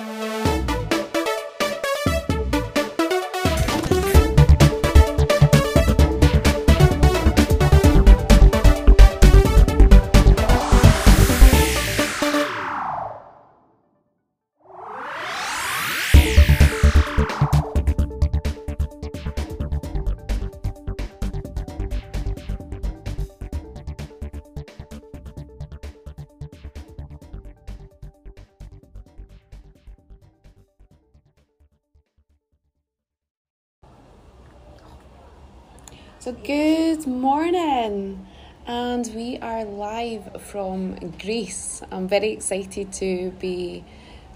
So, 0.00 0.49
good 37.00 37.10
morning, 37.10 38.26
and 38.66 39.10
we 39.14 39.38
are 39.38 39.64
live 39.64 40.42
from 40.42 40.96
Greece. 41.18 41.80
I'm 41.90 42.06
very 42.06 42.32
excited 42.32 42.92
to 42.94 43.30
be 43.40 43.86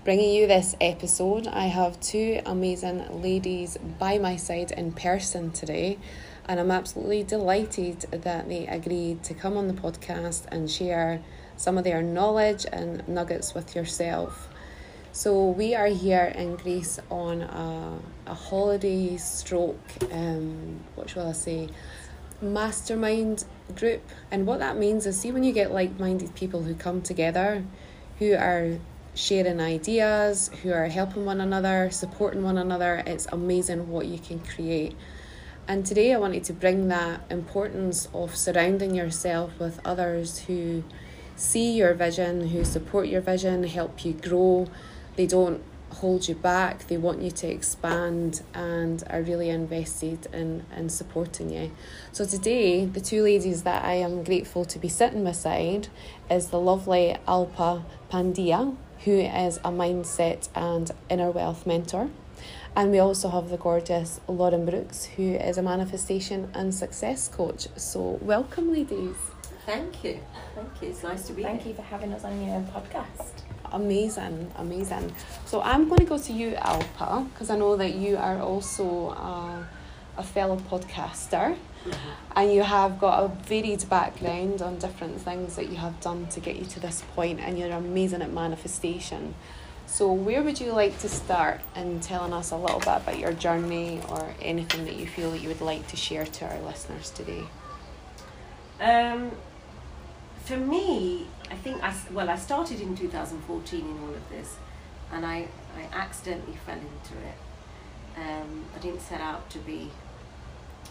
bringing 0.03 0.33
you 0.33 0.47
this 0.47 0.75
episode. 0.81 1.47
I 1.47 1.67
have 1.67 2.01
two 2.01 2.41
amazing 2.47 3.21
ladies 3.21 3.77
by 3.99 4.17
my 4.17 4.37
side 4.37 4.71
in 4.71 4.93
person 4.93 5.51
today, 5.51 5.99
and 6.49 6.59
I'm 6.59 6.71
absolutely 6.71 7.23
delighted 7.25 8.01
that 8.13 8.49
they 8.49 8.67
agreed 8.67 9.23
to 9.25 9.35
come 9.35 9.59
on 9.59 9.69
the 9.69 9.75
podcast 9.75 10.47
and 10.51 10.71
share 10.71 11.21
some 11.59 11.77
of 11.77 11.85
their 11.85 12.01
knowledge 12.01 12.65
and 12.73 13.07
nuggets 13.07 13.53
with 13.53 13.77
yourself. 13.77 14.49
So 15.13 15.51
we 15.51 15.75
are 15.75 15.89
here 15.89 16.33
in 16.35 16.57
Greece 16.57 16.99
on 17.11 17.43
a, 17.43 17.99
a 18.27 18.35
holiday 18.35 19.19
stroke, 19.19 19.79
um, 20.11 20.81
what 20.95 21.11
shall 21.11 21.29
I 21.29 21.33
say, 21.33 21.69
mastermind 22.41 23.45
group. 23.75 24.03
And 24.31 24.47
what 24.47 24.61
that 24.61 24.77
means 24.77 25.07
is, 25.07 25.21
see, 25.21 25.33
when 25.33 25.45
you 25.45 25.53
get 25.53 25.73
like 25.73 25.99
minded 25.99 26.35
people 26.35 26.63
who 26.63 26.75
come 26.75 27.03
together, 27.03 27.65
who 28.19 28.35
are 28.35 28.79
sharing 29.15 29.61
ideas, 29.61 30.51
who 30.63 30.73
are 30.73 30.87
helping 30.87 31.25
one 31.25 31.41
another, 31.41 31.91
supporting 31.91 32.43
one 32.43 32.59
another, 32.59 33.03
it's 33.07 33.27
amazing 33.33 33.89
what 33.89 34.07
you 34.07 34.19
can 34.19 34.41
create. 34.41 34.97
And 35.67 35.87
today 35.87 36.13
I 36.13 36.19
wanted 36.19 36.45
to 36.45 36.53
bring 36.53 36.89
that 36.89 37.23
importance 37.31 38.09
of 38.13 38.37
surrounding 38.37 38.95
yourself 38.95 39.59
with 39.59 39.81
others 39.85 40.41
who 40.41 40.85
see 41.37 41.73
your 41.73 41.95
vision, 41.95 42.49
who 42.49 42.65
support 42.65 43.09
your 43.09 43.23
vision, 43.23 43.65
help 43.65 44.05
you 44.05 44.13
grow 44.13 44.69
they 45.17 45.27
don't 45.27 45.63
hold 45.95 46.29
you 46.29 46.35
back, 46.35 46.87
they 46.89 46.97
want 46.97 47.23
you 47.23 47.31
to 47.31 47.47
expand 47.47 48.43
and 48.53 49.03
are 49.09 49.23
really 49.23 49.49
invested 49.49 50.27
in, 50.33 50.65
in 50.77 50.89
supporting 50.89 51.51
you. 51.51 51.71
So 52.13 52.25
today, 52.25 52.85
the 52.85 53.01
two 53.01 53.23
ladies 53.23 53.63
that 53.63 53.85
I 53.85 53.95
am 53.95 54.25
grateful 54.25 54.65
to 54.67 54.79
be 54.79 54.89
sitting 54.89 55.25
beside 55.25 55.89
is 56.31 56.49
the 56.49 56.61
lovely 56.61 57.17
Alpa 57.27 57.85
Pandya, 58.11 58.77
who 59.05 59.19
is 59.19 59.59
a 59.59 59.71
mindset 59.71 60.49
and 60.55 60.91
inner 61.09 61.31
wealth 61.31 61.67
mentor. 61.67 62.11
And 62.77 62.91
we 62.91 62.99
also 62.99 63.29
have 63.29 63.51
the 63.51 63.57
gorgeous 63.57 64.21
Lauren 64.27 64.67
Brookes, 64.67 65.05
who 65.05 65.35
is 65.35 65.59
a 65.59 65.63
manifestation 65.63 66.51
and 66.55 66.75
success 66.75 67.29
coach. 67.29 67.69
So, 67.77 68.19
welcome, 68.21 68.73
ladies. 68.73 69.17
Thank 69.65 70.03
you. 70.03 70.21
Thank 70.55 70.83
you. 70.83 70.89
It's 70.89 71.03
nice 71.05 71.27
to 71.29 71.33
be 71.33 71.45
Thank 71.45 71.63
here. 71.63 71.71
you 71.71 71.77
for 71.77 71.83
having 71.83 72.13
us 72.13 72.25
on 72.25 72.45
your 72.45 72.61
podcast. 72.63 73.54
Amazing, 73.73 74.53
amazing. 74.57 75.15
So 75.47 75.61
I'm 75.63 75.89
going 75.89 76.01
to 76.01 76.05
go 76.07 76.19
to 76.19 76.33
you, 76.33 76.53
Alpa, 76.53 77.29
because 77.33 77.51
I 77.51 77.57
know 77.57 77.77
that 77.77 77.95
you 77.95 78.17
are 78.17 78.41
also 78.41 79.09
uh, 79.11 79.63
a 80.17 80.23
fellow 80.23 80.57
podcaster 80.57 81.57
Mm-hmm. 81.85 82.11
and 82.37 82.51
you 82.51 82.63
have 82.63 82.99
got 82.99 83.25
a 83.25 83.29
varied 83.45 83.87
background 83.91 84.63
on 84.63 84.79
different 84.79 85.21
things 85.21 85.55
that 85.57 85.69
you 85.69 85.77
have 85.77 86.01
done 86.01 86.27
to 86.29 86.41
get 86.41 86.57
you 86.57 86.65
to 86.65 86.81
this 86.81 87.03
point, 87.15 87.41
and 87.41 87.59
you're 87.59 87.73
amazing 87.73 88.23
at 88.23 88.33
manifestation. 88.33 89.35
So, 89.87 90.11
where 90.11 90.43
would 90.43 90.59
you 90.59 90.73
like 90.73 90.99
to 91.01 91.11
start 91.11 91.61
in 91.77 92.01
telling 92.01 92.33
us 92.33 92.53
a 92.53 92.57
little 92.57 92.79
bit 92.79 92.89
about 92.89 93.19
your 93.19 93.35
journey 93.35 94.01
or 94.09 94.35
anything 94.41 94.87
that 94.87 94.97
you 94.97 95.07
feel 95.07 95.31
that 95.33 95.43
you 95.43 95.49
would 95.49 95.61
like 95.61 95.87
to 95.89 95.97
share 95.97 96.25
to 96.25 96.47
our 96.47 96.59
listeners 96.63 97.11
today? 97.11 97.45
Um, 98.81 99.33
for 100.45 100.57
me, 100.57 101.27
I 101.55 101.57
think 101.57 101.85
I 101.85 101.95
well, 102.13 102.29
I 102.29 102.35
started 102.35 102.81
in 102.81 102.97
2014 102.97 103.81
in 103.81 104.03
all 104.03 104.13
of 104.13 104.29
this, 104.29 104.57
and 105.13 105.25
I 105.25 105.47
I 105.79 105.83
accidentally 105.93 106.57
fell 106.67 106.75
into 106.75 107.15
it. 107.31 107.39
Um, 108.17 108.65
I 108.75 108.81
didn't 108.81 109.01
set 109.01 109.21
out 109.21 109.49
to 109.51 109.59
be 109.61 109.89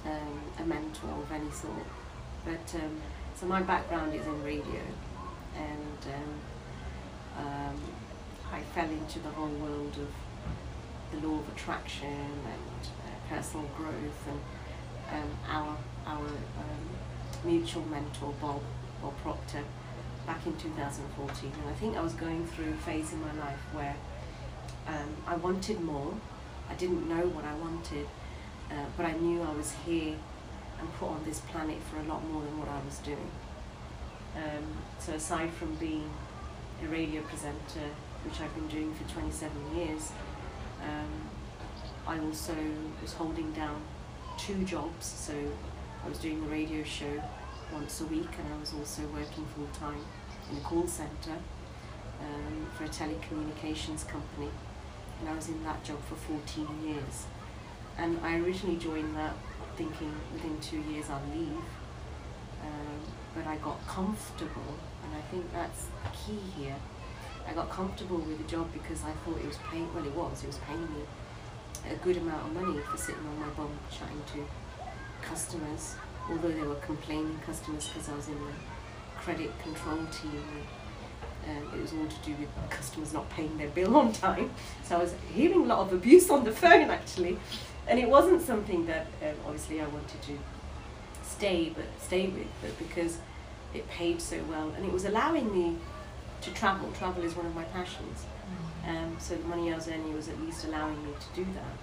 um, 0.06 0.40
a 0.58 0.64
mentor 0.64 1.10
of 1.22 1.30
any 1.34 1.52
sort, 1.52 1.86
but 2.46 2.80
um, 2.82 3.02
so 3.36 3.46
my 3.46 3.62
background 3.62 4.16
is 4.16 4.26
in 4.26 4.42
radio, 4.42 4.84
and 5.54 6.02
um, 6.18 7.46
um, 7.46 7.80
I 8.50 8.62
fell 8.74 8.90
into 8.90 9.20
the 9.20 9.32
whole 9.32 9.56
world 9.66 9.98
of 10.06 10.12
the 11.12 11.28
law 11.28 11.40
of 11.40 11.48
attraction 11.50 12.30
and 12.56 12.82
uh, 13.04 13.36
personal 13.36 13.68
growth 13.76 14.28
and 14.32 14.40
um, 15.12 15.30
our 15.50 15.78
our 16.08 16.30
mutual 17.44 17.84
mentor 17.88 18.34
Bob 18.40 18.62
Bob 19.02 19.18
Proctor 19.18 19.66
back 20.26 20.46
in 20.46 20.56
2014 20.58 21.52
and 21.52 21.70
I 21.70 21.74
think 21.74 21.98
I 21.98 22.02
was 22.02 22.14
going 22.14 22.46
through 22.48 22.72
a 22.72 22.78
phase 22.78 23.14
in 23.14 23.22
my 23.22 23.34
life 23.34 23.60
where 23.74 23.96
um, 24.88 25.16
I 25.28 25.36
wanted 25.36 25.82
more 25.82 26.14
I 26.70 26.76
didn't 26.76 27.08
know 27.08 27.28
what 27.28 27.46
I 27.46 27.54
wanted 27.56 28.08
uh, 28.72 28.86
but 28.96 29.06
I 29.06 29.14
knew 29.14 29.42
I 29.42 29.54
was 29.54 29.74
here 29.86 30.16
and 30.80 30.94
put 30.96 31.08
on 31.10 31.24
this 31.26 31.40
planet 31.42 31.78
for 31.84 31.98
a 31.98 32.04
lot 32.04 32.26
more 32.30 32.42
than 32.42 32.60
what 32.60 32.70
I 32.70 32.80
was 32.86 32.98
doing 33.00 33.32
um, 34.36 34.66
so 35.00 35.14
aside 35.14 35.52
from 35.52 35.76
being 35.76 36.10
a 36.84 36.88
radio 36.88 37.22
presenter 37.22 37.90
which 38.24 38.40
I've 38.40 38.54
been 38.56 38.68
doing 38.68 38.94
for 38.96 39.04
27 39.12 39.76
years 39.76 40.12
um, 40.82 41.30
I 42.06 42.20
also 42.20 42.56
was 43.02 43.14
holding 43.14 43.52
down 43.54 43.82
two 44.38 44.64
jobs. 44.64 45.06
So 45.06 45.34
I 46.04 46.10
was 46.10 46.18
doing 46.18 46.44
a 46.44 46.48
radio 46.48 46.84
show 46.84 47.22
once 47.74 48.02
a 48.02 48.06
week, 48.06 48.30
and 48.38 48.54
I 48.54 48.60
was 48.60 48.74
also 48.74 49.02
working 49.08 49.46
full 49.56 49.68
time 49.74 50.06
in 50.52 50.58
a 50.58 50.62
call 50.62 50.88
center 50.88 51.38
um, 52.22 52.68
for 52.78 52.84
a 52.86 52.90
telecommunications 52.90 54.08
company. 54.08 54.50
And 55.20 55.30
I 55.30 55.36
was 55.36 55.48
in 55.50 55.64
that 55.64 55.84
job 55.84 56.00
for 56.06 56.16
14 56.16 56.68
years. 56.86 57.26
And 57.98 58.20
I 58.22 58.38
originally 58.40 58.78
joined 58.78 59.16
that 59.16 59.36
thinking 59.76 60.14
within 60.32 60.60
two 60.60 60.80
years 60.92 61.10
I'll 61.10 61.22
leave. 61.36 61.64
Um, 62.62 63.02
but 63.36 63.48
I 63.48 63.58
got 63.58 63.86
comfortable, 63.88 64.76
and 65.04 65.16
I 65.16 65.22
think 65.32 65.52
that's 65.52 65.88
key 66.14 66.40
here. 66.58 66.76
I 67.48 67.54
got 67.54 67.70
comfortable 67.70 68.18
with 68.18 68.38
the 68.38 68.50
job 68.50 68.72
because 68.72 69.04
I 69.04 69.12
thought 69.26 69.40
it 69.40 69.48
was 69.48 69.58
paying, 69.70 69.94
well, 69.94 70.06
it 70.06 70.14
was, 70.14 70.44
it 70.44 70.48
was 70.48 70.60
paying 70.60 70.82
me 70.82 71.04
a 71.92 71.96
good 71.96 72.18
amount 72.18 72.48
of 72.48 72.54
money 72.54 72.80
for 72.80 72.98
sitting 72.98 73.26
on 73.28 73.40
my 73.40 73.50
bum 73.50 73.72
chatting 73.92 74.22
to 74.34 74.46
customers, 75.22 75.96
although 76.30 76.52
they 76.52 76.62
were 76.62 76.76
complaining 76.76 77.40
customers 77.46 77.88
because 77.88 78.10
I 78.10 78.16
was 78.16 78.28
in 78.28 78.36
the 78.36 78.54
credit 79.18 79.52
control 79.60 80.06
team. 80.12 80.44
And, 81.46 81.58
um, 81.58 81.74
it 81.74 81.82
was 81.82 81.92
all 81.92 82.08
to 82.08 82.16
do 82.24 82.34
with 82.40 82.50
customers 82.70 83.12
not 83.12 83.30
paying 83.30 83.58
their 83.58 83.68
bill 83.70 83.98
on 83.98 84.14
time. 84.14 84.52
So 84.84 84.96
I 84.96 85.00
was 85.00 85.14
hearing 85.34 85.64
a 85.64 85.66
lot 85.66 85.80
of 85.80 85.94
abuse 85.94 86.30
on 86.30 86.44
the 86.46 86.52
phone 86.52 86.90
actually, 86.90 87.38
and 87.88 88.00
it 88.00 88.08
wasn't 88.08 88.42
something 88.42 88.86
that 88.86 89.08
um, 89.22 89.36
obviously 89.46 89.82
I 89.82 89.88
wanted 89.88 90.22
to 90.22 90.40
stay, 91.22 91.70
but 91.76 91.86
stay 92.02 92.28
with, 92.28 92.48
but 92.62 92.78
because 92.78 93.18
it 93.74 93.90
paid 93.90 94.22
so 94.22 94.40
well, 94.50 94.72
and 94.78 94.86
it 94.86 94.94
was 94.94 95.04
allowing 95.04 95.52
me 95.52 95.78
to 96.42 96.52
travel. 96.54 96.92
Travel 96.92 97.24
is 97.24 97.36
one 97.36 97.46
of 97.46 97.56
my 97.56 97.64
passions. 97.66 98.26
Um, 98.88 99.16
so 99.20 99.36
the 99.36 99.48
money 99.48 99.72
I 99.72 99.76
was 99.76 99.88
earning 99.88 100.14
was 100.14 100.28
at 100.28 100.40
least 100.42 100.66
allowing 100.66 101.02
me 101.06 101.12
to 101.12 101.44
do 101.44 101.52
that. 101.54 101.78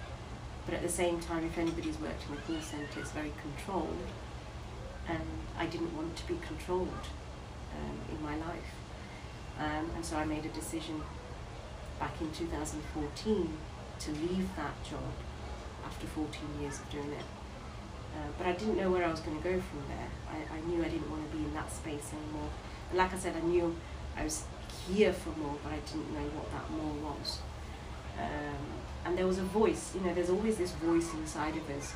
But 0.65 0.75
at 0.75 0.83
the 0.83 0.89
same 0.89 1.19
time, 1.19 1.43
if 1.43 1.57
anybody's 1.57 1.99
worked 1.99 2.23
in 2.29 2.37
a 2.37 2.41
call 2.41 2.61
centre, 2.61 2.99
it's 2.99 3.11
very 3.11 3.31
controlled, 3.41 3.97
and 5.07 5.23
I 5.57 5.65
didn't 5.65 5.95
want 5.95 6.15
to 6.15 6.27
be 6.27 6.37
controlled 6.45 6.87
um, 7.75 7.97
in 8.15 8.23
my 8.23 8.35
life. 8.35 8.71
Um, 9.59 9.91
and 9.95 10.05
so 10.05 10.17
I 10.17 10.25
made 10.25 10.45
a 10.45 10.49
decision 10.49 11.01
back 11.99 12.19
in 12.19 12.31
2014 12.31 13.57
to 13.99 14.11
leave 14.11 14.55
that 14.55 14.83
job 14.83 15.13
after 15.85 16.07
14 16.07 16.41
years 16.59 16.79
of 16.79 16.89
doing 16.89 17.11
it. 17.11 17.25
Uh, 18.15 18.27
but 18.37 18.47
I 18.47 18.53
didn't 18.53 18.77
know 18.77 18.91
where 18.91 19.05
I 19.05 19.11
was 19.11 19.19
going 19.19 19.37
to 19.37 19.43
go 19.43 19.61
from 19.61 19.83
there. 19.87 20.09
I, 20.29 20.57
I 20.57 20.61
knew 20.61 20.83
I 20.83 20.89
didn't 20.89 21.09
want 21.09 21.29
to 21.29 21.37
be 21.37 21.43
in 21.43 21.53
that 21.53 21.71
space 21.71 22.11
anymore. 22.11 22.49
And 22.89 22.97
like 22.97 23.13
I 23.13 23.17
said, 23.17 23.35
I 23.35 23.41
knew 23.41 23.75
I 24.17 24.23
was 24.23 24.43
here 24.89 25.13
for 25.13 25.29
more, 25.39 25.55
but 25.63 25.71
I 25.71 25.79
didn't 25.85 26.11
know 26.13 26.27
what 26.35 26.51
that 26.51 26.69
more 26.71 27.13
was. 27.13 27.39
Um, 28.19 28.65
and 29.05 29.17
there 29.17 29.27
was 29.27 29.37
a 29.37 29.43
voice, 29.43 29.95
you 29.95 30.01
know, 30.01 30.13
there's 30.13 30.29
always 30.29 30.57
this 30.57 30.71
voice 30.73 31.11
inside 31.13 31.55
of 31.55 31.69
us 31.69 31.93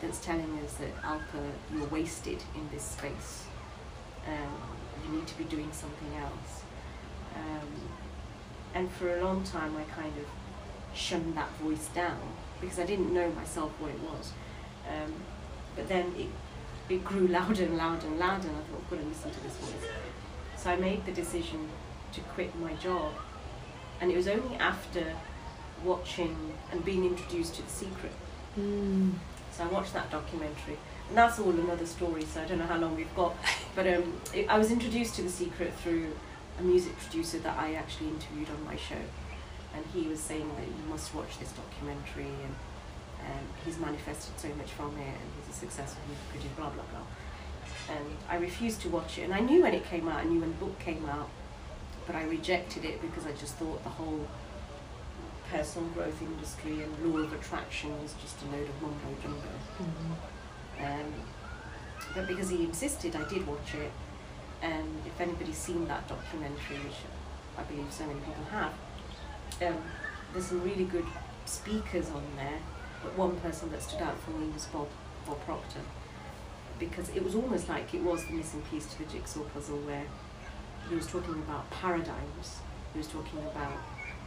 that's 0.00 0.18
telling 0.24 0.58
us 0.64 0.74
that 0.74 1.02
Alpa, 1.02 1.50
you're 1.74 1.86
wasted 1.88 2.42
in 2.54 2.68
this 2.72 2.82
space. 2.82 3.44
Um, 4.26 4.56
you 5.04 5.18
need 5.18 5.26
to 5.26 5.38
be 5.38 5.44
doing 5.44 5.70
something 5.72 6.14
else. 6.20 6.62
Um, 7.34 7.68
and 8.74 8.90
for 8.92 9.16
a 9.16 9.24
long 9.24 9.42
time, 9.44 9.76
I 9.76 9.82
kind 9.94 10.12
of 10.18 10.26
shunned 10.96 11.36
that 11.36 11.50
voice 11.62 11.88
down 11.88 12.20
because 12.60 12.78
I 12.78 12.86
didn't 12.86 13.12
know 13.12 13.30
myself 13.32 13.72
what 13.78 13.90
it 13.90 14.00
was. 14.00 14.32
Um, 14.88 15.12
but 15.76 15.88
then 15.88 16.12
it, 16.16 16.28
it 16.92 17.04
grew 17.04 17.26
louder 17.28 17.64
and 17.64 17.76
louder 17.76 18.06
and 18.06 18.18
louder, 18.18 18.48
and 18.48 18.56
I 18.56 18.60
thought, 18.60 18.82
I've 18.84 18.90
got 18.90 19.00
to 19.00 19.06
listen 19.06 19.30
to 19.30 19.40
this 19.42 19.56
voice. 19.56 19.90
So 20.56 20.70
I 20.70 20.76
made 20.76 21.06
the 21.06 21.12
decision 21.12 21.68
to 22.12 22.20
quit 22.20 22.54
my 22.58 22.74
job. 22.74 23.12
And 24.00 24.10
it 24.10 24.16
was 24.16 24.28
only 24.28 24.56
after 24.56 25.14
watching 25.84 26.54
and 26.72 26.84
being 26.84 27.04
introduced 27.04 27.54
to 27.56 27.62
The 27.62 27.70
Secret. 27.70 28.12
Mm. 28.58 29.12
I 29.60 29.66
watched 29.66 29.92
that 29.94 30.10
documentary. 30.10 30.78
And 31.08 31.18
that's 31.18 31.38
all 31.38 31.50
another 31.50 31.86
story, 31.86 32.24
so 32.24 32.40
I 32.40 32.44
don't 32.46 32.58
know 32.58 32.66
how 32.66 32.78
long 32.78 32.96
we've 32.96 33.14
got. 33.14 33.36
But 33.74 33.86
um, 33.86 34.20
it, 34.34 34.48
I 34.48 34.58
was 34.58 34.72
introduced 34.72 35.14
to 35.14 35.22
The 35.22 35.28
Secret 35.28 35.72
through 35.74 36.12
a 36.58 36.62
music 36.62 36.96
producer 36.98 37.38
that 37.38 37.56
I 37.56 37.74
actually 37.74 38.08
interviewed 38.08 38.48
on 38.50 38.64
my 38.64 38.74
show. 38.74 39.02
And 39.74 39.84
he 39.94 40.08
was 40.08 40.18
saying 40.18 40.50
that 40.56 40.66
you 40.66 40.84
must 40.88 41.14
watch 41.14 41.38
this 41.38 41.52
documentary 41.52 42.26
and 42.26 42.54
um, 43.20 43.44
he's 43.64 43.78
manifested 43.78 44.38
so 44.40 44.48
much 44.56 44.70
from 44.70 44.96
it 44.98 45.06
and 45.06 45.28
he's 45.36 45.54
a 45.54 45.58
successful 45.58 46.02
music 46.08 46.28
producer, 46.30 46.54
blah, 46.56 46.70
blah, 46.70 46.82
blah. 46.90 47.94
And 47.94 48.04
I 48.28 48.36
refused 48.36 48.80
to 48.82 48.88
watch 48.88 49.18
it. 49.18 49.22
And 49.22 49.34
I 49.34 49.40
knew 49.40 49.62
when 49.62 49.72
it 49.72 49.84
came 49.84 50.08
out, 50.08 50.16
I 50.16 50.24
knew 50.24 50.40
when 50.40 50.50
the 50.50 50.56
book 50.56 50.78
came 50.80 51.08
out, 51.08 51.30
but 52.06 52.16
I 52.16 52.24
rejected 52.24 52.84
it 52.84 53.00
because 53.00 53.24
I 53.24 53.32
just 53.32 53.54
thought 53.54 53.82
the 53.84 53.90
whole 53.90 54.26
personal 55.50 55.88
growth 55.90 56.20
industry 56.22 56.82
and 56.82 56.90
law 57.12 57.18
of 57.20 57.32
attraction 57.32 57.90
was 58.02 58.14
just 58.22 58.36
a 58.42 58.46
load 58.46 58.68
of 58.68 58.82
mumbo 58.82 59.20
jumbo. 59.22 59.48
Mhm. 59.80 60.84
Um, 60.84 61.12
but 62.14 62.26
because 62.26 62.48
he 62.50 62.64
insisted, 62.64 63.16
I 63.16 63.24
did 63.28 63.46
watch 63.46 63.74
it. 63.74 63.92
And 64.62 65.02
if 65.06 65.20
anybody's 65.20 65.56
seen 65.56 65.86
that 65.88 66.06
documentary, 66.08 66.78
which 66.78 66.96
I 67.58 67.62
believe 67.62 67.92
so 67.92 68.06
many 68.06 68.20
people 68.20 68.44
have, 68.50 68.72
um, 69.62 69.82
there's 70.32 70.46
some 70.46 70.62
really 70.62 70.84
good 70.84 71.06
speakers 71.46 72.10
on 72.10 72.22
there. 72.36 72.60
But 73.02 73.16
one 73.16 73.40
person 73.40 73.70
that 73.72 73.82
stood 73.82 74.02
out 74.02 74.18
for 74.20 74.30
me 74.32 74.48
was 74.52 74.66
Bob, 74.66 74.88
Bob 75.26 75.40
Proctor. 75.44 75.80
Because 76.78 77.08
it 77.10 77.24
was 77.24 77.34
almost 77.34 77.68
like 77.68 77.92
it 77.94 78.02
was 78.02 78.24
the 78.26 78.32
missing 78.32 78.62
piece 78.70 78.86
to 78.92 78.98
the 78.98 79.04
jigsaw 79.04 79.40
puzzle 79.54 79.78
where 79.78 80.04
he 80.88 80.94
was 80.94 81.06
talking 81.06 81.34
about 81.34 81.70
paradigms, 81.70 82.60
he 82.92 82.98
was 82.98 83.06
talking 83.08 83.38
about 83.40 83.78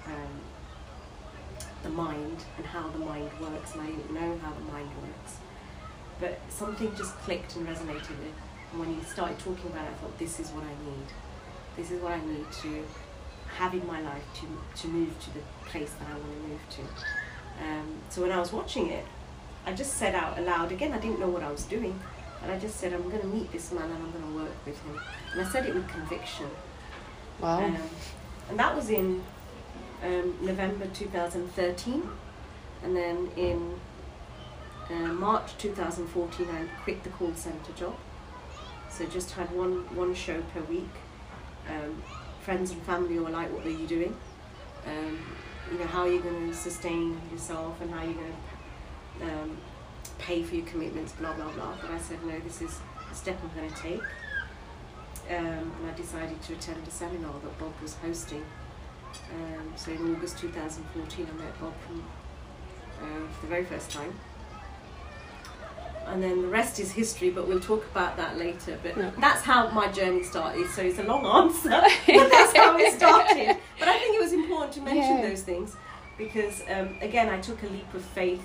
um, 0.08 0.42
the 1.83 1.89
mind 1.89 2.44
and 2.57 2.65
how 2.65 2.88
the 2.89 3.00
mind 3.00 3.29
works, 3.39 3.73
and 3.73 3.81
I 3.81 3.88
didn't 3.88 4.13
know 4.13 4.38
how 4.39 4.53
the 4.53 4.71
mind 4.71 4.89
works. 5.01 5.38
But 6.19 6.39
something 6.50 6.95
just 6.95 7.15
clicked 7.19 7.55
and 7.55 7.67
resonated 7.67 8.09
with 8.09 8.33
and 8.73 8.79
when 8.79 8.94
he 8.94 9.03
started 9.03 9.38
talking 9.39 9.67
about 9.67 9.85
it 9.85 9.91
I 9.91 9.94
thought 9.94 10.17
this 10.17 10.39
is 10.39 10.50
what 10.50 10.63
I 10.63 10.73
need. 10.89 11.07
This 11.77 11.91
is 11.91 12.01
what 12.01 12.11
I 12.11 12.25
need 12.25 12.51
to 12.63 12.83
have 13.57 13.73
in 13.73 13.85
my 13.85 14.01
life 14.01 14.23
to, 14.41 14.81
to 14.81 14.88
move 14.88 15.19
to 15.23 15.33
the 15.33 15.41
place 15.65 15.91
that 16.00 16.07
I 16.07 16.13
want 16.13 16.23
to 16.23 16.47
move 16.50 16.61
to. 16.69 16.81
Um, 17.63 17.95
so 18.09 18.23
when 18.23 18.31
I 18.31 18.39
was 18.39 18.51
watching 18.51 18.89
it 18.89 19.05
I 19.65 19.73
just 19.73 19.94
said 19.94 20.15
out 20.15 20.38
aloud 20.39 20.71
again 20.71 20.91
I 20.91 20.97
didn't 20.97 21.19
know 21.19 21.29
what 21.29 21.44
I 21.44 21.51
was 21.51 21.65
doing 21.65 21.97
and 22.41 22.51
I 22.51 22.57
just 22.57 22.77
said 22.77 22.94
I'm 22.94 23.07
going 23.09 23.21
to 23.21 23.27
meet 23.27 23.51
this 23.51 23.71
man 23.71 23.83
and 23.83 23.94
I'm 23.94 24.11
going 24.11 24.25
to 24.25 24.39
work 24.39 24.65
with 24.65 24.81
him. 24.81 25.00
And 25.33 25.41
I 25.41 25.50
said 25.50 25.65
it 25.65 25.73
with 25.73 25.88
conviction. 25.88 26.47
Wow. 27.39 27.63
um, 27.63 27.77
and 28.50 28.59
that 28.59 28.75
was 28.75 28.89
in 28.89 29.23
um, 30.03 30.35
November 30.41 30.88
2013. 30.94 32.09
And 32.83 32.95
then 32.95 33.29
in 33.38 33.79
uh, 34.89 35.13
March 35.13 35.57
2014, 35.57 36.47
I 36.50 36.65
quit 36.83 37.03
the 37.03 37.09
call 37.09 37.33
centre 37.35 37.71
job. 37.73 37.95
So 38.89 39.05
just 39.05 39.31
had 39.31 39.50
one, 39.51 39.95
one 39.95 40.13
show 40.13 40.41
per 40.53 40.61
week. 40.61 40.89
Um, 41.69 42.03
friends 42.41 42.71
and 42.71 42.81
family 42.83 43.17
were 43.17 43.29
like, 43.29 43.51
what 43.53 43.65
are 43.65 43.69
you 43.69 43.88
doing? 43.88 44.15
Um, 44.85 45.19
you 45.71 45.79
know, 45.79 45.85
how 45.85 46.01
are 46.01 46.09
you 46.11 46.19
going 46.19 46.50
to 46.50 46.55
sustain 46.55 47.19
yourself 47.31 47.79
and 47.81 47.89
how 47.89 48.00
are 48.00 48.05
you 48.05 48.13
going 48.13 48.33
to 49.19 49.25
um, 49.25 49.57
pay 50.19 50.44
for 50.44 50.55
your 50.55 50.65
commitments, 50.65 51.13
blah, 51.13 51.33
blah, 51.33 51.50
blah. 51.51 51.73
But 51.81 51.91
I 51.91 51.97
said, 52.00 52.23
no, 52.25 52.38
this 52.41 52.61
is 52.61 52.79
a 53.09 53.15
step 53.15 53.39
I'm 53.41 53.57
going 53.57 53.71
to 53.71 53.81
take 53.81 54.01
um, 55.29 55.71
and 55.79 55.91
I 55.91 55.94
decided 55.95 56.41
to 56.41 56.53
attend 56.53 56.85
a 56.88 56.91
seminar 56.91 57.33
that 57.44 57.57
Bob 57.59 57.73
was 57.81 57.95
hosting. 57.95 58.44
Um, 59.33 59.74
so 59.75 59.92
in 59.92 60.15
August 60.15 60.38
2014, 60.39 61.27
I 61.30 61.44
met 61.44 61.60
Bob 61.60 61.74
uh, 63.01 63.06
for 63.33 63.42
the 63.42 63.48
very 63.48 63.65
first 63.65 63.92
time. 63.92 64.13
And 66.06 66.21
then 66.21 66.42
the 66.42 66.48
rest 66.50 66.80
is 66.80 66.92
history, 66.92 67.30
but 67.30 67.48
we'll 67.48 67.62
talk 67.62 67.86
about 67.92 68.18
that 68.18 68.38
later. 68.38 68.77
But 68.83 68.98
Yeah. 68.98 69.12
that's 69.19 69.42
how 69.42 69.69
my 69.69 69.88
journey 69.88 70.24
started. 70.24 70.69
So 70.69 70.81
it's 70.81 71.00
a 71.00 71.04
long 71.04 71.25
answer, 71.25 71.69
but 72.07 72.30
that's 72.30 72.56
how 72.56 72.77
it 72.77 72.94
started. 72.94 73.57
But 73.80 73.88
I 73.88 73.98
think 74.00 74.15
it 74.15 74.21
was 74.21 74.33
important 74.33 74.74
to 74.74 74.81
mention 74.81 75.18
Yeah. 75.19 75.30
those 75.30 75.42
things 75.44 75.75
because, 76.18 76.62
um, 76.69 76.98
again, 77.01 77.30
I 77.30 77.39
took 77.39 77.63
a 77.63 77.68
leap 77.68 77.92
of 77.94 78.04
faith. 78.04 78.44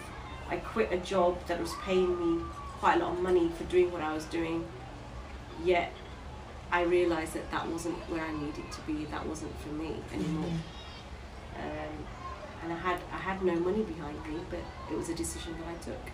I 0.49 0.57
quit 0.57 0.93
a 0.93 0.99
job 0.99 1.37
that 1.49 1.61
was 1.61 1.73
paying 1.83 2.19
me 2.39 2.43
quite 2.79 2.97
a 2.97 3.05
lot 3.05 3.13
of 3.13 3.21
money 3.21 3.51
for 3.59 3.65
doing 3.65 3.91
what 3.93 4.03
I 4.03 4.15
was 4.15 4.25
doing, 4.27 4.65
yet 5.65 5.93
I 6.71 6.83
realised 6.83 7.35
that 7.35 7.51
that 7.51 7.67
wasn't 7.69 7.97
where 8.11 8.23
I 8.23 8.33
needed 8.33 8.71
to 8.71 8.81
be. 8.83 9.07
That 9.07 9.27
wasn't 9.27 9.59
for 9.61 9.71
me 9.71 9.97
anymore. 10.13 10.53
Um, 11.57 12.07
and 12.63 12.73
I 12.73 12.77
had 12.77 13.01
I 13.13 13.17
had 13.17 13.43
no 13.43 13.55
money 13.55 13.83
behind 13.83 14.17
me, 14.27 14.41
but 14.51 14.61
it 14.91 14.97
was 14.97 15.09
a 15.09 15.15
decision 15.15 15.57
that 15.59 15.69
I 15.69 15.85
took. 15.85 16.13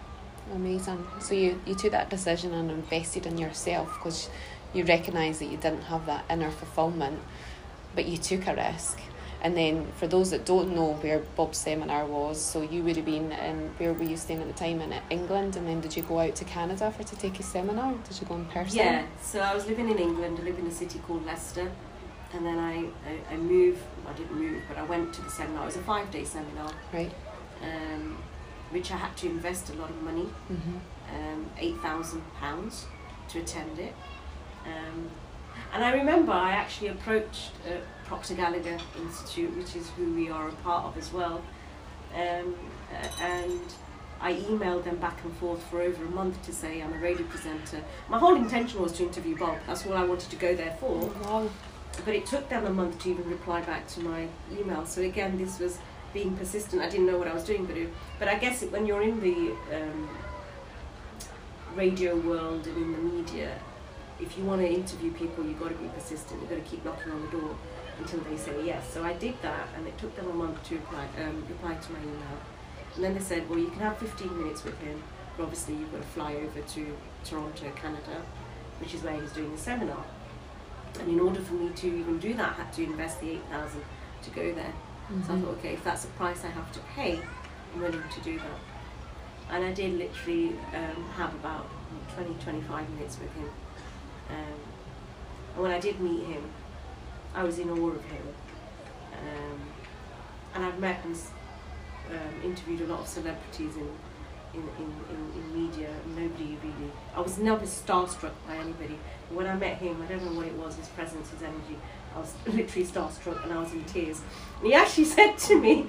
Amazing. 0.54 1.06
So 1.20 1.34
you, 1.34 1.60
you 1.66 1.74
took 1.74 1.92
that 1.92 2.10
decision 2.10 2.52
and 2.52 2.70
invested 2.70 3.26
in 3.26 3.38
yourself 3.38 3.94
because 3.94 4.28
you 4.74 4.84
recognised 4.84 5.40
that 5.40 5.46
you 5.46 5.56
didn't 5.56 5.82
have 5.82 6.04
that 6.06 6.24
inner 6.28 6.50
fulfillment, 6.50 7.20
but 7.94 8.06
you 8.06 8.18
took 8.18 8.46
a 8.46 8.54
risk. 8.54 9.00
And 9.44 9.54
then 9.54 9.86
for 9.98 10.06
those 10.06 10.30
that 10.30 10.46
don't 10.46 10.74
know 10.74 10.94
where 10.94 11.18
Bob's 11.36 11.58
seminar 11.58 12.06
was, 12.06 12.40
so 12.40 12.62
you 12.62 12.82
would 12.82 12.96
have 12.96 13.04
been 13.04 13.30
in 13.30 13.68
where 13.76 13.92
were 13.92 14.02
you 14.02 14.16
staying 14.16 14.40
at 14.40 14.46
the 14.48 14.54
time 14.54 14.80
in 14.80 14.94
England, 15.10 15.56
and 15.56 15.68
then 15.68 15.82
did 15.82 15.94
you 15.94 16.02
go 16.02 16.18
out 16.18 16.34
to 16.36 16.44
Canada 16.46 16.90
for 16.90 17.02
to 17.04 17.16
take 17.16 17.38
a 17.38 17.42
seminar? 17.42 17.92
Did 18.08 18.20
you 18.22 18.26
go 18.26 18.36
in 18.36 18.46
person? 18.46 18.78
Yeah. 18.78 19.04
So 19.22 19.40
I 19.40 19.54
was 19.54 19.66
living 19.66 19.90
in 19.90 19.98
England. 19.98 20.38
I 20.40 20.44
live 20.44 20.58
in 20.58 20.66
a 20.66 20.70
city 20.70 20.98
called 21.06 21.26
Leicester, 21.26 21.70
and 22.32 22.44
then 22.46 22.58
I, 22.58 22.86
I, 23.06 23.34
I 23.34 23.36
moved. 23.36 23.82
I 24.08 24.14
didn't 24.14 24.34
move, 24.40 24.62
but 24.66 24.78
I 24.78 24.82
went 24.84 25.12
to 25.12 25.20
the 25.22 25.30
seminar. 25.30 25.64
It 25.64 25.66
was 25.66 25.76
a 25.76 25.82
five 25.82 26.10
day 26.10 26.24
seminar, 26.24 26.72
Right. 26.90 27.12
um, 27.62 28.16
which 28.70 28.90
I 28.92 28.96
had 28.96 29.14
to 29.18 29.26
invest 29.28 29.68
a 29.68 29.74
lot 29.74 29.90
of 29.90 30.02
money. 30.02 30.26
Mhm. 30.50 30.80
um, 31.14 31.50
eight 31.58 31.76
thousand 31.82 32.22
pounds 32.40 32.86
to 33.28 33.40
attend 33.40 33.78
it. 33.78 33.94
Um, 34.64 35.10
and 35.74 35.84
I 35.84 35.92
remember 35.92 36.32
I 36.32 36.52
actually 36.52 36.88
approached 36.88 37.50
uh, 37.68 37.76
Proctor 38.14 38.34
Gallagher 38.34 38.78
Institute, 38.96 39.56
which 39.56 39.74
is 39.74 39.90
who 39.96 40.14
we 40.14 40.30
are 40.30 40.48
a 40.48 40.52
part 40.62 40.84
of 40.84 40.96
as 40.96 41.12
well, 41.12 41.42
um, 42.14 42.54
and 43.20 43.60
I 44.20 44.34
emailed 44.34 44.84
them 44.84 44.98
back 44.98 45.24
and 45.24 45.36
forth 45.38 45.60
for 45.64 45.80
over 45.80 46.04
a 46.04 46.10
month 46.10 46.40
to 46.44 46.52
say 46.52 46.80
I'm 46.80 46.92
a 46.92 46.98
radio 46.98 47.26
presenter. 47.26 47.82
My 48.08 48.20
whole 48.20 48.36
intention 48.36 48.80
was 48.80 48.92
to 48.92 49.02
interview 49.02 49.36
Bob. 49.36 49.58
That's 49.66 49.84
all 49.84 49.94
I 49.94 50.04
wanted 50.04 50.30
to 50.30 50.36
go 50.36 50.54
there 50.54 50.76
for. 50.78 51.06
Wow. 51.24 51.50
But 52.04 52.14
it 52.14 52.24
took 52.24 52.48
them 52.48 52.66
a 52.66 52.70
month 52.70 53.00
to 53.00 53.10
even 53.10 53.28
reply 53.28 53.62
back 53.62 53.88
to 53.88 54.00
my 54.00 54.28
email. 54.56 54.86
So 54.86 55.02
again, 55.02 55.36
this 55.36 55.58
was 55.58 55.78
being 56.12 56.36
persistent. 56.36 56.82
I 56.82 56.88
didn't 56.88 57.06
know 57.06 57.18
what 57.18 57.26
I 57.26 57.34
was 57.34 57.42
doing, 57.42 57.66
but 57.66 57.76
it, 57.76 57.92
but 58.20 58.28
I 58.28 58.38
guess 58.38 58.62
when 58.62 58.86
you're 58.86 59.02
in 59.02 59.18
the 59.18 59.56
um, 59.76 60.08
radio 61.74 62.14
world 62.14 62.64
and 62.68 62.76
in 62.76 62.92
the 62.92 62.98
media, 62.98 63.58
if 64.20 64.38
you 64.38 64.44
want 64.44 64.60
to 64.60 64.68
interview 64.68 65.10
people, 65.10 65.44
you've 65.44 65.58
got 65.58 65.70
to 65.70 65.74
be 65.74 65.88
persistent. 65.88 66.40
You've 66.40 66.50
got 66.50 66.64
to 66.64 66.70
keep 66.70 66.84
knocking 66.84 67.10
on 67.10 67.20
the 67.22 67.28
door 67.32 67.56
until 67.98 68.20
they 68.20 68.36
say 68.36 68.64
yes. 68.64 68.92
So 68.92 69.04
I 69.04 69.12
did 69.14 69.34
that, 69.42 69.68
and 69.76 69.86
it 69.86 69.96
took 69.98 70.14
them 70.16 70.28
a 70.28 70.34
month 70.34 70.62
to 70.68 70.74
reply, 70.76 71.06
um, 71.22 71.44
reply 71.48 71.74
to 71.74 71.92
my 71.92 71.98
email. 72.00 72.38
And 72.94 73.04
then 73.04 73.14
they 73.14 73.20
said, 73.20 73.48
well, 73.48 73.58
you 73.58 73.68
can 73.70 73.80
have 73.80 73.98
15 73.98 74.38
minutes 74.38 74.64
with 74.64 74.78
him, 74.80 75.02
but 75.36 75.44
obviously 75.44 75.74
you've 75.74 75.90
got 75.92 76.02
to 76.02 76.08
fly 76.08 76.34
over 76.36 76.60
to 76.60 76.96
Toronto, 77.24 77.70
Canada, 77.76 78.22
which 78.80 78.94
is 78.94 79.02
where 79.02 79.20
he's 79.20 79.32
doing 79.32 79.50
the 79.52 79.58
seminar. 79.58 80.04
And 81.00 81.08
in 81.08 81.18
order 81.20 81.40
for 81.40 81.54
me 81.54 81.70
to 81.70 81.86
even 81.88 82.18
do 82.18 82.34
that, 82.34 82.50
I 82.50 82.62
had 82.62 82.72
to 82.74 82.84
invest 82.84 83.20
the 83.20 83.30
8,000 83.32 83.82
to 84.22 84.30
go 84.30 84.54
there. 84.54 84.72
So 85.26 85.32
I 85.32 85.36
Mhm. 85.36 85.42
thought, 85.42 85.50
okay, 85.58 85.74
if 85.74 85.84
that's 85.84 86.02
the 86.04 86.12
price 86.12 86.44
I 86.44 86.48
have 86.48 86.70
to 86.72 86.80
pay, 86.94 87.20
I'm 87.74 87.80
willing 87.80 88.02
to 88.14 88.20
do 88.20 88.38
that. 88.38 88.60
And 89.50 89.64
I 89.64 89.72
did 89.72 89.98
literally 89.98 90.56
um, 90.74 91.04
have 91.16 91.34
about 91.34 91.66
20, 92.14 92.34
25 92.42 92.88
minutes 92.90 93.18
with 93.18 93.32
him. 93.34 93.50
Um, 94.30 94.60
and 95.54 95.62
when 95.62 95.72
I 95.72 95.80
did 95.80 96.00
meet 96.00 96.24
him, 96.24 96.42
I 97.34 97.42
was 97.42 97.58
in 97.58 97.70
awe 97.70 97.88
of 97.90 98.04
him. 98.04 98.22
Um, 99.12 99.60
and 100.54 100.64
I've 100.64 100.78
met 100.78 101.04
and 101.04 101.16
um, 102.10 102.42
interviewed 102.44 102.82
a 102.82 102.86
lot 102.86 103.00
of 103.00 103.08
celebrities 103.08 103.76
in, 103.76 103.88
in, 104.54 104.60
in, 104.78 104.94
in, 105.10 105.32
in 105.42 105.62
media. 105.68 105.90
Nobody 106.16 106.56
really, 106.62 106.92
I 107.16 107.20
was 107.20 107.38
never 107.38 107.64
starstruck 107.66 108.32
by 108.46 108.56
anybody. 108.56 108.98
But 109.28 109.36
when 109.36 109.46
I 109.46 109.56
met 109.56 109.78
him, 109.78 110.00
I 110.02 110.06
don't 110.06 110.24
know 110.24 110.32
what 110.36 110.46
it 110.46 110.54
was, 110.54 110.76
his 110.76 110.88
presence, 110.88 111.30
his 111.30 111.42
energy. 111.42 111.78
I 112.14 112.20
was 112.20 112.34
literally 112.46 112.86
starstruck 112.86 113.42
and 113.42 113.52
I 113.52 113.58
was 113.58 113.72
in 113.72 113.84
tears. 113.84 114.20
And 114.58 114.66
he 114.68 114.74
actually 114.74 115.04
said 115.16 115.36
to 115.38 115.60
me, 115.60 115.86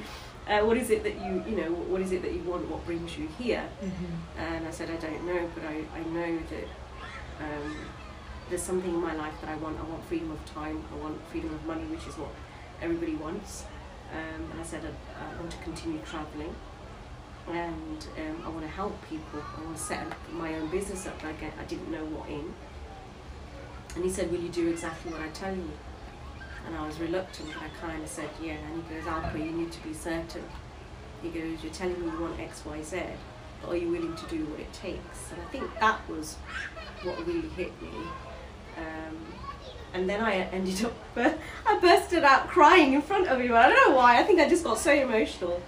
uh, 0.47 0.61
what 0.61 0.77
is 0.77 0.89
it 0.89 1.03
that 1.03 1.15
you, 1.25 1.43
you 1.47 1.57
know, 1.57 1.71
what 1.71 2.01
is 2.01 2.11
it 2.11 2.21
that 2.21 2.33
you 2.33 2.41
want, 2.43 2.67
what 2.69 2.85
brings 2.85 3.17
you 3.17 3.27
here? 3.37 3.67
Mhm. 3.83 4.37
And 4.37 4.67
I 4.67 4.71
said, 4.71 4.89
I 4.91 4.95
don't 4.97 5.25
know, 5.25 5.49
but 5.55 5.63
I, 5.63 5.83
I 5.95 6.03
know 6.03 6.37
that 6.37 6.67
um, 7.41 7.75
there's 8.49 8.61
something 8.61 8.93
in 8.93 9.01
my 9.01 9.15
life 9.15 9.33
that 9.41 9.49
I 9.49 9.55
want. 9.55 9.79
I 9.79 9.83
want 9.83 10.03
freedom 10.05 10.31
of 10.31 10.45
time, 10.45 10.83
I 10.93 11.03
want 11.03 11.19
freedom 11.29 11.53
of 11.53 11.65
money, 11.65 11.83
which 11.85 12.05
is 12.07 12.15
what 12.17 12.29
everybody 12.81 13.15
wants. 13.15 13.65
Um, 14.11 14.51
and 14.51 14.61
I 14.61 14.63
said 14.63 14.83
I, 14.85 15.35
I 15.35 15.39
want 15.39 15.51
to 15.51 15.57
continue 15.57 15.99
traveling 16.05 16.53
and 17.47 18.07
um, 18.17 18.43
I 18.45 18.49
want 18.49 18.61
to 18.61 18.67
help 18.67 18.99
people. 19.09 19.41
I 19.57 19.63
want 19.63 19.77
to 19.77 19.81
set 19.81 20.05
my 20.31 20.55
own 20.55 20.69
business 20.69 21.05
up. 21.05 21.21
Like 21.23 21.41
I, 21.43 21.61
I 21.61 21.65
didn't 21.65 21.91
know 21.91 22.03
what 22.05 22.29
in. 22.29 22.53
And 23.95 24.03
he 24.03 24.09
said, 24.09 24.31
Will 24.31 24.39
you 24.39 24.49
do 24.49 24.69
exactly 24.69 25.11
what 25.11 25.21
I 25.21 25.29
tell 25.29 25.55
you? 25.55 25.69
And 26.65 26.75
I 26.75 26.85
was 26.85 26.99
reluctant, 26.99 27.49
but 27.53 27.63
I 27.63 27.87
kind 27.87 28.01
of 28.01 28.09
said, 28.09 28.29
Yeah. 28.41 28.53
And 28.53 28.83
he 28.83 28.95
goes, 28.95 29.03
Alpa, 29.03 29.37
you 29.37 29.51
need 29.51 29.71
to 29.71 29.83
be 29.83 29.93
certain. 29.93 30.43
He 31.21 31.29
goes, 31.29 31.63
You're 31.63 31.73
telling 31.73 31.99
me 31.99 32.11
you 32.11 32.19
want 32.19 32.39
X, 32.39 32.63
Y, 32.65 32.81
Z, 32.81 33.01
but 33.61 33.71
are 33.71 33.77
you 33.77 33.91
willing 33.91 34.15
to 34.15 34.25
do 34.25 34.45
what 34.45 34.59
it 34.59 34.73
takes? 34.73 35.31
And 35.31 35.41
I 35.41 35.45
think 35.45 35.79
that 35.79 36.07
was 36.09 36.35
what 37.03 37.25
really 37.27 37.47
hit 37.49 37.79
me. 37.81 37.89
Um, 38.77 39.17
and 39.93 40.09
then 40.09 40.21
I 40.21 40.35
ended 40.51 40.85
up, 40.85 40.93
I 41.65 41.79
bursted 41.79 42.23
out 42.23 42.47
crying 42.47 42.93
in 42.93 43.01
front 43.01 43.27
of 43.27 43.39
him. 43.39 43.53
I 43.53 43.69
don't 43.69 43.89
know 43.89 43.95
why. 43.95 44.19
I 44.19 44.23
think 44.23 44.39
I 44.39 44.49
just 44.49 44.63
got 44.63 44.77
so 44.77 44.91
emotional. 44.91 45.61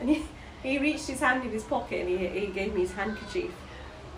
And 0.00 0.08
he, 0.08 0.24
he 0.62 0.78
reached 0.78 1.06
his 1.06 1.20
hand 1.20 1.44
in 1.44 1.50
his 1.50 1.62
pocket 1.62 2.00
and 2.00 2.08
he, 2.08 2.26
he 2.26 2.46
gave 2.48 2.74
me 2.74 2.80
his 2.80 2.92
handkerchief. 2.92 3.52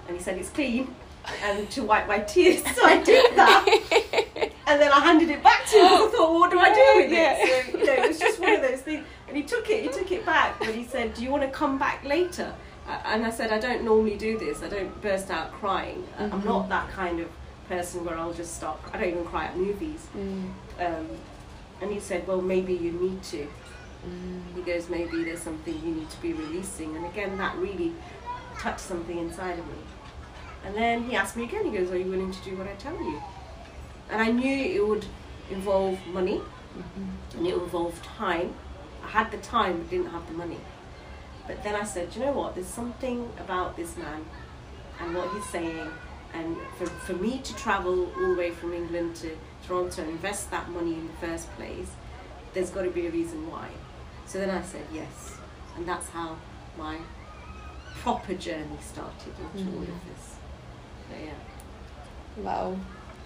And 0.08 0.16
he 0.16 0.22
said, 0.22 0.38
It's 0.38 0.50
clean. 0.50 0.94
And 1.42 1.70
to 1.72 1.82
wipe 1.82 2.08
my 2.08 2.20
tears. 2.20 2.62
So 2.74 2.84
I 2.84 3.02
did 3.02 3.36
that. 3.36 3.66
and 4.66 4.80
then 4.80 4.90
I 4.90 5.00
handed 5.00 5.28
it 5.28 5.42
back 5.42 5.66
to 5.66 5.76
him. 5.76 5.84
I 5.84 6.10
thought, 6.10 6.12
well, 6.12 6.40
what 6.40 6.50
do 6.50 6.58
I 6.58 6.72
do 6.72 7.02
with 7.02 7.12
it? 7.12 7.72
So, 7.72 7.78
you 7.78 7.84
know, 7.84 7.92
it 7.92 8.08
was 8.08 8.18
just 8.18 8.40
one 8.40 8.54
of 8.54 8.62
those 8.62 8.80
things. 8.80 9.04
And 9.28 9.36
he 9.36 9.42
took 9.42 9.68
it, 9.68 9.82
he 9.82 9.88
took 9.88 10.10
it 10.10 10.24
back. 10.24 10.58
But 10.58 10.74
he 10.74 10.84
said, 10.84 11.14
Do 11.14 11.22
you 11.22 11.30
want 11.30 11.42
to 11.42 11.50
come 11.50 11.78
back 11.78 12.02
later? 12.04 12.54
And 13.04 13.24
I 13.24 13.30
said, 13.30 13.52
I 13.52 13.58
don't 13.58 13.84
normally 13.84 14.16
do 14.16 14.38
this. 14.38 14.62
I 14.62 14.68
don't 14.68 15.00
burst 15.02 15.30
out 15.30 15.52
crying. 15.52 16.04
Mm-hmm. 16.18 16.34
I'm 16.34 16.44
not 16.44 16.68
that 16.70 16.90
kind 16.90 17.20
of 17.20 17.28
person 17.70 18.04
where 18.04 18.18
I'll 18.18 18.32
just 18.32 18.56
stop. 18.56 18.82
I 18.92 18.98
don't 18.98 19.10
even 19.10 19.24
cry 19.24 19.46
at 19.46 19.56
movies. 19.56 20.08
Mm. 20.16 20.50
Um, 20.80 21.06
and 21.80 21.92
he 21.92 22.00
said, 22.00 22.26
well, 22.26 22.42
maybe 22.42 22.74
you 22.74 22.90
need 22.90 23.22
to. 23.34 23.46
Mm. 24.06 24.56
He 24.56 24.62
goes, 24.62 24.90
maybe 24.90 25.22
there's 25.22 25.40
something 25.40 25.74
you 25.84 25.94
need 25.94 26.10
to 26.10 26.20
be 26.20 26.32
releasing. 26.32 26.96
And 26.96 27.06
again, 27.06 27.38
that 27.38 27.56
really 27.56 27.92
touched 28.58 28.80
something 28.80 29.16
inside 29.16 29.56
of 29.58 29.66
me. 29.68 29.82
And 30.64 30.74
then 30.74 31.04
he 31.04 31.14
asked 31.14 31.36
me 31.36 31.44
again, 31.44 31.64
he 31.64 31.78
goes, 31.78 31.90
are 31.92 31.96
you 31.96 32.10
willing 32.10 32.32
to 32.32 32.42
do 32.42 32.56
what 32.56 32.66
I 32.66 32.74
tell 32.74 32.96
you? 32.96 33.22
And 34.10 34.20
I 34.20 34.32
knew 34.32 34.56
it 34.76 34.86
would 34.86 35.06
involve 35.48 36.04
money 36.08 36.38
mm-hmm. 36.38 37.38
and 37.38 37.46
it 37.46 37.54
would 37.54 37.62
involve 37.62 38.02
time. 38.02 38.52
I 39.04 39.08
had 39.08 39.30
the 39.30 39.38
time 39.38 39.78
but 39.78 39.90
didn't 39.90 40.10
have 40.10 40.26
the 40.26 40.34
money. 40.34 40.58
But 41.46 41.62
then 41.62 41.76
I 41.76 41.84
said, 41.84 42.14
you 42.14 42.20
know 42.20 42.32
what, 42.32 42.56
there's 42.56 42.66
something 42.66 43.30
about 43.38 43.76
this 43.76 43.96
man 43.96 44.24
and 45.00 45.14
what 45.14 45.32
he's 45.32 45.46
saying 45.46 45.90
and 46.34 46.56
for, 46.78 46.86
for 46.86 47.12
me 47.14 47.38
to 47.38 47.56
travel 47.56 48.12
all 48.16 48.34
the 48.34 48.38
way 48.38 48.50
from 48.50 48.72
England 48.72 49.16
to 49.16 49.36
Toronto 49.66 50.02
and 50.02 50.10
invest 50.10 50.50
that 50.50 50.68
money 50.70 50.94
in 50.94 51.06
the 51.06 51.26
first 51.26 51.50
place, 51.56 51.90
there's 52.54 52.70
got 52.70 52.82
to 52.82 52.90
be 52.90 53.06
a 53.06 53.10
reason 53.10 53.50
why. 53.50 53.68
So 54.26 54.38
then 54.38 54.50
I 54.50 54.62
said 54.62 54.84
yes, 54.92 55.36
and 55.76 55.86
that's 55.86 56.08
how 56.10 56.36
my 56.78 56.98
proper 58.00 58.34
journey 58.34 58.78
started 58.80 59.34
into 59.54 59.70
mm. 59.70 59.74
all 59.74 59.82
of 59.82 59.88
mm. 59.88 60.08
this. 60.08 60.36
So 61.08 61.16
yeah. 61.24 62.42
Wow, 62.42 62.76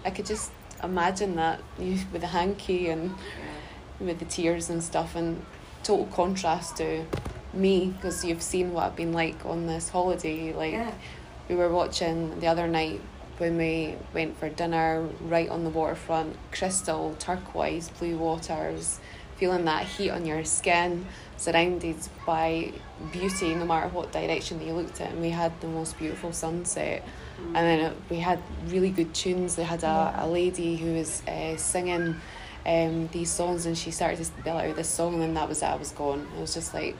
I 0.03 0.09
could 0.09 0.25
just 0.25 0.51
imagine 0.83 1.35
that 1.35 1.61
you 1.79 1.99
with 2.11 2.21
the 2.21 2.27
hanky 2.27 2.89
and 2.89 3.09
yeah. 3.09 4.05
with 4.05 4.19
the 4.19 4.25
tears 4.25 4.69
and 4.69 4.83
stuff, 4.83 5.15
and 5.15 5.45
total 5.83 6.07
contrast 6.07 6.77
to 6.77 7.05
me 7.53 7.93
because 7.95 8.25
you've 8.25 8.41
seen 8.41 8.73
what 8.73 8.83
I've 8.83 8.95
been 8.95 9.13
like 9.13 9.45
on 9.45 9.67
this 9.67 9.89
holiday, 9.89 10.53
like. 10.53 10.73
Yeah 10.73 10.91
we 11.49 11.55
were 11.55 11.69
watching 11.69 12.39
the 12.39 12.47
other 12.47 12.67
night 12.67 13.01
when 13.37 13.57
we 13.57 13.95
went 14.13 14.37
for 14.39 14.49
dinner 14.49 15.07
right 15.21 15.49
on 15.49 15.63
the 15.63 15.69
waterfront, 15.69 16.37
crystal, 16.51 17.15
turquoise, 17.19 17.89
blue 17.89 18.17
waters, 18.17 18.99
feeling 19.35 19.65
that 19.65 19.85
heat 19.85 20.09
on 20.09 20.25
your 20.25 20.45
skin, 20.45 21.05
surrounded 21.37 21.97
by 22.25 22.71
beauty 23.11 23.53
no 23.53 23.65
matter 23.65 23.89
what 23.89 24.11
direction 24.11 24.57
that 24.59 24.65
you 24.65 24.73
looked 24.73 25.01
at. 25.01 25.11
And 25.11 25.21
we 25.21 25.29
had 25.29 25.59
the 25.59 25.67
most 25.67 25.97
beautiful 25.97 26.31
sunset. 26.31 27.03
Mm. 27.37 27.45
And 27.47 27.55
then 27.55 27.79
it, 27.79 27.97
we 28.09 28.17
had 28.17 28.39
really 28.67 28.89
good 28.89 29.13
tunes. 29.13 29.55
They 29.55 29.63
had 29.63 29.83
a, 29.83 30.15
a 30.19 30.27
lady 30.27 30.77
who 30.77 30.93
was 30.93 31.21
uh, 31.27 31.57
singing 31.57 32.15
um, 32.65 33.07
these 33.11 33.29
songs 33.29 33.65
and 33.65 33.77
she 33.77 33.91
started 33.91 34.23
to 34.23 34.31
belt 34.43 34.63
out 34.63 34.75
this 34.75 34.89
song, 34.89 35.13
and 35.15 35.21
then 35.21 35.33
that 35.35 35.47
was 35.47 35.61
it, 35.61 35.65
I 35.65 35.75
was 35.75 35.91
gone. 35.91 36.27
It 36.35 36.41
was 36.41 36.53
just 36.53 36.73
like 36.73 36.95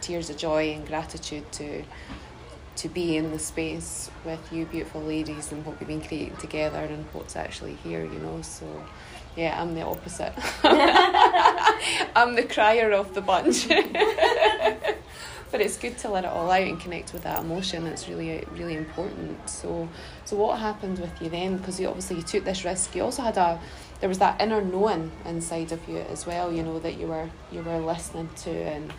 tears 0.00 0.30
of 0.30 0.36
joy 0.36 0.72
and 0.72 0.86
gratitude 0.86 1.50
to 1.52 1.84
to 2.76 2.88
be 2.88 3.16
in 3.16 3.30
the 3.30 3.38
space 3.38 4.10
with 4.24 4.52
you 4.52 4.66
beautiful 4.66 5.02
ladies 5.02 5.50
and 5.52 5.64
what 5.64 5.78
we've 5.80 5.88
been 5.88 6.00
creating 6.00 6.36
together 6.36 6.78
and 6.78 7.04
what's 7.12 7.36
actually 7.36 7.74
here, 7.76 8.04
you 8.04 8.18
know. 8.18 8.42
So 8.42 8.66
yeah, 9.36 9.60
I'm 9.60 9.74
the 9.74 9.82
opposite. 9.82 10.32
I'm 12.14 12.34
the 12.34 12.42
crier 12.42 12.92
of 12.92 13.14
the 13.14 13.20
bunch. 13.20 13.68
but 15.50 15.60
it's 15.60 15.76
good 15.76 15.96
to 15.98 16.08
let 16.10 16.24
it 16.24 16.30
all 16.30 16.50
out 16.50 16.62
and 16.62 16.80
connect 16.80 17.12
with 17.12 17.22
that 17.22 17.40
emotion. 17.40 17.86
It's 17.86 18.08
really, 18.08 18.44
really 18.52 18.74
important. 18.74 19.48
So, 19.48 19.88
so 20.24 20.36
what 20.36 20.58
happened 20.58 20.98
with 20.98 21.22
you 21.22 21.28
then? 21.28 21.56
Because 21.58 21.78
you 21.78 21.88
obviously 21.88 22.16
you 22.16 22.22
took 22.22 22.44
this 22.44 22.64
risk. 22.64 22.94
You 22.94 23.04
also 23.04 23.22
had 23.22 23.36
a, 23.36 23.60
there 24.00 24.08
was 24.08 24.18
that 24.18 24.40
inner 24.40 24.62
knowing 24.62 25.12
inside 25.24 25.72
of 25.72 25.86
you 25.88 25.98
as 25.98 26.26
well. 26.26 26.52
You 26.52 26.62
know 26.62 26.78
that 26.80 26.98
you 26.98 27.06
were 27.06 27.30
you 27.52 27.62
were 27.62 27.78
listening 27.78 28.28
to 28.42 28.50
and 28.50 28.92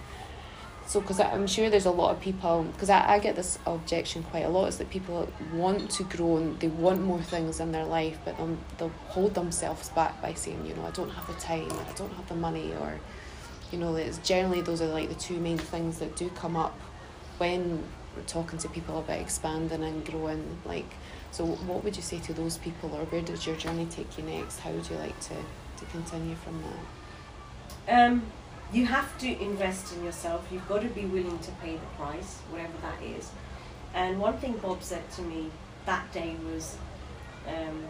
so 0.88 1.00
because 1.00 1.20
i'm 1.20 1.46
sure 1.46 1.70
there's 1.70 1.86
a 1.86 1.92
lot 1.92 2.16
of 2.16 2.20
people 2.20 2.64
because 2.74 2.90
I, 2.90 3.16
I 3.16 3.20
get 3.20 3.36
this 3.36 3.60
objection 3.66 4.24
quite 4.24 4.46
a 4.46 4.50
lot 4.50 4.68
is 4.68 4.78
that 4.80 4.90
people 4.90 5.30
want 5.54 5.92
to 5.92 6.04
grow 6.04 6.38
and 6.38 6.60
they 6.60 6.70
want 6.70 7.02
more 7.02 7.22
things 7.22 7.60
in 7.60 7.72
their 7.72 7.86
life 7.86 8.18
but 8.26 8.38
they'll, 8.38 8.58
they'll 8.78 8.92
hold 9.10 9.34
themselves 9.36 9.90
back 9.90 10.22
by 10.22 10.34
saying 10.34 10.66
you 10.66 10.74
know 10.74 10.86
i 10.86 10.92
don't 10.92 11.10
have 11.10 11.28
the 11.28 11.40
time 11.42 11.70
or 11.72 11.82
i 11.82 11.94
don't 11.96 12.14
have 12.14 12.28
the 12.30 12.36
money 12.36 12.74
or 12.82 13.00
you 13.72 13.78
know 13.78 13.96
it's 13.96 14.18
generally 14.20 14.62
those 14.62 14.82
are 14.82 14.88
like 14.88 15.10
the 15.10 15.16
two 15.16 15.38
main 15.38 15.58
things 15.58 16.00
that 16.00 16.16
do 16.16 16.30
come 16.30 16.56
up 16.56 16.80
when 17.38 17.84
we're 18.16 18.24
talking 18.24 18.58
to 18.58 18.68
people 18.70 18.98
about 18.98 19.20
expanding 19.20 19.84
and 19.84 20.06
growing 20.06 20.58
like 20.66 20.92
so 21.32 21.46
what 21.46 21.84
would 21.84 21.96
you 21.96 22.02
say 22.02 22.20
to 22.20 22.34
those 22.34 22.58
people 22.58 22.94
or 22.96 23.06
where 23.06 23.22
does 23.22 23.46
your 23.46 23.56
journey 23.58 23.86
take 23.86 24.18
you 24.18 24.24
next? 24.24 24.60
How 24.60 24.72
would 24.72 24.90
you 24.90 24.96
like 24.96 25.20
to 25.20 25.36
to 25.36 25.86
continue 25.92 26.36
from 26.36 26.64
that? 27.86 28.02
Um 28.02 28.24
you 28.74 28.86
have 28.86 29.18
to 29.20 29.42
invest 29.42 29.94
in 29.94 30.04
yourself. 30.04 30.48
You've 30.52 30.68
got 30.68 30.82
to 30.82 30.90
be 30.90 31.06
willing 31.06 31.40
to 31.40 31.52
pay 31.64 31.74
the 31.74 31.86
price, 31.98 32.40
whatever 32.50 32.74
that 32.82 33.02
is. 33.02 33.32
And 33.94 34.20
one 34.20 34.38
thing 34.38 34.58
Bob 34.58 34.84
said 34.84 35.10
to 35.12 35.22
me 35.22 35.50
that 35.86 36.12
day 36.12 36.36
was, 36.52 36.78
um, 37.48 37.84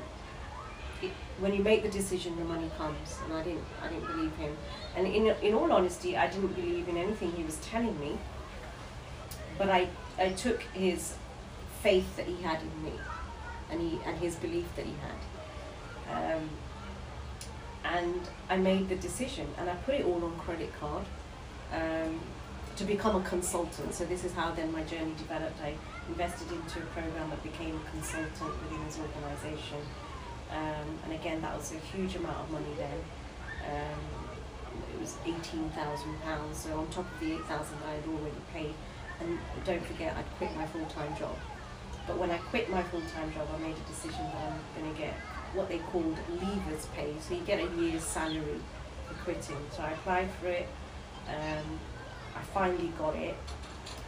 it, 1.02 1.12
when 1.40 1.54
you 1.54 1.64
make 1.64 1.84
the 1.84 1.90
decision, 1.90 2.38
the 2.38 2.46
money 2.46 2.70
comes. 2.78 3.18
And 3.26 3.34
I 3.34 3.44
didn't, 3.44 3.64
I 3.82 3.88
didn't 3.88 4.06
believe 4.06 4.36
him. 4.36 4.56
And 4.96 5.08
in, 5.08 5.28
in 5.42 5.54
all 5.54 5.72
honesty, 5.72 6.16
I 6.16 6.28
didn't 6.28 6.54
believe 6.54 6.88
in 6.88 6.98
anything 6.98 7.32
he 7.32 7.44
was 7.44 7.58
telling 7.58 8.00
me. 8.00 8.18
But 9.58 9.70
I, 9.70 9.88
I 10.20 10.30
took 10.30 10.62
his 10.74 11.16
faith 11.82 12.16
that 12.18 12.28
he 12.28 12.42
had 12.44 12.60
in 12.62 12.84
me, 12.84 12.94
and 13.72 13.82
he 13.82 14.00
and 14.06 14.18
his 14.18 14.36
belief 14.36 14.66
that 14.76 14.86
he 14.86 14.94
had. 15.02 16.36
Um, 16.36 16.50
and 17.94 18.22
I 18.50 18.58
made 18.58 18.90
the 18.90 18.96
decision 18.96 19.48
and 19.58 19.70
I 19.70 19.76
put 19.76 19.96
it 19.96 20.06
all 20.06 20.24
on 20.24 20.38
credit 20.40 20.72
card 20.80 21.06
um, 21.74 22.20
to 22.76 22.84
become 22.84 23.16
a 23.16 23.28
consultant. 23.28 23.94
So 23.94 24.06
this 24.06 24.24
is 24.24 24.34
how 24.34 24.52
then 24.52 24.72
my 24.72 24.84
journey 24.84 25.14
developed. 25.18 25.60
I 25.62 25.74
invested 26.10 26.52
into 26.52 26.80
a 26.80 26.86
program 26.88 27.30
that 27.30 27.42
became 27.44 27.76
a 27.76 27.90
consultant 27.92 28.54
within 28.64 28.86
his 28.86 29.00
organisation. 29.00 29.80
Um, 30.52 31.00
and 31.04 31.14
again, 31.14 31.42
that 31.42 31.58
was 31.58 31.72
a 31.72 31.80
huge 31.96 32.16
amount 32.16 32.38
of 32.38 32.52
money 32.52 32.74
then. 32.78 33.00
Um, 33.66 34.00
it 34.94 35.02
was 35.02 35.16
£18,000, 35.26 36.54
so 36.54 36.78
on 36.78 36.88
top 36.88 37.06
of 37.12 37.20
the 37.20 37.36
8000 37.36 37.78
I 37.88 37.92
had 37.94 38.08
already 38.08 38.42
paid. 38.54 38.74
And 39.20 39.40
don't 39.66 39.84
forget, 39.86 40.16
I'd 40.16 40.30
quit 40.38 40.56
my 40.56 40.66
full-time 40.68 41.18
job. 41.18 41.36
But 42.06 42.18
when 42.18 42.32
I 42.32 42.38
quit 42.38 42.70
my 42.70 42.84
full-time 42.84 43.34
job, 43.34 43.48
I 43.54 43.58
made 43.60 43.76
a 43.76 43.88
decision 43.90 44.24
that 44.24 44.36
I'm 44.36 44.82
going 44.82 44.94
to 44.94 45.00
get 45.00 45.14
what 45.54 45.70
they 45.70 45.80
called 45.80 46.18
leavers 46.40 46.92
pay. 46.94 47.14
So 47.20 47.36
you 47.36 47.42
get 47.42 47.60
a 47.60 47.76
year's 47.76 48.04
salary 48.04 48.60
for 49.08 49.14
quitting. 49.24 49.58
So 49.72 49.84
I 49.84 49.92
applied 49.92 50.30
for 50.40 50.48
it. 50.48 50.68
Um, 51.28 51.80
I 52.36 52.42
finally 52.54 52.92
got 52.98 53.16
it. 53.16 53.36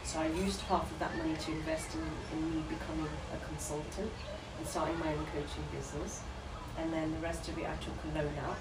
So 0.04 0.20
I 0.20 0.26
used 0.26 0.60
half 0.62 0.90
of 0.90 0.98
that 0.98 1.16
money 1.16 1.36
to 1.36 1.52
invest 1.52 1.94
in, 1.94 2.36
in 2.36 2.54
me 2.54 2.64
becoming 2.68 3.08
a 3.34 3.46
consultant 3.46 4.12
and 4.58 4.66
starting 4.66 4.98
my 4.98 5.12
own 5.12 5.26
coaching 5.26 5.64
business. 5.72 6.22
And 6.78 6.92
then 6.92 7.12
the 7.12 7.18
rest 7.18 7.48
of 7.48 7.58
it 7.58 7.64
I 7.64 7.76
took 7.76 7.94
a 8.04 8.18
loan 8.18 8.32
out. 8.46 8.56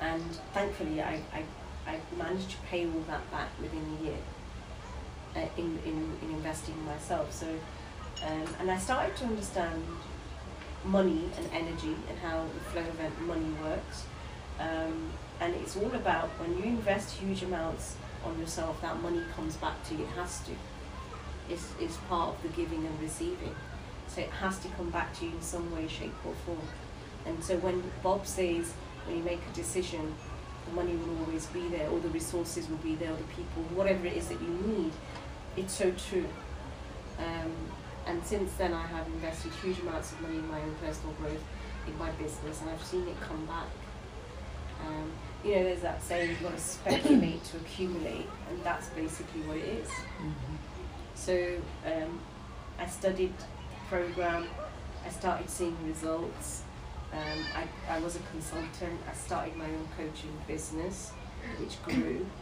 And 0.00 0.38
thankfully 0.52 1.02
I, 1.02 1.20
I, 1.32 1.44
I 1.86 1.98
managed 2.16 2.50
to 2.50 2.56
pay 2.68 2.86
all 2.86 3.04
that 3.08 3.30
back 3.30 3.48
within 3.60 3.84
a 4.00 4.04
year 4.04 4.18
uh, 5.36 5.48
in, 5.56 5.78
in, 5.84 6.12
in 6.22 6.30
investing 6.36 6.74
in 6.74 6.84
myself. 6.86 7.32
So 7.32 7.46
um, 8.26 8.46
and 8.60 8.70
I 8.70 8.78
started 8.78 9.16
to 9.16 9.24
understand 9.24 9.82
money 10.84 11.30
and 11.36 11.48
energy 11.52 11.96
and 12.08 12.18
how 12.18 12.42
the 12.42 12.60
flow 12.70 12.82
event 12.82 13.20
money 13.26 13.50
works. 13.62 14.04
Um, 14.60 15.10
and 15.40 15.54
it's 15.54 15.76
all 15.76 15.92
about 15.94 16.28
when 16.40 16.56
you 16.58 16.64
invest 16.64 17.16
huge 17.16 17.42
amounts 17.42 17.96
on 18.24 18.38
yourself, 18.38 18.80
that 18.82 19.00
money 19.02 19.22
comes 19.34 19.56
back 19.56 19.82
to 19.88 19.94
you. 19.94 20.04
It 20.04 20.10
has 20.10 20.40
to. 20.40 20.52
It's, 21.50 21.72
it's 21.80 21.96
part 22.08 22.36
of 22.36 22.42
the 22.42 22.48
giving 22.48 22.86
and 22.86 23.00
receiving. 23.00 23.54
So 24.08 24.20
it 24.20 24.30
has 24.30 24.58
to 24.60 24.68
come 24.68 24.90
back 24.90 25.12
to 25.18 25.26
you 25.26 25.32
in 25.32 25.42
some 25.42 25.74
way, 25.74 25.88
shape, 25.88 26.14
or 26.24 26.34
form. 26.46 26.58
And 27.26 27.42
so 27.42 27.56
when 27.56 27.82
Bob 28.02 28.26
says, 28.26 28.72
when 29.06 29.18
you 29.18 29.22
make 29.22 29.40
a 29.50 29.54
decision, 29.54 30.14
the 30.66 30.72
money 30.74 30.94
will 30.94 31.18
always 31.24 31.46
be 31.46 31.68
there, 31.68 31.88
or 31.90 32.00
the 32.00 32.08
resources 32.08 32.68
will 32.68 32.78
be 32.78 32.94
there, 32.94 33.12
or 33.12 33.16
the 33.16 33.24
people, 33.24 33.62
whatever 33.74 34.06
it 34.06 34.16
is 34.16 34.28
that 34.28 34.40
you 34.40 34.48
need. 34.48 34.92
It's 35.56 35.74
so 35.74 35.92
true. 35.92 36.26
Um, 37.18 37.52
and 38.06 38.24
since 38.24 38.52
then, 38.54 38.72
I 38.72 38.86
have 38.86 39.06
invested 39.06 39.52
huge 39.62 39.78
amounts 39.80 40.12
of 40.12 40.20
money 40.20 40.36
in 40.36 40.48
my 40.48 40.60
own 40.60 40.74
personal 40.84 41.14
growth, 41.14 41.42
in 41.86 41.96
my 41.98 42.10
business, 42.12 42.60
and 42.60 42.70
I've 42.70 42.82
seen 42.82 43.06
it 43.08 43.20
come 43.20 43.44
back. 43.46 43.66
Um, 44.86 45.10
you 45.44 45.56
know, 45.56 45.64
there's 45.64 45.82
that 45.82 46.02
saying, 46.02 46.30
you've 46.30 46.42
got 46.42 46.54
to 46.54 46.60
speculate 46.60 47.44
to 47.44 47.56
accumulate, 47.58 48.28
and 48.50 48.62
that's 48.62 48.88
basically 48.90 49.42
what 49.42 49.56
it 49.56 49.64
is. 49.64 49.88
Mm-hmm. 49.88 50.54
So 51.14 51.56
um, 51.86 52.20
I 52.78 52.86
studied 52.86 53.32
the 53.38 53.44
program, 53.88 54.46
I 55.06 55.10
started 55.10 55.48
seeing 55.48 55.76
results. 55.86 56.62
Um, 57.12 57.44
I, 57.54 57.96
I 57.96 58.00
was 58.00 58.16
a 58.16 58.20
consultant, 58.32 59.00
I 59.08 59.14
started 59.14 59.56
my 59.56 59.66
own 59.66 59.88
coaching 59.96 60.32
business, 60.46 61.12
which 61.58 61.82
grew. 61.82 62.26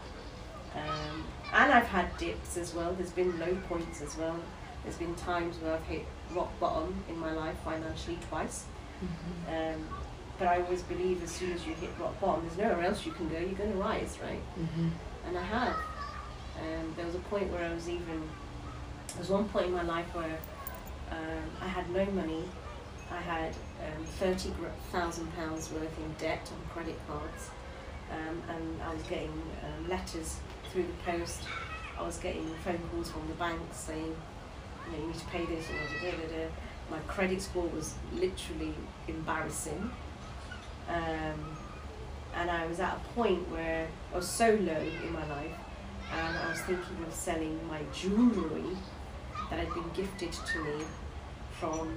Um, 0.75 1.25
and 1.53 1.71
I've 1.71 1.87
had 1.87 2.17
dips 2.17 2.57
as 2.57 2.73
well, 2.73 2.95
there's 2.95 3.11
been 3.11 3.39
low 3.39 3.55
points 3.69 4.01
as 4.01 4.17
well. 4.17 4.39
There's 4.83 4.97
been 4.97 5.15
times 5.15 5.57
where 5.59 5.75
I've 5.75 5.85
hit 5.87 6.05
rock 6.35 6.51
bottom 6.59 6.95
in 7.09 7.19
my 7.19 7.33
life 7.33 7.57
financially 7.65 8.19
twice. 8.29 8.65
Mm-hmm. 9.03 9.55
Um, 9.55 9.89
but 10.39 10.49
I 10.49 10.61
always 10.63 10.83
believe 10.83 11.23
as 11.23 11.31
soon 11.31 11.53
as 11.53 11.65
you 11.67 11.75
hit 11.75 11.91
rock 12.01 12.19
bottom, 12.21 12.45
there's 12.47 12.59
nowhere 12.59 12.87
else 12.87 13.07
you 13.07 13.13
can 13.13 13.29
go, 13.29 13.39
you're 13.39 13.51
going 13.51 13.73
to 13.73 13.79
rise, 13.79 14.19
right? 14.23 14.43
Mm-hmm. 14.59 14.89
and 15.27 15.39
I 15.39 15.43
have. 15.43 15.77
Um, 16.61 16.95
there 16.97 17.07
was 17.07 17.15
a 17.15 17.21
point 17.21 17.51
where 17.51 17.65
I 17.65 17.73
was 17.73 17.89
even. 17.89 18.29
There 19.09 19.19
was 19.19 19.31
one 19.31 19.49
point 19.49 19.67
in 19.67 19.73
my 19.73 19.83
life 19.83 20.07
where 20.15 20.39
um, 21.11 21.45
I 21.61 21.69
had 21.69 21.89
no 21.91 22.05
money. 22.07 22.45
I 23.11 23.21
had 23.21 23.55
um, 23.81 24.05
thirty 24.19 24.53
thousand 24.91 25.35
pounds 25.37 25.71
worth 25.73 25.99
in 25.99 26.13
debt 26.19 26.51
on 26.53 26.71
credit 26.71 26.99
cards, 27.07 27.51
um, 28.11 28.43
and 28.49 28.83
I 28.83 28.93
was 28.95 29.03
getting 29.05 29.33
um, 29.65 29.89
letters 29.89 30.39
through 30.71 30.85
the 30.85 31.11
post. 31.11 31.41
I 31.99 32.03
was 32.03 32.19
getting 32.19 32.47
phone 32.65 32.81
calls 32.91 33.11
from 33.11 33.27
the 33.29 33.35
banks 33.35 33.77
saying, 33.77 34.17
you 34.87 34.93
know, 34.93 34.99
you 35.05 35.07
need 35.09 35.19
to 35.19 35.27
pay 35.27 35.45
this, 35.45 35.67
da, 35.67 36.11
da, 36.11 36.17
da. 36.17 36.49
my 36.91 36.99
credit 37.07 37.41
score 37.41 37.67
was 37.69 37.95
literally 38.15 38.75
embarrassing. 39.09 39.91
Um, 40.89 41.57
and 42.35 42.51
I 42.51 42.67
was 42.67 42.81
at 42.81 42.97
a 42.97 43.15
point 43.15 43.49
where 43.51 43.87
I 44.13 44.17
was 44.17 44.29
so 44.29 44.49
low 44.49 44.81
in 45.05 45.13
my 45.13 45.27
life, 45.29 45.53
and 46.13 46.37
I 46.39 46.49
was 46.51 46.61
thinking 46.61 47.05
of 47.07 47.13
selling 47.13 47.59
my 47.69 47.81
jewellery 47.93 48.77
that 49.51 49.59
had 49.59 49.73
been 49.75 49.91
gifted 49.95 50.33
to 50.33 50.65
me 50.65 50.85
from 51.59 51.95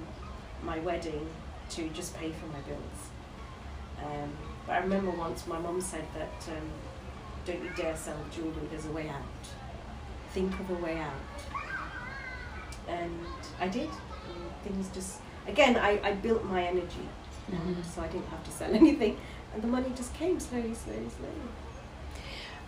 my 0.62 0.78
wedding 0.80 1.26
to 1.70 1.88
just 1.88 2.16
pay 2.16 2.30
for 2.30 2.46
my 2.46 2.60
bills. 2.60 3.10
Um, 4.04 4.30
but 4.66 4.74
I 4.74 4.78
remember 4.78 5.10
once 5.10 5.46
my 5.46 5.58
mum 5.58 5.80
said 5.80 6.04
that 6.14 6.52
um, 6.52 6.68
don't 7.46 7.62
you 7.62 7.70
dare 7.76 7.96
sell 7.96 8.16
jewellery, 8.34 8.66
there's 8.70 8.86
a 8.86 8.90
way 8.90 9.08
out. 9.08 9.22
Think 10.32 10.52
of 10.60 10.70
a 10.70 10.74
way 10.74 10.98
out. 10.98 11.12
And 12.88 13.12
I 13.60 13.68
did. 13.68 13.88
And 13.88 14.52
things 14.64 14.88
just, 14.94 15.20
again, 15.46 15.76
I, 15.76 16.00
I 16.02 16.12
built 16.12 16.44
my 16.44 16.62
energy, 16.64 17.08
Mhm. 17.50 17.84
so 17.84 18.02
I 18.02 18.08
didn't 18.08 18.28
have 18.28 18.44
to 18.44 18.50
sell 18.50 18.74
anything. 18.82 19.16
And 19.54 19.62
the 19.62 19.68
money 19.68 19.90
just 19.96 20.12
came 20.14 20.38
slowly, 20.40 20.74
slowly, 20.74 21.08
slowly. 21.08 21.48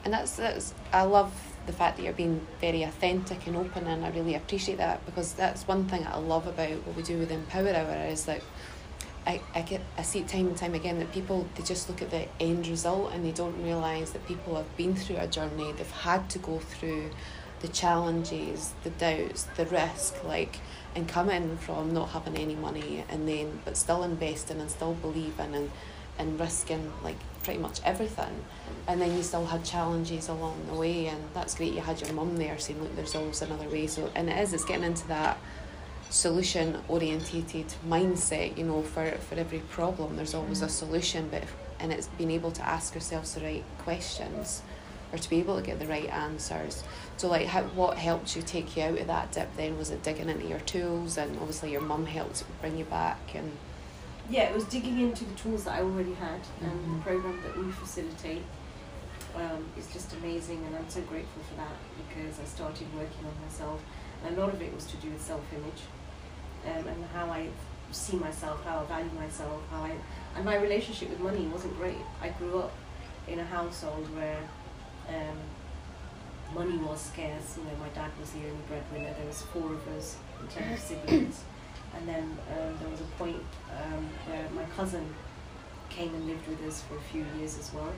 And 0.05 0.13
that's 0.15 0.37
that's 0.37 0.75
I 0.93 1.03
love 1.03 1.33
the 1.67 1.73
fact 1.73 1.97
that 1.97 2.03
you're 2.05 2.13
being 2.13 2.41
very 2.61 2.83
authentic 2.85 3.47
and 3.47 3.57
open, 3.57 3.87
and 3.87 4.05
I 4.05 4.11
really 4.11 4.37
appreciate 4.37 4.79
that 4.79 5.05
because 5.05 5.33
that's 5.35 5.67
one 5.67 5.87
thing 5.87 6.07
I 6.07 6.17
love 6.17 6.47
about 6.47 6.71
what 6.87 6.97
we 6.97 7.03
do 7.03 7.19
with 7.19 7.31
Empower 7.33 7.75
Hour 7.75 8.07
is 8.07 8.25
that 8.27 8.41
I, 9.27 9.41
I 9.55 9.63
get 9.63 9.81
I 9.99 10.03
see 10.03 10.21
it 10.21 10.29
time 10.29 10.47
and 10.47 10.57
time 10.57 10.75
again 10.75 10.99
that 11.01 11.13
people 11.13 11.47
they 11.57 11.63
just 11.65 11.89
look 11.91 12.01
at 12.01 12.11
the 12.11 12.27
end 12.41 12.69
result 12.69 13.13
and 13.13 13.25
they 13.25 13.33
don't 13.33 13.61
realise 13.63 14.11
that 14.13 14.27
people 14.27 14.55
have 14.55 14.77
been 14.77 14.95
through 14.95 15.17
a 15.17 15.27
journey, 15.27 15.73
they've 15.73 15.91
had 15.91 16.31
to 16.31 16.39
go 16.39 16.59
through 16.61 17.11
the 17.61 17.69
challenges, 17.69 18.73
the 18.85 18.91
doubts, 18.91 19.45
the 19.57 19.67
risk, 19.67 20.23
like 20.25 20.61
and 20.97 21.07
coming 21.09 21.57
from 21.59 21.93
not 21.93 22.09
having 22.11 22.37
any 22.37 22.55
money 22.55 23.05
and 23.11 23.29
then 23.29 23.61
but 23.65 23.77
still 23.77 24.03
investing 24.03 24.61
and 24.61 24.71
still 24.71 24.95
believing 24.95 25.55
and 25.55 25.71
and 26.19 26.41
risking 26.41 26.93
like 27.05 27.17
pretty 27.45 27.61
much 27.61 27.81
everything. 27.85 28.45
And 28.89 29.01
then 29.01 29.17
you 29.17 29.23
still 29.23 29.47
had 29.47 29.65
challenges 29.65 30.29
along 30.29 30.67
the 30.69 30.75
way 30.75 31.07
and 31.07 31.23
that's 31.35 31.55
great 31.55 31.73
you 31.75 31.81
had 31.81 32.01
your 32.01 32.13
mum 32.13 32.37
there 32.37 32.59
saying 32.59 32.83
look 32.83 32.95
there's 32.97 33.15
always 33.15 33.43
another 33.43 33.69
way. 33.69 33.87
So 33.87 34.11
and 34.15 34.29
it 34.29 34.39
is 34.39 34.53
it's 34.53 34.65
getting 34.65 34.85
into 34.85 35.07
that 35.09 35.39
solution 36.11 36.79
orientated 36.89 37.67
mindset 37.87 38.57
you 38.57 38.65
know 38.65 38.83
for 38.83 39.11
for 39.11 39.35
every 39.35 39.59
problem 39.59 40.17
there's 40.17 40.35
always 40.35 40.63
a 40.63 40.67
Mm. 40.67 40.71
solution 40.71 41.29
but 41.31 41.43
if, 41.43 41.55
and 41.81 41.93
it's 41.93 42.09
being 42.19 42.31
able 42.31 42.51
to 42.53 42.67
ask 42.67 42.95
yourselves 42.95 43.35
the 43.35 43.41
right 43.43 43.65
questions 43.79 44.63
or 45.13 45.19
to 45.19 45.31
be 45.31 45.39
able 45.39 45.57
to 45.57 45.63
get 45.63 45.79
the 45.79 45.87
right 45.87 46.09
answers 46.11 46.85
so 47.17 47.29
like 47.29 47.47
how, 47.47 47.63
what 47.75 47.97
helped 47.97 48.37
you 48.37 48.43
take 48.43 48.77
you 48.77 48.83
out 48.83 48.99
of 48.99 49.07
that 49.07 49.33
dip 49.33 49.55
then 49.57 49.77
was 49.79 49.91
it 49.91 50.03
digging 50.03 50.29
into 50.29 50.47
your 50.47 50.61
tools 50.61 51.17
and 51.19 51.37
obviously 51.39 51.71
your 51.73 51.81
mum 51.81 52.07
helped 52.07 52.45
bring 52.61 52.77
you 52.77 52.85
back 52.85 53.19
and 53.35 53.51
yeah, 54.31 54.43
it 54.43 54.55
was 54.55 54.65
digging 54.65 55.01
into 55.01 55.25
the 55.25 55.35
tools 55.37 55.65
that 55.65 55.77
I 55.77 55.81
already 55.81 56.13
had, 56.13 56.41
and 56.61 56.71
Mhm. 56.71 56.99
the 56.99 57.03
program 57.03 57.43
that 57.43 57.57
we 57.57 57.73
facilitate 57.73 58.43
um, 59.35 59.65
is 59.79 59.87
just 59.91 60.13
amazing, 60.13 60.63
and 60.67 60.77
I'm 60.77 60.89
so 60.91 61.01
grateful 61.01 61.43
for 61.49 61.55
that 61.57 61.77
because 61.97 62.39
I 62.39 62.45
started 62.45 62.87
working 62.95 63.25
on 63.25 63.33
myself, 63.43 63.81
and 64.27 64.37
a 64.37 64.41
lot 64.41 64.53
of 64.53 64.61
it 64.61 64.75
was 64.75 64.85
to 64.87 64.99
do 64.99 65.09
with 65.11 65.23
self-image, 65.23 65.81
um, 66.67 66.87
and 66.89 67.05
how 67.15 67.31
I 67.31 67.49
see 67.91 68.17
myself, 68.19 68.63
how 68.67 68.81
I 68.81 68.85
value 68.85 69.11
myself, 69.19 69.63
how 69.71 69.85
I, 69.85 69.93
and 70.37 70.45
my 70.45 70.57
relationship 70.57 71.09
with 71.09 71.21
money 71.21 71.47
wasn't 71.47 71.75
great. 71.79 71.97
I 72.21 72.29
grew 72.29 72.59
up 72.59 72.73
in 73.29 73.39
a 73.39 73.45
household 73.47 74.15
where 74.15 74.41
um, 75.09 76.55
money 76.55 76.77
was 76.79 77.01
scarce. 77.01 77.57
You 77.59 77.65
know, 77.65 77.77
my 77.81 77.89
dad 77.89 78.11
was 78.21 78.31
the 78.31 78.41
only 78.41 78.63
breadwinner. 78.69 79.15
There 79.17 79.27
was 79.27 79.43
four 79.43 79.73
of 79.73 79.89
us 79.97 80.17
in 80.41 80.49
terms 80.49 80.73
of 80.73 80.79
siblings. 80.81 81.45
And 81.97 82.07
then 82.07 82.25
um, 82.53 82.77
there 82.81 82.91
was 82.91 83.01
a 83.01 83.11
point 83.19 83.43
um, 83.73 84.09
where 84.27 84.49
my 84.55 84.65
cousin 84.77 85.15
came 85.89 86.15
and 86.15 86.27
lived 86.27 86.47
with 86.47 86.63
us 86.69 86.83
for 86.83 86.97
a 86.97 87.01
few 87.01 87.25
years 87.39 87.59
as 87.59 87.73
well. 87.73 87.93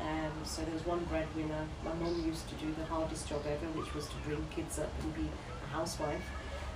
Um, 0.00 0.32
so 0.44 0.62
there 0.62 0.72
was 0.72 0.86
one 0.86 1.04
breadwinner. 1.04 1.66
My 1.84 1.92
mum 1.92 2.24
used 2.26 2.48
to 2.48 2.54
do 2.54 2.72
the 2.78 2.84
hardest 2.86 3.28
job 3.28 3.42
ever, 3.46 3.66
which 3.78 3.94
was 3.94 4.06
to 4.06 4.14
bring 4.24 4.44
kids 4.54 4.78
up 4.78 4.90
and 5.02 5.14
be 5.14 5.28
a 5.64 5.76
housewife. 5.76 6.24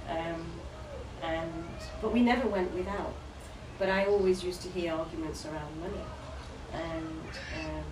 Um, 0.08 0.44
and 1.22 1.64
but 2.02 2.12
we 2.12 2.20
never 2.20 2.46
went 2.46 2.74
without. 2.74 3.14
But 3.78 3.88
I 3.88 4.04
always 4.04 4.44
used 4.44 4.60
to 4.62 4.68
hear 4.68 4.92
arguments 4.92 5.46
around 5.46 5.80
money, 5.80 6.04
and 6.72 7.28
um, 7.64 7.84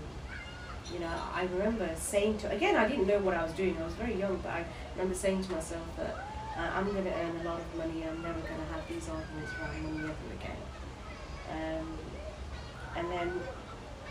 you 0.93 0.99
know 1.01 1.13
I 1.35 1.49
remember 1.53 1.89
saying 1.97 2.39
to 2.39 2.51
again 2.51 2.77
I 2.77 2.89
didn't 2.89 3.07
know 3.07 3.19
what 3.19 3.35
I 3.35 3.43
was 3.43 3.53
doing. 3.53 3.77
I 3.81 3.85
was 3.85 3.95
very 3.95 4.15
young, 4.15 4.37
but 4.43 4.51
I 4.51 4.65
remember 4.95 5.15
saying 5.15 5.45
to 5.45 5.53
myself 5.53 5.87
that 5.97 6.27
uh, 6.57 6.71
I'm 6.75 6.85
going 6.93 7.05
to 7.05 7.15
earn 7.15 7.37
a 7.41 7.45
lot 7.45 7.61
of 7.61 7.77
money. 7.77 8.05
I'm 8.05 8.21
never 8.23 8.41
going 8.41 8.61
to 8.61 8.73
have 8.75 8.87
these 8.89 9.09
arguments 9.09 9.53
around 9.59 9.83
money 9.83 9.99
ever 10.05 10.35
again. 10.39 10.57
Um, 11.51 11.99
and 12.97 13.11
then, 13.11 13.41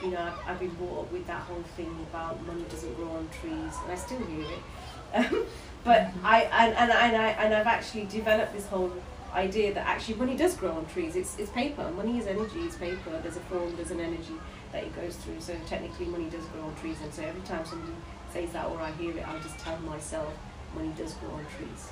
you 0.01 0.11
know, 0.11 0.19
I've, 0.19 0.49
I've 0.49 0.59
been 0.59 0.73
brought 0.73 1.01
up 1.01 1.11
with 1.11 1.27
that 1.27 1.41
whole 1.41 1.63
thing 1.77 1.95
about 2.09 2.43
money 2.47 2.65
doesn't 2.69 2.95
grow 2.95 3.09
on 3.09 3.29
trees, 3.29 3.75
and 3.83 3.91
I 3.91 3.95
still 3.95 4.19
hear 4.25 4.45
it. 4.45 5.15
Um, 5.15 5.45
but 5.83 6.09
I 6.23 6.43
and, 6.43 6.75
and, 6.75 6.91
and 6.91 7.17
I 7.17 7.27
and 7.29 7.53
I've 7.53 7.67
actually 7.67 8.05
developed 8.05 8.53
this 8.53 8.65
whole 8.67 8.91
idea 9.33 9.73
that 9.73 9.87
actually 9.87 10.15
money 10.15 10.35
does 10.35 10.55
grow 10.55 10.71
on 10.71 10.85
trees. 10.87 11.15
It's 11.15 11.37
it's 11.37 11.51
paper. 11.51 11.91
Money 11.91 12.17
is 12.17 12.27
energy. 12.27 12.61
It's 12.61 12.77
paper. 12.77 13.19
There's 13.21 13.37
a 13.37 13.41
form. 13.41 13.75
There's 13.75 13.91
an 13.91 13.99
energy 13.99 14.33
that 14.71 14.83
it 14.83 14.95
goes 14.95 15.15
through. 15.17 15.39
So 15.39 15.55
technically, 15.67 16.05
money 16.05 16.29
does 16.29 16.45
grow 16.47 16.63
on 16.63 16.75
trees. 16.75 16.97
And 17.03 17.13
so 17.13 17.23
every 17.23 17.41
time 17.41 17.65
somebody 17.65 17.93
says 18.33 18.51
that 18.53 18.67
or 18.67 18.79
I 18.79 18.91
hear 18.93 19.17
it, 19.17 19.27
I 19.27 19.37
just 19.39 19.59
tell 19.59 19.77
myself 19.79 20.33
money 20.75 20.93
does 20.97 21.13
grow 21.15 21.31
on 21.31 21.45
trees, 21.57 21.89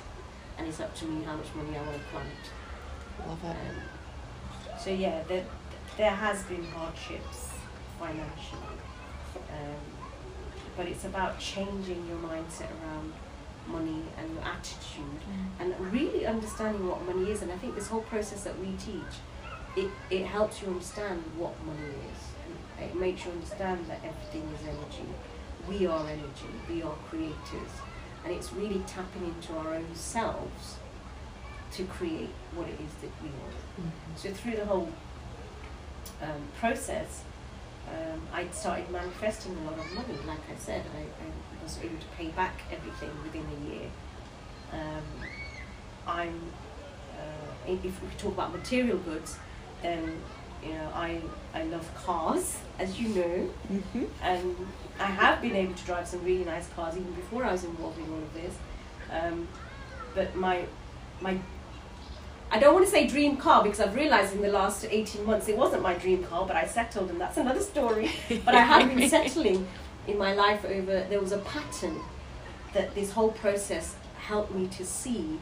and 0.58 0.66
it's 0.66 0.80
up 0.80 0.94
to 0.96 1.04
me 1.04 1.22
how 1.24 1.36
much 1.36 1.54
money 1.54 1.76
I 1.76 1.82
want 1.82 1.96
to 1.96 2.04
plant. 2.10 2.28
love 3.28 3.44
it 3.44 3.48
Um, 3.50 4.78
so 4.78 4.90
yeah, 4.90 5.22
there, 5.28 5.44
there 5.98 6.10
has 6.10 6.42
been 6.44 6.64
hardships 6.64 7.50
financially, 7.98 8.76
um, 9.36 9.76
but 10.76 10.86
it's 10.86 11.04
about 11.04 11.38
changing 11.38 12.08
your 12.08 12.16
mindset 12.18 12.70
around 12.82 13.12
money 13.66 14.02
and 14.18 14.32
your 14.32 14.42
attitude, 14.42 15.20
and 15.60 15.92
really 15.92 16.24
understanding 16.26 16.88
what 16.88 17.04
money 17.04 17.30
is. 17.30 17.42
And 17.42 17.52
I 17.52 17.58
think 17.58 17.74
this 17.74 17.88
whole 17.88 18.00
process 18.02 18.44
that 18.44 18.58
we 18.58 18.72
teach, 18.78 19.20
it, 19.76 19.90
it 20.10 20.26
helps 20.26 20.60
you 20.62 20.68
understand 20.68 21.22
what 21.36 21.52
money 21.64 21.94
is. 22.12 22.84
It 22.84 22.94
makes 22.96 23.24
you 23.24 23.30
understand 23.32 23.86
that 23.88 23.98
everything 24.04 24.48
is 24.54 24.66
energy. 24.66 25.08
We 25.68 25.86
are 25.86 26.06
energy. 26.08 26.50
We 26.68 26.82
are 26.82 26.94
creators, 27.08 27.72
and 28.24 28.32
it's 28.34 28.52
really 28.52 28.80
tapping 28.86 29.24
into 29.26 29.54
our 29.56 29.74
own 29.74 29.94
selves 29.94 30.76
to 31.72 31.84
create 31.84 32.30
what 32.54 32.66
it 32.68 32.78
is 32.80 32.92
that 33.02 33.10
we 33.22 33.28
want. 33.28 33.54
Mhm. 33.80 34.18
So 34.18 34.32
through 34.32 34.56
the 34.56 34.64
whole 34.64 34.88
um, 36.22 36.42
process, 36.58 37.22
um, 37.88 38.20
I 38.32 38.48
started 38.50 38.90
manifesting 38.90 39.56
a 39.56 39.70
lot 39.70 39.78
of 39.78 39.92
money. 39.92 40.18
Like 40.26 40.40
I 40.52 40.56
said, 40.58 40.84
I, 40.96 41.02
I 41.02 41.62
was 41.62 41.78
able 41.78 41.98
to 41.98 42.06
pay 42.16 42.28
back 42.28 42.62
everything 42.72 43.10
within 43.22 43.44
a 43.46 43.70
year. 43.70 43.88
Um, 44.72 45.04
I'm, 46.06 46.40
uh, 47.16 47.70
if 47.70 48.02
we 48.02 48.08
talk 48.18 48.32
about 48.34 48.52
material 48.52 48.98
goods, 48.98 49.38
then 49.82 50.20
you 50.64 50.74
know, 50.74 50.90
I 50.94 51.20
I 51.54 51.62
love 51.64 51.88
cars, 51.94 52.58
as 52.78 53.00
you 53.00 53.08
know, 53.10 53.50
Mm-hmm. 53.72 54.04
and 54.22 54.56
I 54.98 55.04
have 55.06 55.40
been 55.40 55.56
able 55.56 55.74
to 55.74 55.84
drive 55.84 56.06
some 56.06 56.22
really 56.24 56.44
nice 56.44 56.68
cars 56.76 56.94
even 56.96 57.12
before 57.14 57.44
I 57.44 57.52
was 57.52 57.64
involved 57.64 57.98
in 57.98 58.04
all 58.12 58.18
of 58.18 58.34
this. 58.34 58.54
Um, 59.10 59.48
but 60.14 60.34
my 60.36 60.64
my 61.20 61.38
I 62.52 62.58
don't 62.58 62.74
want 62.74 62.84
to 62.84 62.90
say 62.90 63.06
dream 63.06 63.36
car 63.36 63.62
because 63.62 63.80
I've 63.80 63.94
realized 63.94 64.34
in 64.34 64.42
the 64.42 64.50
last 64.50 64.84
18 64.90 65.24
months 65.24 65.48
it 65.48 65.56
wasn't 65.56 65.82
my 65.82 65.94
dream 65.94 66.24
car, 66.24 66.44
but 66.46 66.56
I 66.56 66.66
settled, 66.66 67.08
and 67.10 67.20
that's 67.20 67.36
another 67.38 67.60
story. 67.60 68.10
But 68.44 68.54
I 68.54 68.62
have 68.62 68.94
been 68.94 69.08
settling 69.08 69.66
in 70.08 70.18
my 70.18 70.34
life 70.34 70.64
over, 70.64 71.06
there 71.08 71.20
was 71.20 71.32
a 71.32 71.38
pattern 71.38 72.00
that 72.72 72.94
this 72.94 73.12
whole 73.12 73.30
process 73.30 73.94
helped 74.18 74.52
me 74.54 74.66
to 74.68 74.84
see 74.84 75.38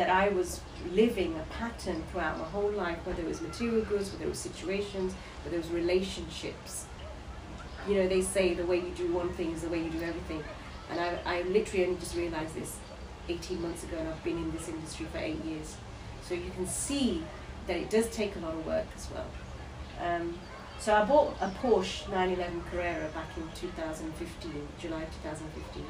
that 0.00 0.08
I 0.08 0.30
was 0.30 0.62
living 0.94 1.36
a 1.36 1.42
pattern 1.52 2.02
throughout 2.10 2.38
my 2.38 2.46
whole 2.46 2.70
life, 2.70 2.96
whether 3.04 3.20
it 3.20 3.28
was 3.28 3.42
material 3.42 3.84
goods, 3.84 4.10
whether 4.10 4.24
it 4.24 4.30
was 4.30 4.38
situations, 4.38 5.12
whether 5.44 5.56
it 5.56 5.58
was 5.58 5.70
relationships. 5.70 6.86
You 7.86 7.96
know, 7.96 8.08
they 8.08 8.22
say 8.22 8.54
the 8.54 8.64
way 8.64 8.76
you 8.76 8.92
do 8.96 9.12
one 9.12 9.28
thing 9.34 9.52
is 9.52 9.60
the 9.60 9.68
way 9.68 9.82
you 9.84 9.90
do 9.90 10.00
everything. 10.00 10.42
And 10.90 10.98
I, 10.98 11.18
I 11.26 11.42
literally 11.42 11.84
only 11.84 12.00
just 12.00 12.16
realized 12.16 12.54
this 12.54 12.78
18 13.28 13.60
months 13.60 13.84
ago, 13.84 13.98
and 13.98 14.08
I've 14.08 14.24
been 14.24 14.38
in 14.38 14.50
this 14.52 14.70
industry 14.70 15.04
for 15.12 15.18
eight 15.18 15.44
years. 15.44 15.76
So 16.22 16.32
you 16.32 16.50
can 16.56 16.66
see 16.66 17.22
that 17.66 17.76
it 17.76 17.90
does 17.90 18.08
take 18.08 18.36
a 18.36 18.38
lot 18.38 18.54
of 18.54 18.64
work 18.64 18.86
as 18.96 19.06
well. 19.10 19.26
Um, 20.02 20.38
so 20.78 20.94
I 20.94 21.04
bought 21.04 21.36
a 21.42 21.48
Porsche 21.48 22.08
911 22.08 22.62
Carrera 22.70 23.06
back 23.12 23.36
in 23.36 23.46
2015, 23.54 24.66
July 24.80 25.04
2015. 25.22 25.84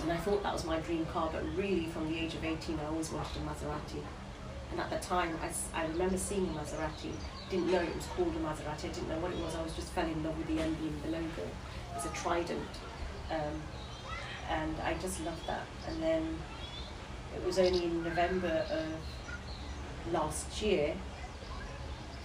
And 0.00 0.12
I 0.12 0.16
thought 0.16 0.42
that 0.42 0.52
was 0.52 0.64
my 0.64 0.78
dream 0.78 1.04
car, 1.06 1.28
but 1.32 1.42
really 1.56 1.86
from 1.86 2.10
the 2.10 2.18
age 2.18 2.34
of 2.34 2.44
18, 2.44 2.78
I 2.78 2.86
always 2.86 3.10
wanted 3.10 3.36
a 3.36 3.40
Maserati. 3.40 4.02
And 4.70 4.80
at 4.80 4.90
the 4.90 4.98
time, 4.98 5.36
I, 5.42 5.80
I 5.80 5.86
remember 5.86 6.16
seeing 6.16 6.46
a 6.48 6.52
Maserati, 6.52 7.10
didn't 7.50 7.72
know 7.72 7.80
it 7.80 7.94
was 7.94 8.06
called 8.06 8.34
a 8.36 8.38
Maserati, 8.38 8.84
I 8.84 8.92
didn't 8.92 9.08
know 9.08 9.18
what 9.18 9.32
it 9.32 9.38
was, 9.38 9.56
I 9.56 9.62
was 9.62 9.72
just 9.72 9.88
fell 9.88 10.06
in 10.06 10.22
love 10.22 10.36
with 10.38 10.46
the 10.46 10.62
emblem, 10.62 10.94
the 11.04 11.10
logo. 11.10 11.48
It's 11.96 12.04
a 12.04 12.10
trident. 12.10 12.68
Um, 13.30 13.62
and 14.48 14.76
I 14.80 14.94
just 14.94 15.24
loved 15.24 15.46
that. 15.46 15.66
And 15.88 16.02
then 16.02 16.38
it 17.34 17.44
was 17.44 17.58
only 17.58 17.84
in 17.84 18.04
November 18.04 18.64
of 18.70 20.12
last 20.12 20.62
year 20.62 20.94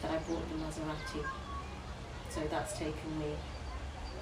that 0.02 0.12
I 0.12 0.18
bought 0.18 0.48
the 0.50 0.56
Maserati. 0.56 1.26
So 2.30 2.42
that's 2.50 2.78
taken 2.78 3.20
me 3.20 3.36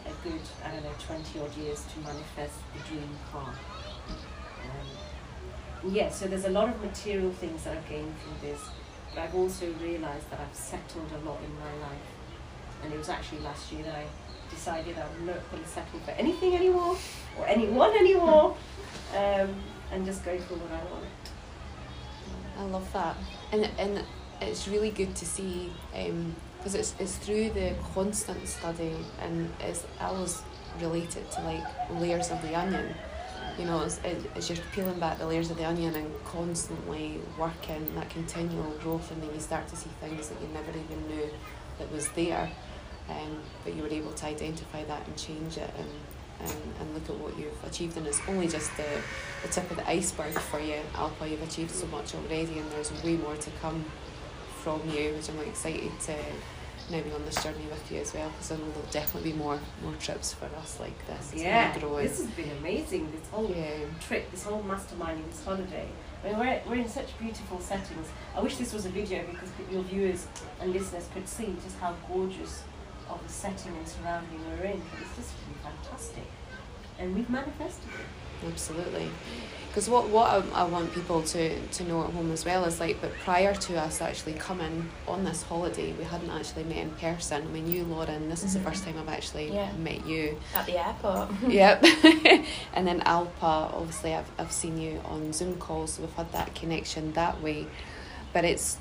a 0.06 0.28
good, 0.28 0.42
I 0.64 0.72
don't 0.72 0.84
know, 0.84 0.92
20 1.06 1.40
odd 1.40 1.56
years 1.58 1.84
to 1.94 2.00
manifest 2.00 2.60
the 2.74 2.80
dream 2.88 3.10
car. 3.32 3.54
Um, 4.64 5.92
yeah, 5.94 6.10
so 6.10 6.28
there's 6.28 6.46
a 6.46 6.50
lot 6.50 6.70
of 6.70 6.82
material 6.82 7.32
things 7.32 7.64
that 7.64 7.78
I've 7.78 7.90
gained 7.90 8.14
from 8.20 8.48
this, 8.48 8.60
but 9.14 9.22
I've 9.22 9.36
also 9.36 9.72
realised 9.82 10.30
that 10.30 10.40
I've 10.40 10.56
settled 10.56 11.10
a 11.12 11.26
lot 11.26 11.40
in 11.44 11.54
my 11.56 11.88
life. 11.88 12.08
And 12.84 12.94
it 12.94 12.98
was 12.98 13.10
actually 13.10 13.40
last 13.40 13.72
year 13.72 13.84
that 13.84 13.96
I 13.96 14.06
decided 14.50 14.96
I'm 14.98 15.26
not 15.26 15.52
going 15.52 15.64
to 15.64 15.70
settle 15.70 16.00
for 16.00 16.12
anything 16.12 16.56
anymore 16.56 16.98
or 17.38 17.48
anyone 17.48 17.92
anymore 17.96 18.58
um, 19.16 19.56
and 19.92 20.06
just 20.06 20.24
go 20.26 20.38
for 20.40 20.56
what 20.56 20.72
I 20.72 20.84
want. 20.92 21.06
I 22.58 22.64
love 22.66 22.92
that, 22.94 23.16
and 23.52 23.70
and 23.80 24.04
it's 24.42 24.68
really 24.68 24.92
good 24.92 25.16
to 25.16 25.26
see 25.26 25.72
because 26.62 26.76
it's 26.76 26.94
it's 27.00 27.18
through 27.18 27.50
the 27.50 27.74
constant 27.94 28.48
study, 28.48 28.96
and 29.20 29.52
it's 29.62 29.84
always 30.00 30.44
related 30.80 31.30
to 31.32 31.42
like 31.42 31.64
layers 32.00 32.30
of 32.30 32.40
the 32.44 32.56
onion. 32.56 32.94
You 33.58 33.66
know, 33.66 33.82
it's, 33.82 34.00
as 34.36 34.50
you're 34.50 34.60
peeling 34.72 35.00
back 35.00 35.18
the 35.18 35.26
layers 35.26 35.50
of 35.50 35.58
the 35.58 35.66
onion 35.66 35.96
and 35.96 36.10
constantly 36.24 37.20
working 37.38 37.94
that 37.96 38.10
continual 38.10 38.72
growth, 38.82 39.12
and 39.12 39.22
then 39.22 39.34
you 39.34 39.40
start 39.40 39.68
to 39.70 39.76
see 39.76 39.90
things 40.00 40.30
that 40.30 40.40
you 40.40 40.48
never 40.54 40.70
even 40.70 41.08
knew 41.08 41.30
that 41.80 41.92
was 41.92 42.08
there, 42.10 42.50
um, 43.10 43.40
but 43.64 43.76
you 43.76 43.82
were 43.82 43.90
able 43.90 44.14
to 44.14 44.26
identify 44.28 44.84
that 44.86 45.06
and 45.08 45.18
change 45.18 45.58
it 45.58 45.72
and. 45.78 45.90
And, 46.42 46.50
and 46.80 46.94
look 46.96 47.08
at 47.08 47.16
what 47.18 47.38
you've 47.38 47.64
achieved, 47.64 47.98
and 47.98 48.08
it's 48.08 48.20
only 48.28 48.48
just 48.48 48.76
the, 48.76 48.88
the 49.44 49.48
tip 49.50 49.70
of 49.70 49.78
the 49.78 49.88
iceberg 49.88 50.34
for 50.34 50.60
you, 50.60 50.80
Alpa. 50.96 51.30
You've 51.30 51.44
achieved 51.44 51.70
so 51.70 51.86
much 51.86 52.16
already, 52.16 52.58
and 52.58 52.68
there's 52.72 52.92
way 53.04 53.16
more 53.16 53.36
to 53.36 53.52
come 53.62 53.86
from 54.64 54.82
you, 54.90 55.14
which 55.14 55.30
I'm 55.30 55.40
excited 55.40 55.92
to 56.08 56.16
now 56.92 57.02
be 57.02 57.12
on 57.12 57.24
this 57.26 57.42
journey 57.44 57.66
with 57.70 57.92
you 57.92 58.00
as 58.00 58.14
well. 58.14 58.30
Because 58.30 58.52
I 58.52 58.56
know 58.58 58.70
there'll 58.72 58.92
definitely 58.92 59.32
be 59.32 59.38
more 59.38 59.60
more 59.84 59.94
trips 60.00 60.34
for 60.34 60.46
us 60.46 60.80
like 60.80 61.08
this. 61.08 61.34
Yeah, 61.36 61.74
this 61.78 62.20
has 62.20 62.28
been 62.28 62.52
amazing. 62.60 63.12
This 63.12 63.28
whole 63.30 63.50
yeah, 63.50 63.86
trip, 64.00 64.30
this 64.32 64.44
whole 64.44 64.64
masterminding, 64.64 65.28
this 65.30 65.44
holiday. 65.44 65.88
I 66.24 66.28
mean, 66.28 66.40
we're, 66.40 66.62
we're 66.68 66.82
in 66.82 66.90
such 66.90 67.18
beautiful 67.20 67.60
settings. 67.60 68.08
I 68.36 68.42
wish 68.42 68.58
this 68.58 68.74
was 68.74 68.86
a 68.86 68.90
video 68.90 69.26
because 69.30 69.50
your 69.72 69.82
viewers 69.84 70.28
and 70.60 70.72
listeners 70.72 71.10
could 71.14 71.28
see 71.28 71.56
just 71.64 71.78
how 71.80 71.96
gorgeous 72.08 72.64
of 73.10 73.22
the 73.24 73.34
setting 73.34 73.76
and 73.76 73.88
surrounding 73.88 74.40
we're 74.50 74.66
in. 74.66 74.82
It's 75.02 75.16
just 75.16 75.34
really 75.48 75.60
fantastic. 75.64 76.28
And 77.00 77.16
we've 77.16 77.30
manifested 77.30 77.90
it. 77.90 78.06
Absolutely. 78.48 79.10
Because 79.68 79.88
what 79.90 80.10
what 80.10 80.30
I, 80.54 80.64
I 80.64 80.64
want 80.66 80.94
people 80.94 81.22
to 81.24 81.58
to 81.68 81.84
know 81.86 82.04
at 82.04 82.10
home 82.12 82.30
as 82.34 82.44
well 82.44 82.66
is 82.66 82.82
like, 82.82 83.00
but 83.00 83.14
prior 83.24 83.56
to 83.56 83.80
us 83.80 84.02
actually 84.02 84.34
coming 84.34 84.90
on 85.08 85.24
this 85.24 85.44
holiday, 85.44 85.94
we 85.94 86.04
hadn't 86.04 86.30
actually 86.30 86.66
met 86.66 86.78
in 86.78 86.90
person. 86.92 87.42
I 87.44 87.46
mean, 87.46 87.72
you, 87.72 87.86
Lauren, 87.86 88.28
this 88.28 88.44
is 88.44 88.54
the 88.54 88.60
Mhm. 88.60 88.64
first 88.66 88.84
time 88.84 88.98
I've 89.00 89.08
actually 89.08 89.54
Yeah. 89.54 89.72
met 89.78 90.06
you. 90.06 90.38
At 90.54 90.66
the 90.66 90.78
airport. 90.78 91.30
yep. 91.48 91.82
and 92.74 92.86
then 92.86 93.00
Alpa, 93.02 93.74
obviously, 93.74 94.14
I've, 94.14 94.30
I've 94.38 94.52
seen 94.52 94.78
you 94.78 95.00
on 95.06 95.32
Zoom 95.32 95.56
calls, 95.58 95.94
so 95.94 96.02
we've 96.02 96.14
had 96.16 96.32
that 96.34 96.54
connection 96.54 97.14
that 97.14 97.42
way. 97.42 97.68
But 98.34 98.44
it's 98.44 98.78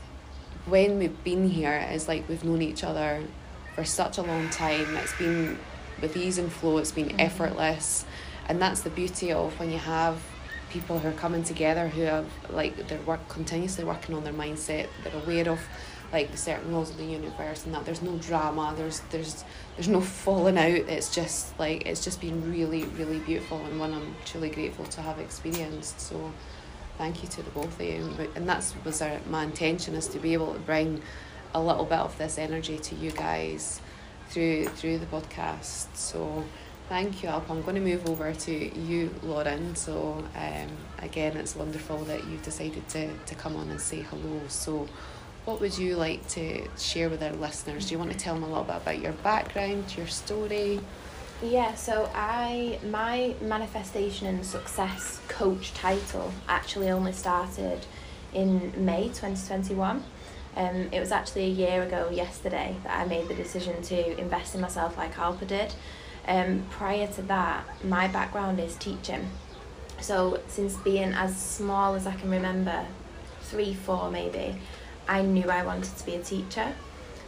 when 0.67 0.99
we've 0.99 1.23
been 1.23 1.49
here, 1.51 1.87
it's 1.93 2.09
like 2.09 2.29
we've 2.29 2.43
known 2.45 2.63
each 2.63 2.83
other 2.83 3.23
for 3.77 3.85
such 3.85 4.19
a 4.19 4.23
long 4.23 4.51
time. 4.51 4.97
It's 4.97 5.17
been 5.17 5.57
with 6.03 6.17
ease 6.17 6.37
and 6.39 6.51
flow, 6.53 6.79
it's 6.79 6.91
been 6.91 7.11
Mhm. 7.11 7.21
effortless. 7.21 8.05
And 8.49 8.61
that's 8.61 8.81
the 8.83 8.91
beauty 8.91 9.33
of 9.33 9.59
when 9.59 9.71
you 9.71 9.79
have 9.79 10.23
people 10.71 10.99
who 10.99 11.09
are 11.09 11.13
coming 11.13 11.43
together 11.43 11.89
who 11.89 12.03
have 12.03 12.27
like 12.49 12.89
they're 12.89 13.01
work 13.01 13.29
continuously 13.29 13.85
working 13.85 14.15
on 14.15 14.25
their 14.25 14.33
mindset, 14.33 14.89
they're 15.03 15.23
aware 15.23 15.49
of 15.49 15.61
like 16.13 16.31
the 16.31 16.37
certain 16.37 16.73
laws 16.73 16.91
of 16.91 16.97
the 16.97 17.05
universe 17.05 17.65
and 17.65 17.75
that 17.75 17.85
there's 17.85 18.03
no 18.03 18.17
drama, 18.19 18.75
there's 18.77 19.01
there's 19.11 19.45
there's 19.77 19.89
no 19.89 20.01
falling 20.01 20.59
out. 20.59 20.71
It's 20.89 21.15
just 21.15 21.59
like 21.59 21.87
it's 21.87 22.03
just 22.03 22.21
been 22.21 22.51
really, 22.51 22.85
really 22.85 23.19
beautiful 23.21 23.59
and 23.59 23.79
one 23.79 23.93
I'm 23.93 24.17
truly 24.25 24.51
grateful 24.51 24.85
to 24.87 25.03
have 25.03 25.19
experienced. 25.19 26.01
So 26.01 26.33
thank 26.99 27.23
you 27.23 27.29
to 27.31 27.43
the 27.43 27.51
both 27.51 27.79
of 27.81 27.87
you. 27.87 28.29
And 28.35 28.49
that's 28.49 28.75
was 28.85 29.03
our, 29.03 29.21
my 29.29 29.45
intention 29.45 29.95
is 29.95 30.09
to 30.09 30.19
be 30.19 30.33
able 30.33 30.53
to 30.55 30.61
bring 30.61 31.03
a 31.55 31.61
little 31.61 31.85
bit 31.85 31.99
of 31.99 32.17
this 32.19 32.39
energy 32.39 32.79
to 32.79 32.95
you 32.95 33.11
guys 33.11 33.81
through 34.31 34.67
through 34.67 34.99
the 34.99 35.07
podcast. 35.07 35.95
So 35.95 36.45
thank 36.91 37.23
you, 37.23 37.29
Alp. 37.29 37.49
I'm 37.49 37.63
going 37.63 37.77
to 37.77 37.81
move 37.81 38.09
over 38.09 38.33
to 38.33 38.81
you, 38.81 39.15
Lauren. 39.23 39.77
So 39.77 40.25
um, 40.35 40.69
again, 40.99 41.37
it's 41.37 41.55
wonderful 41.55 41.99
that 41.99 42.27
you've 42.27 42.43
decided 42.43 42.87
to, 42.89 43.17
to 43.17 43.35
come 43.37 43.55
on 43.55 43.71
and 43.71 43.81
say 43.81 44.01
hello. 44.01 44.41
So 44.49 44.89
what 45.45 45.61
would 45.61 45.79
you 45.79 45.95
like 45.95 46.27
to 46.31 46.67
share 46.77 47.09
with 47.09 47.23
our 47.23 47.31
listeners? 47.31 47.87
Do 47.87 47.95
you 47.95 48.01
want 48.01 48.11
to 48.11 48.19
tell 48.19 48.35
them 48.35 48.43
a 48.43 48.49
little 48.49 48.65
bit 48.65 48.75
about 48.75 48.99
your 48.99 49.13
background, 49.13 49.97
your 49.97 50.09
story? 50.09 50.81
Yeah, 51.45 51.75
so 51.77 52.11
I 52.13 52.81
my 52.91 53.37
manifestation 53.41 54.27
and 54.27 54.45
success 54.45 55.21
coach 55.29 55.73
title 55.73 56.33
actually 56.49 56.91
only 56.91 57.13
started 57.13 57.87
in 58.35 58.73
May 58.85 59.05
2021. 59.05 60.03
Um, 60.57 60.89
it 60.91 60.99
was 60.99 61.13
actually 61.13 61.45
a 61.45 61.55
year 61.55 61.85
ago 61.85 62.11
yesterday 62.11 62.75
that 62.83 62.99
I 62.99 63.05
made 63.07 63.29
the 63.29 63.35
decision 63.35 63.81
to 63.83 64.21
invest 64.21 64.57
in 64.57 64.61
myself 64.61 64.99
like 64.99 65.15
Alpa 65.15 65.47
did. 65.47 65.73
Um, 66.27 66.65
prior 66.71 67.07
to 67.07 67.23
that, 67.23 67.65
my 67.85 68.09
background 68.09 68.61
is 68.61 68.77
teaching. 68.77 69.29
So 70.01 70.41
since 70.49 70.77
being 70.77 71.13
as 71.13 71.37
small 71.37 71.95
as 71.95 72.07
I 72.07 72.15
can 72.15 72.31
remember, 72.31 72.87
three, 73.43 73.75
four 73.75 74.11
maybe, 74.11 74.57
I 75.09 75.23
knew 75.23 75.51
I 75.51 75.65
wanted 75.65 75.97
to 75.97 76.07
be 76.07 76.15
a 76.15 76.23
teacher 76.23 76.75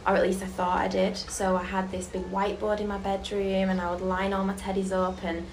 or 0.05 0.15
at 0.15 0.21
least 0.21 0.43
I 0.43 0.47
thought 0.47 0.79
I 0.79 0.87
did. 0.87 1.17
So 1.17 1.55
I 1.55 1.63
had 1.63 1.91
this 1.91 2.07
big 2.07 2.23
whiteboard 2.23 2.79
in 2.79 2.87
my 2.87 2.97
bedroom, 2.97 3.69
and 3.69 3.79
I 3.79 3.91
would 3.91 4.01
line 4.01 4.33
all 4.33 4.43
my 4.43 4.53
teddies 4.53 4.91
up. 4.91 5.23
And 5.23 5.45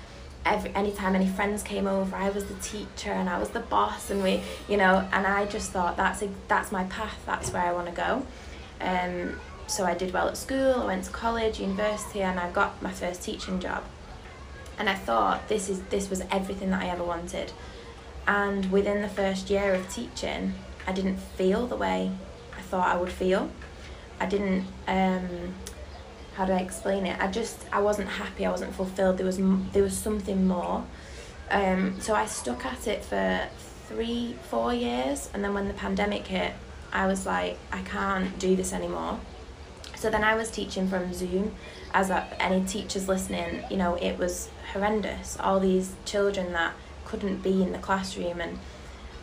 every 0.45 0.75
anytime 0.75 1.15
any 1.15 1.29
friends 1.29 1.63
came 1.63 1.87
over, 1.87 2.15
I 2.17 2.31
was 2.31 2.47
the 2.47 2.55
teacher 2.55 3.13
and 3.13 3.29
I 3.29 3.39
was 3.39 3.51
the 3.51 3.61
boss, 3.61 4.11
and 4.11 4.23
we, 4.23 4.43
you 4.69 4.77
know, 4.77 5.09
and 5.13 5.27
I 5.27 5.47
just 5.47 5.71
thought 5.71 5.97
that's 5.97 6.23
a, 6.23 6.29
that's 6.49 6.73
my 6.73 6.85
path. 6.85 7.19
That's 7.27 7.53
where 7.53 7.63
I 7.63 7.73
want 7.73 7.87
to 7.89 7.93
go. 7.93 8.27
Um, 8.81 9.39
so 9.71 9.85
I 9.85 9.95
did 9.95 10.13
well 10.13 10.29
at 10.29 10.37
school. 10.37 10.75
I 10.75 10.85
went 10.85 11.05
to 11.05 11.11
college, 11.11 11.61
university, 11.61 12.23
and 12.23 12.41
I 12.41 12.51
got 12.51 12.83
my 12.83 12.91
first 12.91 13.23
teaching 13.23 13.61
job. 13.61 13.85
And 14.79 14.89
I 14.89 14.95
thought 14.95 15.49
this 15.49 15.69
is 15.69 15.81
this 15.85 16.11
was 16.11 16.23
everything 16.31 16.71
that 16.71 16.83
I 16.83 16.89
ever 16.89 17.05
wanted. 17.05 17.53
And 18.27 18.71
within 18.73 19.01
the 19.01 19.09
first 19.09 19.49
year 19.49 19.75
of 19.75 19.89
teaching, 19.89 20.55
I 20.87 20.93
didn't 20.93 21.19
feel 21.19 21.67
the 21.67 21.77
way 21.77 22.11
I 22.57 22.61
thought 22.63 22.89
I 22.89 22.97
would 22.97 23.13
feel. 23.13 23.51
I 24.19 24.27
didn't 24.27 24.67
um 24.89 25.55
how 26.35 26.45
do 26.47 26.53
I 26.53 26.59
explain 26.59 27.07
it? 27.07 27.21
I 27.21 27.29
just 27.29 27.65
I 27.73 27.81
wasn't 27.81 28.09
happy. 28.09 28.47
I 28.47 28.51
wasn't 28.51 28.75
fulfilled. 28.75 29.19
There 29.19 29.27
was 29.27 29.39
there 29.73 29.83
was 29.83 29.97
something 29.97 30.47
more. 30.47 30.85
Um, 31.51 32.01
so 32.01 32.15
I 32.15 32.27
stuck 32.27 32.65
at 32.65 32.87
it 32.89 33.05
for 33.05 33.49
three 33.89 34.37
four 34.51 34.75
years, 34.75 35.31
and 35.33 35.45
then 35.45 35.55
when 35.55 35.69
the 35.69 35.75
pandemic 35.75 36.27
hit, 36.27 36.53
I 36.93 37.07
was 37.07 37.27
like, 37.27 37.59
I 37.73 37.83
can't 37.83 38.39
do 38.39 38.57
this 38.57 38.73
anymore. 38.73 39.21
So 40.01 40.09
then 40.09 40.25
I 40.25 40.35
was 40.35 40.51
teaching 40.51 40.89
from 40.89 41.13
Zoom. 41.13 41.55
As 41.93 42.09
a, 42.09 42.27
any 42.41 42.65
teachers 42.65 43.07
listening, 43.07 43.63
you 43.71 43.77
know, 43.77 43.97
it 43.97 44.17
was 44.17 44.49
horrendous. 44.73 45.37
All 45.39 45.61
these 45.61 45.93
children 46.07 46.55
that 46.55 46.73
couldn't 47.05 47.43
be 47.43 47.63
in 47.63 47.73
the 47.73 47.79
classroom, 47.79 48.41
and 48.41 48.59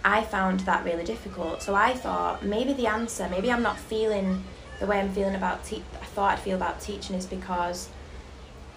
I 0.06 0.22
found 0.22 0.60
that 0.62 0.86
really 0.86 1.04
difficult. 1.04 1.64
So 1.64 1.74
I 1.74 1.96
thought 1.96 2.46
maybe 2.46 2.74
the 2.74 2.86
answer, 2.86 3.28
maybe 3.28 3.52
I'm 3.52 3.64
not 3.64 3.80
feeling 3.80 4.44
the 4.80 4.86
way 4.86 5.00
I'm 5.00 5.12
feeling 5.12 5.34
about 5.34 5.66
te- 5.66 5.84
I 6.00 6.06
thought 6.06 6.34
I'd 6.34 6.40
feel 6.42 6.56
about 6.56 6.80
teaching 6.80 7.16
is 7.16 7.26
because 7.26 7.90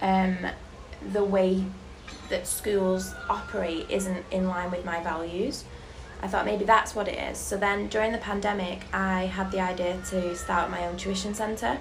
um, 0.01 0.47
the 1.11 1.23
way 1.23 1.63
that 2.29 2.47
schools 2.47 3.13
operate 3.29 3.85
isn't 3.91 4.25
in 4.31 4.47
line 4.47 4.71
with 4.71 4.85
my 4.85 5.03
values. 5.03 5.65
I 6.21 6.27
thought 6.27 6.45
maybe 6.45 6.65
that's 6.65 6.95
what 6.95 7.07
it 7.07 7.17
is. 7.31 7.37
So 7.37 7.57
then 7.57 7.87
during 7.87 8.11
the 8.11 8.17
pandemic, 8.17 8.81
I 8.93 9.25
had 9.25 9.51
the 9.51 9.59
idea 9.59 9.99
to 10.09 10.35
start 10.35 10.69
my 10.69 10.85
own 10.85 10.97
tuition 10.97 11.33
centre, 11.33 11.79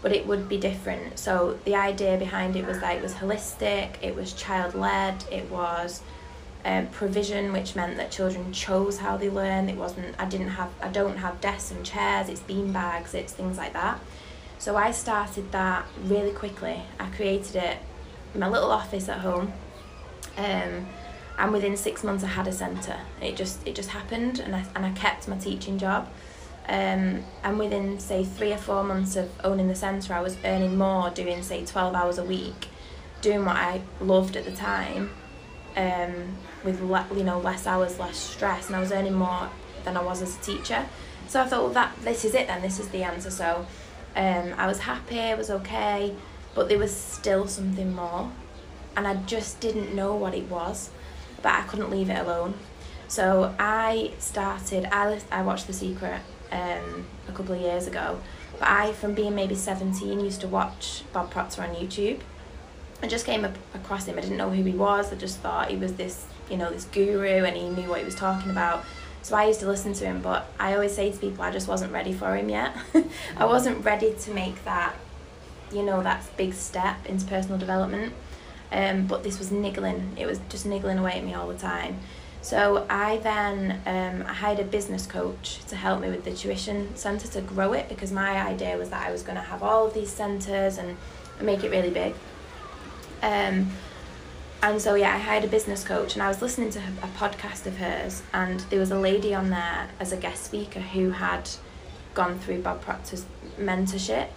but 0.00 0.12
it 0.12 0.26
would 0.26 0.48
be 0.48 0.56
different. 0.56 1.18
So 1.18 1.58
the 1.64 1.76
idea 1.76 2.16
behind 2.16 2.56
it 2.56 2.66
was 2.66 2.80
that 2.80 2.96
it 2.96 3.02
was 3.02 3.14
holistic, 3.14 3.90
it 4.02 4.16
was 4.16 4.32
child 4.32 4.74
led, 4.74 5.24
it 5.30 5.50
was 5.50 6.02
um, 6.64 6.86
provision, 6.88 7.52
which 7.52 7.74
meant 7.74 7.96
that 7.96 8.10
children 8.10 8.52
chose 8.52 8.98
how 8.98 9.16
they 9.16 9.28
learn. 9.28 9.68
It 9.68 9.76
wasn't. 9.76 10.14
I 10.18 10.26
didn't 10.26 10.50
have. 10.50 10.70
I 10.80 10.88
don't 10.88 11.16
have 11.16 11.40
desks 11.40 11.72
and 11.72 11.84
chairs. 11.84 12.28
It's 12.28 12.40
bean 12.40 12.72
bags. 12.72 13.14
It's 13.14 13.32
things 13.32 13.58
like 13.58 13.72
that. 13.72 13.98
So 14.58 14.76
I 14.76 14.92
started 14.92 15.50
that 15.50 15.84
really 16.04 16.30
quickly. 16.30 16.82
I 17.00 17.06
created 17.10 17.56
it 17.56 17.78
my 18.34 18.48
little 18.48 18.70
office 18.70 19.08
at 19.08 19.18
home. 19.18 19.52
Um, 20.36 20.86
and 21.38 21.52
within 21.52 21.76
six 21.76 22.04
months 22.04 22.24
I 22.24 22.28
had 22.28 22.46
a 22.46 22.52
centre. 22.52 22.98
It 23.20 23.36
just 23.36 23.66
it 23.66 23.74
just 23.74 23.90
happened, 23.90 24.40
and 24.40 24.54
I 24.54 24.64
and 24.74 24.84
I 24.84 24.92
kept 24.92 25.28
my 25.28 25.36
teaching 25.36 25.78
job. 25.78 26.08
Um, 26.68 27.24
and 27.42 27.58
within 27.58 27.98
say 27.98 28.24
three 28.24 28.52
or 28.52 28.56
four 28.56 28.84
months 28.84 29.16
of 29.16 29.30
owning 29.42 29.68
the 29.68 29.74
centre, 29.74 30.14
I 30.14 30.20
was 30.20 30.36
earning 30.44 30.78
more 30.78 31.10
doing 31.10 31.42
say 31.42 31.64
twelve 31.64 31.94
hours 31.94 32.18
a 32.18 32.24
week, 32.24 32.68
doing 33.20 33.44
what 33.44 33.56
I 33.56 33.82
loved 34.00 34.36
at 34.36 34.44
the 34.44 34.52
time, 34.52 35.10
um, 35.76 36.36
with 36.64 36.80
le- 36.80 37.06
you 37.14 37.24
know 37.24 37.40
less 37.40 37.66
hours, 37.66 37.98
less 37.98 38.16
stress, 38.16 38.66
and 38.68 38.76
I 38.76 38.80
was 38.80 38.92
earning 38.92 39.14
more 39.14 39.48
than 39.84 39.96
I 39.96 40.02
was 40.02 40.22
as 40.22 40.36
a 40.36 40.40
teacher. 40.40 40.86
So 41.28 41.40
I 41.40 41.46
thought, 41.46 41.62
well, 41.62 41.72
that 41.72 41.96
this 42.02 42.24
is 42.24 42.34
it 42.34 42.46
then. 42.46 42.62
This 42.62 42.78
is 42.78 42.88
the 42.90 43.02
answer. 43.02 43.30
So 43.30 43.66
um, 44.14 44.54
I 44.56 44.66
was 44.66 44.80
happy. 44.80 45.18
I 45.18 45.34
was 45.34 45.50
okay, 45.50 46.14
but 46.54 46.68
there 46.68 46.78
was 46.78 46.94
still 46.94 47.48
something 47.48 47.92
more, 47.94 48.30
and 48.96 49.08
I 49.08 49.16
just 49.24 49.60
didn't 49.60 49.94
know 49.94 50.14
what 50.14 50.34
it 50.34 50.48
was 50.48 50.90
but 51.42 51.52
I 51.52 51.62
couldn't 51.62 51.90
leave 51.90 52.10
it 52.10 52.18
alone. 52.18 52.54
So 53.08 53.54
I 53.58 54.12
started, 54.18 54.86
I, 54.90 55.20
I 55.30 55.42
watched 55.42 55.66
The 55.66 55.72
Secret 55.72 56.20
um, 56.50 57.04
a 57.28 57.32
couple 57.32 57.54
of 57.54 57.60
years 57.60 57.86
ago, 57.86 58.18
but 58.58 58.68
I, 58.68 58.92
from 58.92 59.14
being 59.14 59.34
maybe 59.34 59.54
17, 59.54 60.20
used 60.20 60.40
to 60.40 60.48
watch 60.48 61.02
Bob 61.12 61.30
Proctor 61.30 61.62
on 61.62 61.74
YouTube. 61.74 62.20
I 63.02 63.08
just 63.08 63.26
came 63.26 63.44
up 63.44 63.56
across 63.74 64.06
him. 64.06 64.16
I 64.16 64.20
didn't 64.20 64.36
know 64.36 64.50
who 64.50 64.62
he 64.62 64.72
was. 64.72 65.12
I 65.12 65.16
just 65.16 65.40
thought 65.40 65.70
he 65.70 65.76
was 65.76 65.94
this, 65.94 66.24
you 66.48 66.56
know, 66.56 66.70
this 66.70 66.84
guru 66.84 67.44
and 67.44 67.56
he 67.56 67.68
knew 67.68 67.88
what 67.88 67.98
he 67.98 68.04
was 68.04 68.14
talking 68.14 68.50
about. 68.50 68.84
So 69.22 69.36
I 69.36 69.46
used 69.46 69.60
to 69.60 69.66
listen 69.66 69.92
to 69.94 70.04
him, 70.04 70.20
but 70.20 70.46
I 70.58 70.74
always 70.74 70.94
say 70.94 71.10
to 71.12 71.18
people, 71.18 71.44
I 71.44 71.50
just 71.50 71.68
wasn't 71.68 71.92
ready 71.92 72.12
for 72.12 72.34
him 72.36 72.48
yet. 72.48 72.76
I 73.36 73.44
wasn't 73.44 73.84
ready 73.84 74.14
to 74.14 74.30
make 74.32 74.64
that, 74.64 74.94
you 75.72 75.82
know, 75.82 76.02
that 76.02 76.24
big 76.36 76.54
step 76.54 77.04
into 77.06 77.26
personal 77.26 77.58
development. 77.58 78.14
Um, 78.72 79.06
but 79.06 79.22
this 79.22 79.38
was 79.38 79.52
niggling. 79.52 80.16
It 80.16 80.26
was 80.26 80.40
just 80.48 80.64
niggling 80.64 80.98
away 80.98 81.12
at 81.12 81.24
me 81.24 81.34
all 81.34 81.46
the 81.46 81.58
time. 81.58 81.98
So 82.42 82.84
I 82.90 83.18
then 83.18 83.80
um, 83.86 84.26
I 84.28 84.32
hired 84.32 84.58
a 84.58 84.64
business 84.64 85.06
coach 85.06 85.64
to 85.66 85.76
help 85.76 86.00
me 86.00 86.08
with 86.08 86.24
the 86.24 86.32
tuition 86.32 86.94
centre 86.96 87.28
to 87.28 87.40
grow 87.40 87.72
it 87.72 87.88
because 87.88 88.10
my 88.10 88.30
idea 88.30 88.76
was 88.76 88.90
that 88.90 89.06
I 89.06 89.12
was 89.12 89.22
going 89.22 89.36
to 89.36 89.42
have 89.42 89.62
all 89.62 89.86
of 89.86 89.94
these 89.94 90.10
centres 90.10 90.76
and, 90.78 90.96
make 91.40 91.64
it 91.64 91.72
really 91.72 91.90
big. 91.90 92.14
Um, 93.20 93.68
and 94.62 94.80
so 94.80 94.94
yeah, 94.94 95.12
I 95.12 95.18
hired 95.18 95.42
a 95.42 95.48
business 95.48 95.82
coach 95.82 96.14
and 96.14 96.22
I 96.22 96.28
was 96.28 96.40
listening 96.40 96.70
to 96.70 96.78
a 96.78 97.08
podcast 97.18 97.66
of 97.66 97.78
hers 97.78 98.22
and 98.32 98.60
there 98.70 98.78
was 98.78 98.92
a 98.92 98.98
lady 98.98 99.34
on 99.34 99.50
there 99.50 99.88
as 99.98 100.12
a 100.12 100.16
guest 100.16 100.44
speaker 100.44 100.78
who 100.78 101.10
had 101.10 101.50
gone 102.14 102.38
through 102.38 102.62
Bob 102.62 102.80
Proctor's 102.80 103.24
mentorship 103.58 104.28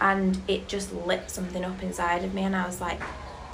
and 0.00 0.40
it 0.48 0.66
just 0.66 0.92
lit 0.92 1.30
something 1.30 1.64
up 1.64 1.80
inside 1.80 2.24
of 2.24 2.34
me 2.34 2.42
and 2.42 2.56
I 2.56 2.66
was 2.66 2.80
like, 2.80 3.00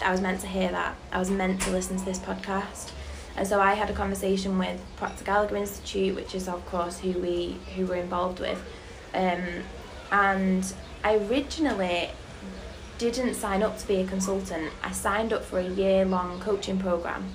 I 0.03 0.11
was 0.11 0.21
meant 0.21 0.41
to 0.41 0.47
hear 0.47 0.71
that. 0.71 0.97
I 1.13 1.19
was 1.19 1.31
meant 1.31 1.61
to 1.63 1.71
listen 1.71 1.97
to 1.97 2.05
this 2.05 2.19
podcast. 2.19 2.91
And 3.37 3.47
so 3.47 3.61
I 3.61 3.75
had 3.75 3.89
a 3.89 3.95
conversation 3.95 4.59
with 4.59 4.81
Proctor 4.97 5.25
Gallagher 5.25 5.57
Institute, 5.57 6.15
which 6.15 6.35
is 6.35 6.49
of 6.49 6.65
course 6.67 6.99
who 6.99 7.13
we 7.13 7.57
who 7.75 7.87
we're 7.87 7.97
involved 7.97 8.41
with. 8.41 8.63
Um, 9.15 9.63
and 10.11 10.75
I 11.03 11.17
originally 11.17 12.11
didn't 12.99 13.35
sign 13.35 13.63
up 13.63 13.79
to 13.79 13.89
be 13.89 13.97
a 13.97 14.07
consultant. 14.07 14.71
I 14.83 14.93
signed 14.93 15.33
up 15.33 15.45
for 15.45 15.59
a 15.59 15.65
year 15.65 16.05
long 16.05 16.41
coaching 16.41 16.79
program. 16.79 17.35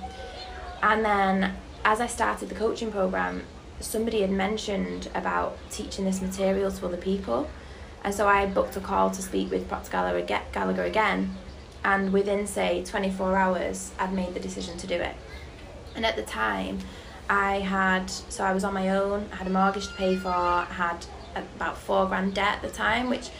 And 0.82 1.04
then 1.04 1.54
as 1.84 2.00
I 2.00 2.06
started 2.06 2.48
the 2.48 2.54
coaching 2.54 2.92
program, 2.92 3.42
somebody 3.80 4.20
had 4.20 4.30
mentioned 4.30 5.10
about 5.14 5.58
teaching 5.70 6.04
this 6.04 6.20
material 6.22 6.70
to 6.70 6.86
other 6.86 6.96
people. 6.96 7.50
And 8.04 8.14
so 8.14 8.28
I 8.28 8.46
booked 8.46 8.76
a 8.76 8.80
call 8.80 9.10
to 9.10 9.20
speak 9.20 9.50
with 9.50 9.68
Proctor 9.68 9.90
Gallagher 10.52 10.84
again 10.84 11.36
and 11.84 12.12
within 12.12 12.46
say 12.46 12.84
24 12.84 13.36
hours 13.36 13.92
I'd 13.98 14.12
made 14.12 14.34
the 14.34 14.40
decision 14.40 14.76
to 14.78 14.86
do 14.86 14.94
it. 14.94 15.14
And 15.94 16.04
at 16.04 16.16
the 16.16 16.22
time 16.22 16.78
I 17.28 17.60
had 17.60 18.08
so 18.10 18.44
I 18.44 18.52
was 18.52 18.64
on 18.64 18.74
my 18.74 18.90
own 18.90 19.28
I 19.32 19.36
had 19.36 19.46
a 19.46 19.50
mortgage 19.50 19.88
to 19.88 19.94
pay 19.94 20.16
for 20.16 20.28
I 20.28 20.64
had 20.64 21.06
about 21.34 21.76
four 21.76 22.06
grand 22.06 22.34
debt 22.34 22.56
at 22.56 22.62
the 22.62 22.70
time 22.70 23.08
which 23.10 23.30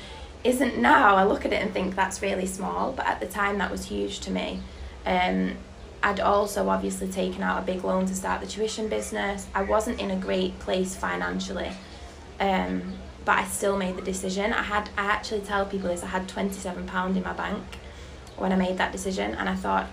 isn't 0.44 0.78
now. 0.78 1.16
I 1.16 1.24
look 1.24 1.44
at 1.44 1.52
it 1.52 1.62
and 1.62 1.72
think 1.72 1.96
that's 1.96 2.22
really 2.22 2.46
small 2.46 2.92
but 2.92 3.06
at 3.06 3.20
the 3.20 3.26
time 3.26 3.58
that 3.58 3.70
was 3.70 3.86
huge 3.86 4.20
to 4.20 4.30
me. 4.30 4.60
Um, 5.04 5.56
I'd 6.02 6.20
also 6.20 6.68
obviously 6.68 7.08
taken 7.08 7.42
out 7.42 7.62
a 7.62 7.66
big 7.66 7.82
loan 7.82 8.06
to 8.06 8.14
start 8.14 8.40
the 8.40 8.46
tuition 8.46 8.88
business. 8.88 9.48
I 9.52 9.62
wasn't 9.62 10.00
in 10.00 10.12
a 10.12 10.16
great 10.16 10.58
place 10.60 10.94
financially 10.94 11.72
um, 12.40 12.94
but 13.24 13.38
I 13.38 13.44
still 13.44 13.76
made 13.76 13.96
the 13.96 14.02
decision. 14.02 14.52
I 14.52 14.62
had 14.62 14.90
I 14.96 15.06
actually 15.06 15.40
tell 15.40 15.66
people 15.66 15.88
this 15.88 16.02
I 16.02 16.06
had 16.06 16.28
27 16.28 16.86
pound 16.86 17.16
in 17.16 17.22
my 17.24 17.32
bank 17.32 17.62
when 18.38 18.52
I 18.52 18.56
made 18.56 18.78
that 18.78 18.92
decision, 18.92 19.34
and 19.34 19.48
I 19.48 19.54
thought 19.54 19.86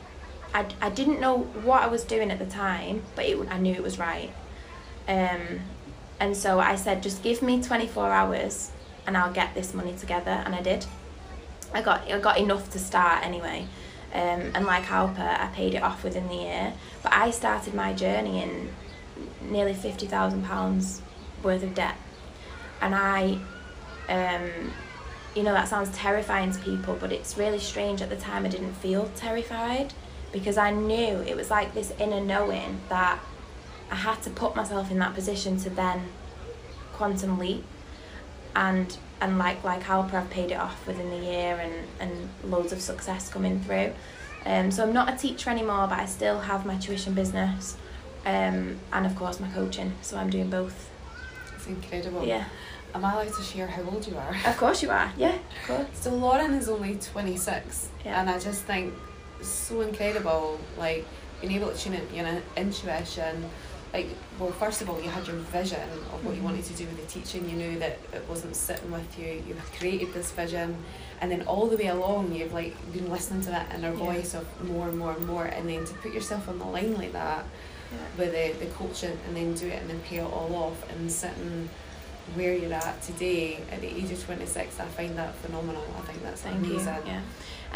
I, 0.54 0.66
I 0.82 0.90
didn't 0.90 1.20
know 1.20 1.40
what 1.40 1.82
I 1.84 1.88
was 1.88 2.04
doing 2.04 2.32
at 2.32 2.40
the 2.40 2.46
time, 2.46 3.04
but 3.16 3.26
it, 3.26 3.38
I 3.50 3.58
knew 3.58 3.74
it 3.74 3.84
was 3.84 4.00
right. 4.00 4.32
Um, 5.08 5.62
and 6.20 6.36
so 6.36 6.60
I 6.60 6.76
said, 6.76 7.04
just 7.04 7.22
give 7.22 7.42
me 7.42 7.62
24 7.62 8.10
hours 8.10 8.72
and 9.08 9.18
I'll 9.18 9.34
get 9.34 9.54
this 9.54 9.74
money 9.74 9.94
together, 9.96 10.32
and 10.32 10.56
I 10.56 10.62
did. 10.62 10.86
I 11.74 11.82
got 11.82 12.10
I 12.12 12.20
got 12.20 12.38
enough 12.38 12.70
to 12.72 12.80
start 12.80 13.24
anyway. 13.26 13.68
Um, 14.14 14.52
and 14.56 14.66
like 14.66 14.86
Alpa, 14.86 15.40
I 15.40 15.48
paid 15.48 15.74
it 15.74 15.84
off 15.84 16.04
within 16.04 16.28
the 16.30 16.36
year. 16.36 16.74
But 17.04 17.14
I 17.14 17.32
started 17.32 17.74
my 17.74 17.94
journey 17.94 18.42
in 18.42 18.70
nearly 19.42 19.74
fifty 19.74 20.08
thousand 20.08 20.46
pounds 20.46 21.02
worth 21.44 21.64
of 21.64 21.76
debt, 21.76 21.96
and 22.82 22.96
I 22.96 23.40
um, 24.10 24.72
you 25.36 25.44
know 25.44 25.54
that 25.54 25.68
sounds 25.68 25.90
terrifying 25.96 26.52
to 26.52 26.60
people 26.60 26.98
but 27.00 27.12
it's 27.12 27.38
really 27.38 27.60
strange 27.60 28.02
at 28.02 28.10
the 28.10 28.16
time 28.16 28.46
i 28.46 28.50
didn't 28.50 28.74
feel 28.74 29.12
terrified 29.16 29.94
because 30.32 30.58
i 30.58 30.72
knew 30.72 31.20
it 31.28 31.36
was 31.36 31.50
like 31.52 31.74
this 31.74 31.92
inner 32.00 32.22
knowing 32.22 32.80
that 32.90 33.20
i 33.92 33.96
had 33.96 34.22
to 34.22 34.30
put 34.30 34.56
myself 34.56 34.90
in 34.92 35.00
that 35.00 35.14
position 35.14 35.58
to 35.58 35.70
then 35.70 36.02
quantum 36.94 37.38
leap 37.38 37.64
and 38.56 38.98
and 39.22 39.38
like 39.38 39.64
like 39.64 39.84
Alpa 39.84 40.14
I've 40.14 40.30
paid 40.30 40.52
it 40.52 40.56
off 40.56 40.86
within 40.88 41.10
the 41.10 41.18
year 41.18 41.56
and 41.58 41.74
and 42.00 42.30
loads 42.44 42.72
of 42.72 42.82
success 42.82 43.30
coming 43.30 43.60
through. 43.62 43.94
Um, 44.46 44.70
so 44.72 44.84
I'm 44.84 44.94
not 44.94 45.12
a 45.12 45.18
teacher 45.18 45.50
anymore 45.50 45.88
but 45.88 46.00
I 46.00 46.06
still 46.06 46.40
have 46.40 46.66
my 46.66 46.78
tuition 46.78 47.14
business 47.14 47.78
um, 48.26 48.80
and 48.94 49.06
of 49.06 49.16
course 49.16 49.40
my 49.40 49.50
coaching 49.50 49.94
so 50.02 50.18
I'm 50.18 50.30
doing 50.30 50.50
both. 50.50 50.90
It's 51.56 51.68
incredible. 51.68 52.26
Yeah 52.26 52.46
Am 52.96 53.04
I 53.04 53.14
allowed 53.14 53.34
to 53.34 53.44
share 53.44 53.68
how 53.68 53.84
old 53.84 54.08
you 54.08 54.16
are? 54.18 54.34
Of 54.50 54.56
course 54.58 54.82
you 54.82 54.90
are, 54.90 55.12
yeah, 55.18 55.36
of 55.36 55.42
course. 55.68 55.88
So 55.94 56.12
Lauren 56.16 56.54
is 56.54 56.70
only 56.70 56.96
26, 56.96 57.90
yeah. 58.06 58.22
and 58.22 58.30
I 58.30 58.40
just 58.40 58.64
think 58.64 58.94
so 59.42 59.82
incredible, 59.82 60.60
like 60.78 61.06
being 61.42 61.52
able 61.54 61.72
to 61.72 61.78
tune 61.78 61.94
in 61.96 62.16
your 62.16 62.42
intuition. 62.56 63.50
Like, 63.94 64.08
well, 64.40 64.52
first 64.52 64.82
of 64.82 64.90
all, 64.90 65.02
you 65.02 65.10
had 65.10 65.26
your 65.28 65.36
vision 65.38 65.80
of 66.14 66.24
what 66.26 66.32
you 66.32 66.38
Mm-hmm. 66.38 66.44
wanted 66.46 66.66
to 66.66 66.74
do 66.74 66.86
with 66.86 66.98
the 67.06 67.08
teaching. 67.20 67.50
You 67.50 67.56
knew 67.58 67.80
that 67.80 68.00
it 68.14 68.26
wasn't 68.30 68.56
sitting 68.56 68.92
with 68.92 69.18
you. 69.20 69.42
You 69.48 69.54
had 69.56 69.72
created 69.78 70.14
this 70.14 70.32
vision, 70.32 70.76
and 71.22 71.30
then 71.32 71.42
all 71.44 71.68
the 71.68 71.76
way 71.78 71.88
along, 71.88 72.34
you've 72.34 72.54
like 72.54 72.74
been 72.94 73.10
listening 73.12 73.42
to 73.42 73.50
that 73.52 73.74
inner 73.76 73.92
Yeah. 73.92 73.96
voice 73.98 74.34
of 74.34 74.46
more 74.70 74.88
and 74.88 74.98
more 74.98 75.12
and 75.12 75.28
more, 75.28 75.46
and 75.46 75.68
then 75.70 75.86
to 75.86 75.94
put 75.96 76.14
yourself 76.14 76.48
on 76.48 76.60
the 76.60 76.66
line 76.66 76.96
like 76.96 77.12
that 77.14 77.44
Yeah. 77.92 77.98
with 78.18 78.32
the, 78.32 78.66
the 78.66 78.72
coaching, 78.72 79.18
and 79.28 79.36
then 79.36 79.54
do 79.54 79.68
it, 79.68 79.82
and 79.82 79.90
then 79.90 80.00
pay 80.02 80.18
it 80.18 80.24
all 80.24 80.54
off, 80.56 80.90
and 80.92 81.12
sitting 81.12 81.70
where 82.34 82.56
you're 82.56 82.74
at 82.74 83.02
today 83.02 83.60
at 83.72 83.82
the 83.82 83.88
age 83.88 84.12
of 84.12 84.24
26 84.26 84.80
i 84.80 84.86
find 84.86 85.16
that 85.18 85.36
phenomenal 85.36 85.84
i 85.98 86.02
think 86.02 86.22
that's 86.24 86.42
Thank 86.42 86.58
amazing 86.58 86.80
you. 86.80 87.02
Yeah. 87.06 87.22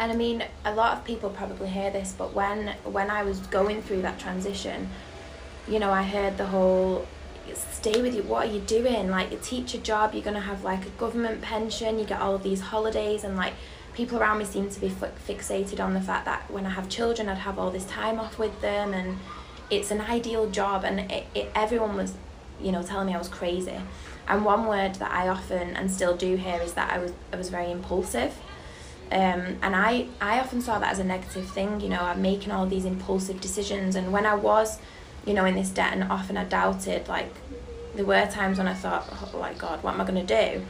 And 0.00 0.10
I 0.10 0.16
mean, 0.16 0.42
a 0.64 0.74
lot 0.74 0.96
of 0.96 1.04
people 1.04 1.28
probably 1.28 1.68
hear 1.68 1.90
this, 1.90 2.14
but 2.16 2.32
when 2.32 2.68
when 2.84 3.10
I 3.10 3.22
was 3.22 3.38
going 3.48 3.82
through 3.82 4.00
that 4.02 4.18
transition, 4.18 4.88
you 5.68 5.78
know, 5.78 5.90
I 5.90 6.02
heard 6.02 6.38
the 6.38 6.46
whole 6.46 7.06
stay 7.54 8.00
with 8.00 8.14
you. 8.14 8.22
What 8.22 8.46
are 8.46 8.50
you 8.50 8.60
doing? 8.60 9.10
Like 9.10 9.30
a 9.30 9.36
teacher 9.36 9.76
job, 9.76 10.14
you're 10.14 10.22
gonna 10.22 10.40
have 10.40 10.64
like 10.64 10.86
a 10.86 10.90
government 10.90 11.42
pension. 11.42 11.98
You 11.98 12.06
get 12.06 12.18
all 12.18 12.34
of 12.34 12.42
these 12.42 12.60
holidays, 12.60 13.24
and 13.24 13.36
like 13.36 13.52
people 13.92 14.18
around 14.18 14.38
me 14.38 14.46
seem 14.46 14.70
to 14.70 14.80
be 14.80 14.88
fi- 14.88 15.12
fixated 15.28 15.80
on 15.80 15.92
the 15.92 16.00
fact 16.00 16.24
that 16.24 16.50
when 16.50 16.64
I 16.64 16.70
have 16.70 16.88
children, 16.88 17.28
I'd 17.28 17.38
have 17.38 17.58
all 17.58 17.70
this 17.70 17.84
time 17.84 18.18
off 18.18 18.38
with 18.38 18.58
them, 18.62 18.94
and 18.94 19.18
it's 19.68 19.90
an 19.90 20.00
ideal 20.00 20.48
job. 20.48 20.82
And 20.84 21.10
it, 21.10 21.26
it 21.34 21.50
everyone 21.54 21.94
was, 21.94 22.14
you 22.58 22.72
know, 22.72 22.82
telling 22.82 23.08
me 23.08 23.14
I 23.14 23.18
was 23.18 23.28
crazy. 23.28 23.78
And 24.30 24.44
one 24.44 24.66
word 24.66 24.94
that 24.96 25.10
I 25.10 25.28
often 25.28 25.76
and 25.76 25.90
still 25.90 26.16
do 26.16 26.36
hear 26.36 26.60
is 26.62 26.74
that 26.74 26.92
I 26.92 26.98
was 26.98 27.12
I 27.32 27.36
was 27.36 27.48
very 27.48 27.70
impulsive. 27.70 28.32
Um, 29.12 29.58
and 29.60 29.74
I, 29.74 30.06
I 30.20 30.38
often 30.38 30.60
saw 30.60 30.78
that 30.78 30.92
as 30.92 31.00
a 31.00 31.04
negative 31.04 31.50
thing, 31.50 31.80
you 31.80 31.88
know, 31.88 32.00
I'm 32.00 32.22
making 32.22 32.52
all 32.52 32.64
these 32.64 32.84
impulsive 32.84 33.40
decisions. 33.40 33.96
And 33.96 34.12
when 34.12 34.24
I 34.24 34.36
was, 34.36 34.78
you 35.26 35.34
know, 35.34 35.44
in 35.46 35.56
this 35.56 35.70
debt 35.70 35.92
and 35.92 36.04
often 36.04 36.36
I 36.36 36.44
doubted, 36.44 37.08
like, 37.08 37.34
there 37.96 38.04
were 38.04 38.24
times 38.26 38.58
when 38.58 38.68
I 38.68 38.74
thought, 38.74 39.08
oh, 39.10 39.36
like, 39.36 39.58
God, 39.58 39.82
what 39.82 39.94
am 39.94 40.00
I 40.00 40.04
going 40.04 40.24
to 40.24 40.42
do? 40.52 40.64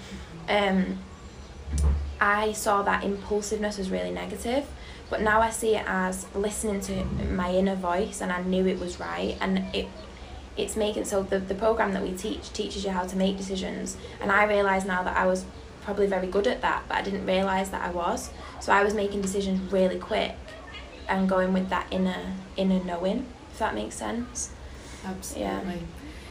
Um, 0.48 0.98
I 2.18 2.52
saw 2.52 2.80
that 2.82 3.04
impulsiveness 3.04 3.78
as 3.78 3.90
really 3.90 4.10
negative. 4.10 4.66
But 5.10 5.20
now 5.20 5.42
I 5.42 5.50
see 5.50 5.74
it 5.74 5.84
as 5.86 6.26
listening 6.34 6.80
to 6.82 7.04
my 7.26 7.52
inner 7.52 7.74
voice 7.74 8.22
and 8.22 8.32
I 8.32 8.42
knew 8.42 8.66
it 8.66 8.78
was 8.78 8.98
right. 8.98 9.36
And 9.40 9.64
it, 9.74 9.86
it's 10.56 10.76
making, 10.76 11.04
so 11.04 11.22
the, 11.22 11.38
the 11.38 11.54
program 11.54 11.92
that 11.94 12.02
we 12.02 12.12
teach 12.12 12.52
teaches 12.52 12.84
you 12.84 12.90
how 12.90 13.06
to 13.06 13.16
make 13.16 13.36
decisions. 13.36 13.96
And 14.20 14.30
I 14.30 14.44
realise 14.44 14.84
now 14.84 15.02
that 15.02 15.16
I 15.16 15.26
was 15.26 15.44
probably 15.82 16.06
very 16.06 16.26
good 16.26 16.46
at 16.46 16.60
that, 16.62 16.82
but 16.88 16.96
I 16.98 17.02
didn't 17.02 17.24
realise 17.26 17.68
that 17.70 17.82
I 17.82 17.90
was. 17.90 18.30
So 18.60 18.72
I 18.72 18.82
was 18.82 18.94
making 18.94 19.22
decisions 19.22 19.72
really 19.72 19.98
quick 19.98 20.32
and 21.08 21.28
going 21.28 21.52
with 21.52 21.68
that 21.70 21.86
inner 21.90 22.34
inner 22.56 22.82
knowing, 22.84 23.26
if 23.50 23.58
that 23.58 23.74
makes 23.74 23.94
sense. 23.96 24.50
Absolutely. 25.04 25.82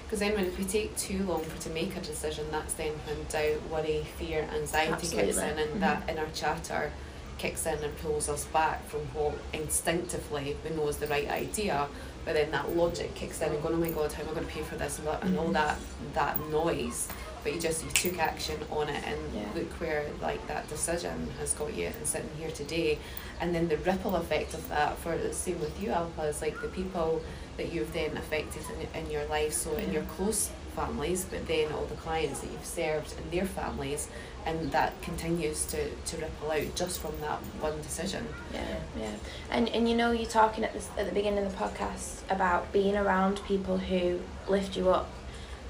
Because 0.03 0.19
then 0.19 0.33
when 0.33 0.45
if 0.45 0.57
we 0.57 0.65
take 0.65 0.95
too 0.97 1.23
long 1.23 1.43
for 1.43 1.61
to 1.63 1.69
make 1.69 1.95
a 1.95 2.01
decision, 2.01 2.45
that's 2.51 2.73
then 2.75 2.93
when 3.05 3.17
doubt, 3.29 3.61
worry, 3.69 4.05
fear, 4.17 4.47
anxiety 4.53 4.91
Absolutely. 4.93 5.25
kicks 5.33 5.37
in 5.37 5.59
and 5.59 5.71
Mhm. 5.75 5.79
that 5.81 6.09
inner 6.09 6.27
chatter 6.33 6.91
kicks 7.37 7.65
in 7.65 7.81
and 7.83 7.95
pulls 7.99 8.27
us 8.27 8.45
back 8.45 8.85
from 8.89 9.01
what 9.13 9.35
instinctively 9.53 10.57
we 10.63 10.75
know 10.75 10.87
is 10.87 10.97
the 10.97 11.07
right 11.07 11.29
idea. 11.29 11.87
But 12.25 12.33
then 12.35 12.51
that 12.51 12.75
logic 12.75 13.15
kicks 13.15 13.41
in 13.41 13.51
and 13.51 13.61
going, 13.61 13.75
oh 13.75 13.77
my 13.77 13.89
god, 13.89 14.11
how 14.13 14.23
am 14.23 14.29
I 14.29 14.33
going 14.33 14.45
to 14.45 14.51
pay 14.51 14.61
for 14.61 14.75
this 14.75 14.99
and, 14.99 15.07
that, 15.07 15.23
and 15.23 15.37
all 15.39 15.47
Mhm. 15.47 15.53
that 15.53 15.77
that 16.13 16.39
noise. 16.49 17.07
But 17.43 17.53
you 17.55 17.61
just 17.61 17.83
you 17.85 17.91
took 17.91 18.19
action 18.19 18.59
on 18.69 18.89
it 18.89 19.01
and 19.05 19.17
Yeah. 19.33 19.45
look 19.55 19.71
where 19.79 20.05
like 20.21 20.45
that 20.47 20.67
decision 20.69 21.29
has 21.39 21.53
got 21.53 21.73
you 21.73 21.87
and 21.87 22.05
sitting 22.05 22.29
here 22.37 22.51
today. 22.51 22.99
And 23.39 23.55
then 23.55 23.69
the 23.69 23.77
ripple 23.77 24.15
effect 24.17 24.53
of 24.53 24.67
that 24.69 24.97
for 24.97 25.17
the 25.17 25.33
same 25.33 25.59
with 25.61 25.81
you, 25.81 25.89
Alpa, 25.91 26.27
is 26.27 26.41
like 26.41 26.59
the 26.61 26.67
people 26.67 27.21
that 27.57 27.71
you've 27.71 27.93
then 27.93 28.17
affected 28.17 28.63
in, 28.93 29.01
in 29.05 29.09
your 29.11 29.25
life. 29.27 29.53
So 29.53 29.73
in 29.75 29.93
your 29.93 30.03
close 30.03 30.49
families, 30.75 31.25
but 31.29 31.47
then 31.47 31.71
all 31.71 31.85
the 31.85 31.95
clients 31.95 32.41
that 32.41 32.51
you've 32.51 32.65
served 32.65 33.13
and 33.17 33.31
their 33.31 33.45
families, 33.45 34.07
and 34.45 34.71
that 34.71 34.99
continues 35.01 35.65
to, 35.65 35.89
to 35.89 36.17
ripple 36.17 36.51
out 36.51 36.75
just 36.75 36.99
from 36.99 37.19
that 37.21 37.37
one 37.59 37.79
decision. 37.81 38.27
Yeah, 38.53 38.77
yeah. 38.97 39.11
And 39.51 39.69
and 39.69 39.89
you 39.89 39.95
know, 39.95 40.11
you're 40.11 40.29
talking 40.29 40.63
at 40.63 40.73
this 40.73 40.89
at 40.97 41.05
the 41.05 41.13
beginning 41.13 41.45
of 41.45 41.51
the 41.51 41.57
podcast 41.57 42.21
about 42.29 42.71
being 42.71 42.95
around 42.95 43.41
people 43.45 43.77
who 43.77 44.19
lift 44.47 44.75
you 44.77 44.89
up 44.89 45.09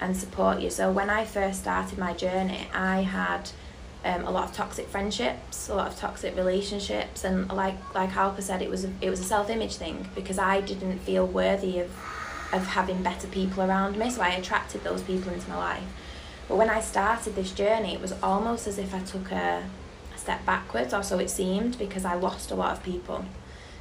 and 0.02 0.16
support 0.16 0.60
you. 0.60 0.70
So 0.70 0.92
when 0.92 1.10
I 1.10 1.26
first 1.26 1.62
started 1.62 1.98
my 1.98 2.14
journey, 2.14 2.68
I 2.74 3.02
had 3.02 3.50
um, 4.06 4.26
a 4.26 4.32
lot 4.32 4.50
of 4.50 4.56
toxic 4.56 4.88
friendships, 4.88 5.68
a 5.68 5.76
lot 5.76 5.88
of 5.88 5.98
toxic 5.98 6.36
relationships, 6.36 7.24
and 7.24 7.52
like 7.52 7.76
like 7.94 8.12
Alpa 8.12 8.42
said, 8.42 8.62
it 8.62 8.70
was 8.70 8.86
a, 8.86 8.92
it 9.02 9.10
was 9.10 9.20
a 9.20 9.26
self 9.26 9.50
image 9.50 9.76
thing 9.76 10.08
because 10.16 10.40
I 10.40 10.62
didn't 10.62 11.00
feel 11.00 11.28
worthy 11.28 11.80
of 11.80 11.92
of 12.54 12.66
having 12.66 13.04
better 13.04 13.28
people 13.28 13.64
around 13.64 13.98
me, 13.98 14.10
so 14.10 14.22
I 14.22 14.30
attracted 14.30 14.84
those 14.84 15.02
people 15.02 15.32
into 15.34 15.50
my 15.50 15.58
life. 15.58 15.84
But 16.50 16.58
when 16.58 16.70
I 16.70 16.82
started 16.82 17.36
this 17.36 17.52
journey, 17.52 17.94
it 17.94 18.02
was 18.02 18.12
almost 18.24 18.68
as 18.68 18.80
if 18.80 18.94
I 18.94 19.00
took 19.02 19.32
a, 19.32 19.64
a 20.14 20.18
step 20.18 20.44
backwards, 20.48 20.94
or 20.96 21.04
so 21.04 21.20
it 21.20 21.30
seemed, 21.30 21.78
because 21.78 22.04
I 22.04 22.16
lost 22.16 22.50
a 22.50 22.56
lot 22.56 22.76
of 22.76 22.84
people. 22.84 23.24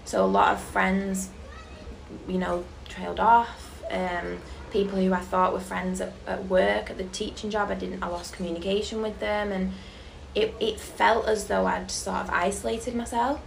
So 0.04 0.22
a 0.24 0.26
lot 0.26 0.52
of 0.52 0.60
friends, 0.60 1.30
you 2.28 2.38
know, 2.38 2.64
trailed 2.86 3.20
off. 3.20 3.82
Um, 3.90 4.38
people 4.70 4.98
who 4.98 5.14
I 5.14 5.20
thought 5.20 5.54
were 5.54 5.60
friends 5.60 6.02
at, 6.02 6.12
at 6.26 6.44
work, 6.46 6.90
at 6.90 6.98
the 6.98 7.04
teaching 7.04 7.50
job, 7.50 7.70
I 7.70 7.74
didn't. 7.74 8.02
I 8.02 8.08
lost 8.08 8.34
communication 8.34 9.00
with 9.00 9.18
them, 9.18 9.50
and 9.50 9.72
it 10.34 10.54
it 10.60 10.78
felt 10.78 11.26
as 11.26 11.46
though 11.46 11.64
I'd 11.66 11.90
sort 11.90 12.18
of 12.18 12.30
isolated 12.30 12.94
myself. 12.94 13.40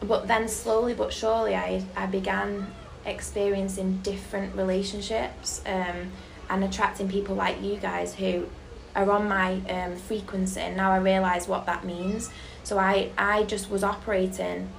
But 0.00 0.28
then 0.28 0.46
slowly 0.48 0.94
but 0.94 1.12
surely, 1.12 1.56
I 1.56 1.84
I 1.96 2.06
began 2.06 2.68
experiencing 3.04 3.98
different 4.02 4.54
relationships 4.54 5.62
um, 5.66 6.12
and 6.48 6.64
attracting 6.64 7.08
people 7.08 7.34
like 7.34 7.60
you 7.62 7.76
guys 7.76 8.14
who 8.14 8.46
are 8.94 9.10
on 9.10 9.28
my 9.28 9.60
um, 9.68 9.96
frequency 9.96 10.60
and 10.60 10.76
now 10.76 10.90
I 10.90 10.98
realise 10.98 11.46
what 11.46 11.66
that 11.66 11.84
means. 11.84 12.30
So 12.64 12.78
I, 12.78 13.10
I 13.18 13.44
just 13.44 13.70
was 13.70 13.84
operating 13.84 14.70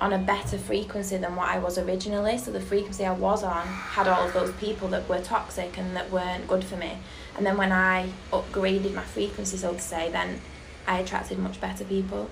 on 0.00 0.12
a 0.12 0.18
better 0.18 0.58
frequency 0.58 1.16
than 1.16 1.36
what 1.36 1.48
I 1.48 1.58
was 1.58 1.78
originally. 1.78 2.38
So 2.38 2.52
the 2.52 2.60
frequency 2.60 3.04
I 3.04 3.12
was 3.12 3.42
on 3.42 3.66
had 3.66 4.08
all 4.08 4.26
of 4.26 4.32
those 4.32 4.52
people 4.54 4.88
that 4.88 5.08
were 5.08 5.20
toxic 5.20 5.78
and 5.78 5.96
that 5.96 6.10
weren't 6.10 6.48
good 6.48 6.64
for 6.64 6.76
me. 6.76 6.98
And 7.36 7.46
then 7.46 7.56
when 7.56 7.72
I 7.72 8.10
upgraded 8.32 8.94
my 8.94 9.02
frequency 9.02 9.56
so 9.56 9.74
to 9.74 9.80
say 9.80 10.10
then 10.10 10.40
I 10.86 10.98
attracted 11.00 11.38
much 11.38 11.60
better 11.60 11.84
people. 11.84 12.30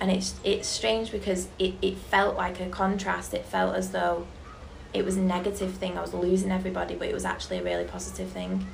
And 0.00 0.10
it's 0.10 0.34
it's 0.44 0.68
strange 0.68 1.10
because 1.10 1.48
it, 1.58 1.74
it 1.82 1.96
felt 1.96 2.36
like 2.36 2.60
a 2.60 2.68
contrast. 2.68 3.34
It 3.34 3.44
felt 3.44 3.74
as 3.74 3.90
though 3.90 4.26
it 4.94 5.04
was 5.04 5.16
a 5.16 5.20
negative 5.20 5.72
thing 5.74 5.98
I 5.98 6.00
was 6.00 6.14
losing 6.14 6.50
everybody 6.50 6.94
but 6.94 7.08
it 7.08 7.14
was 7.14 7.24
actually 7.24 7.58
a 7.58 7.62
really 7.62 7.84
positive 7.84 8.28
thing 8.30 8.66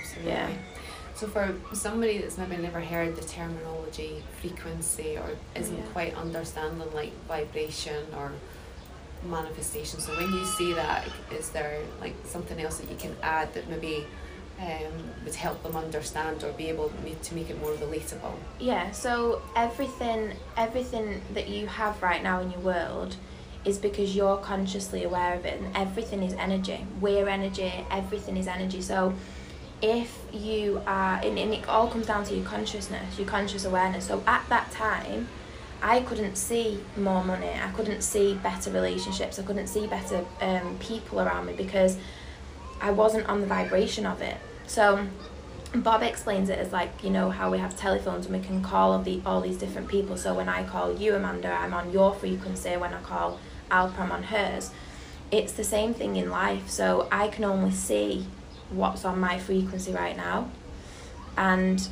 Absolutely. 0.00 0.32
Yeah. 0.32 0.50
So 1.14 1.26
for 1.26 1.54
somebody 1.72 2.18
that's 2.18 2.38
maybe 2.38 2.56
never 2.58 2.80
heard 2.80 3.16
the 3.16 3.24
terminology 3.24 4.22
frequency 4.40 5.16
or 5.16 5.30
isn't 5.56 5.76
Yeah. 5.76 5.82
quite 5.92 6.14
understanding 6.14 6.86
like 6.94 7.12
vibration 7.26 8.04
or 8.16 8.32
manifestation, 9.28 9.98
so 10.00 10.14
when 10.16 10.30
you 10.32 10.44
see 10.46 10.72
that, 10.74 11.04
is 11.32 11.50
there 11.50 11.80
like 12.00 12.14
something 12.24 12.60
else 12.60 12.78
that 12.78 12.88
you 12.90 12.96
can 12.96 13.16
add 13.22 13.52
that 13.54 13.68
maybe 13.68 14.06
um, 14.60 14.92
would 15.24 15.34
help 15.34 15.62
them 15.62 15.76
understand 15.76 16.42
or 16.44 16.52
be 16.52 16.68
able 16.68 16.92
to 17.22 17.34
make 17.34 17.50
it 17.50 17.60
more 17.60 17.72
relatable? 17.72 18.34
Yeah, 18.60 18.90
so 18.92 19.42
everything 19.56 20.32
everything 20.56 21.20
that 21.34 21.48
you 21.48 21.66
have 21.66 22.00
right 22.02 22.22
now 22.22 22.40
in 22.40 22.50
your 22.52 22.60
world 22.60 23.16
is 23.64 23.78
because 23.78 24.14
you're 24.14 24.36
consciously 24.38 25.04
aware 25.04 25.34
of 25.34 25.44
it 25.44 25.60
and 25.60 25.76
everything 25.76 26.22
is 26.22 26.32
energy. 26.34 26.86
We're 27.00 27.28
energy, 27.28 27.72
everything 27.90 28.36
is 28.36 28.46
energy. 28.46 28.80
So 28.80 29.14
if 29.82 30.18
you 30.32 30.82
are 30.86 31.20
and, 31.22 31.38
and 31.38 31.54
it 31.54 31.68
all 31.68 31.88
comes 31.88 32.06
down 32.06 32.24
to 32.24 32.34
your 32.34 32.44
consciousness, 32.44 33.18
your 33.18 33.28
conscious 33.28 33.64
awareness. 33.64 34.06
So 34.06 34.22
at 34.26 34.48
that 34.48 34.70
time 34.70 35.28
I 35.82 36.00
couldn't 36.00 36.36
see 36.36 36.80
more 36.96 37.22
money, 37.22 37.50
I 37.50 37.70
couldn't 37.72 38.02
see 38.02 38.34
better 38.34 38.70
relationships, 38.70 39.38
I 39.38 39.42
couldn't 39.42 39.68
see 39.68 39.86
better 39.86 40.24
um, 40.40 40.76
people 40.78 41.20
around 41.20 41.46
me 41.46 41.52
because 41.52 41.98
I 42.80 42.90
wasn't 42.90 43.28
on 43.28 43.40
the 43.40 43.46
vibration 43.46 44.06
of 44.06 44.22
it. 44.22 44.36
So 44.66 45.06
Bob 45.74 46.02
explains 46.02 46.48
it 46.48 46.58
as 46.58 46.72
like 46.72 47.04
you 47.04 47.10
know 47.10 47.30
how 47.30 47.50
we 47.50 47.58
have 47.58 47.76
telephones 47.76 48.26
and 48.26 48.34
we 48.34 48.44
can 48.44 48.62
call 48.62 48.92
all 48.92 49.02
the 49.02 49.20
all 49.26 49.40
these 49.40 49.58
different 49.58 49.88
people. 49.88 50.16
So 50.16 50.34
when 50.34 50.48
I 50.48 50.64
call 50.64 50.96
you 50.96 51.14
Amanda, 51.14 51.52
I'm 51.52 51.74
on 51.74 51.92
your 51.92 52.14
frequency. 52.14 52.70
When 52.76 52.94
I 52.94 53.00
call 53.02 53.38
Alpa, 53.70 53.98
I'm 53.98 54.12
on 54.12 54.24
hers. 54.24 54.70
It's 55.30 55.52
the 55.52 55.64
same 55.64 55.94
thing 55.94 56.16
in 56.16 56.30
life. 56.30 56.68
So 56.68 57.08
I 57.12 57.28
can 57.28 57.44
only 57.44 57.72
see 57.72 58.26
what's 58.70 59.04
on 59.04 59.18
my 59.18 59.38
frequency 59.38 59.92
right 59.92 60.16
now, 60.16 60.50
and 61.36 61.88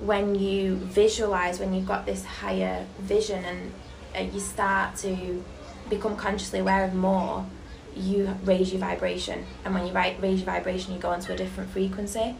when 0.00 0.34
you 0.34 0.76
visualize, 0.76 1.60
when 1.60 1.72
you've 1.72 1.86
got 1.86 2.06
this 2.06 2.24
higher 2.24 2.86
vision 2.98 3.44
and 3.44 3.72
uh, 4.16 4.32
you 4.32 4.40
start 4.40 4.96
to 4.96 5.44
become 5.88 6.16
consciously 6.16 6.58
aware 6.58 6.84
of 6.84 6.94
more, 6.94 7.46
you 7.94 8.36
raise 8.44 8.72
your 8.72 8.80
vibration, 8.80 9.44
and 9.64 9.74
when 9.74 9.86
you 9.86 9.92
raise 9.92 10.40
your 10.40 10.46
vibration, 10.46 10.92
you 10.94 10.98
go 10.98 11.12
into 11.12 11.32
a 11.32 11.36
different 11.36 11.70
frequency 11.70 12.36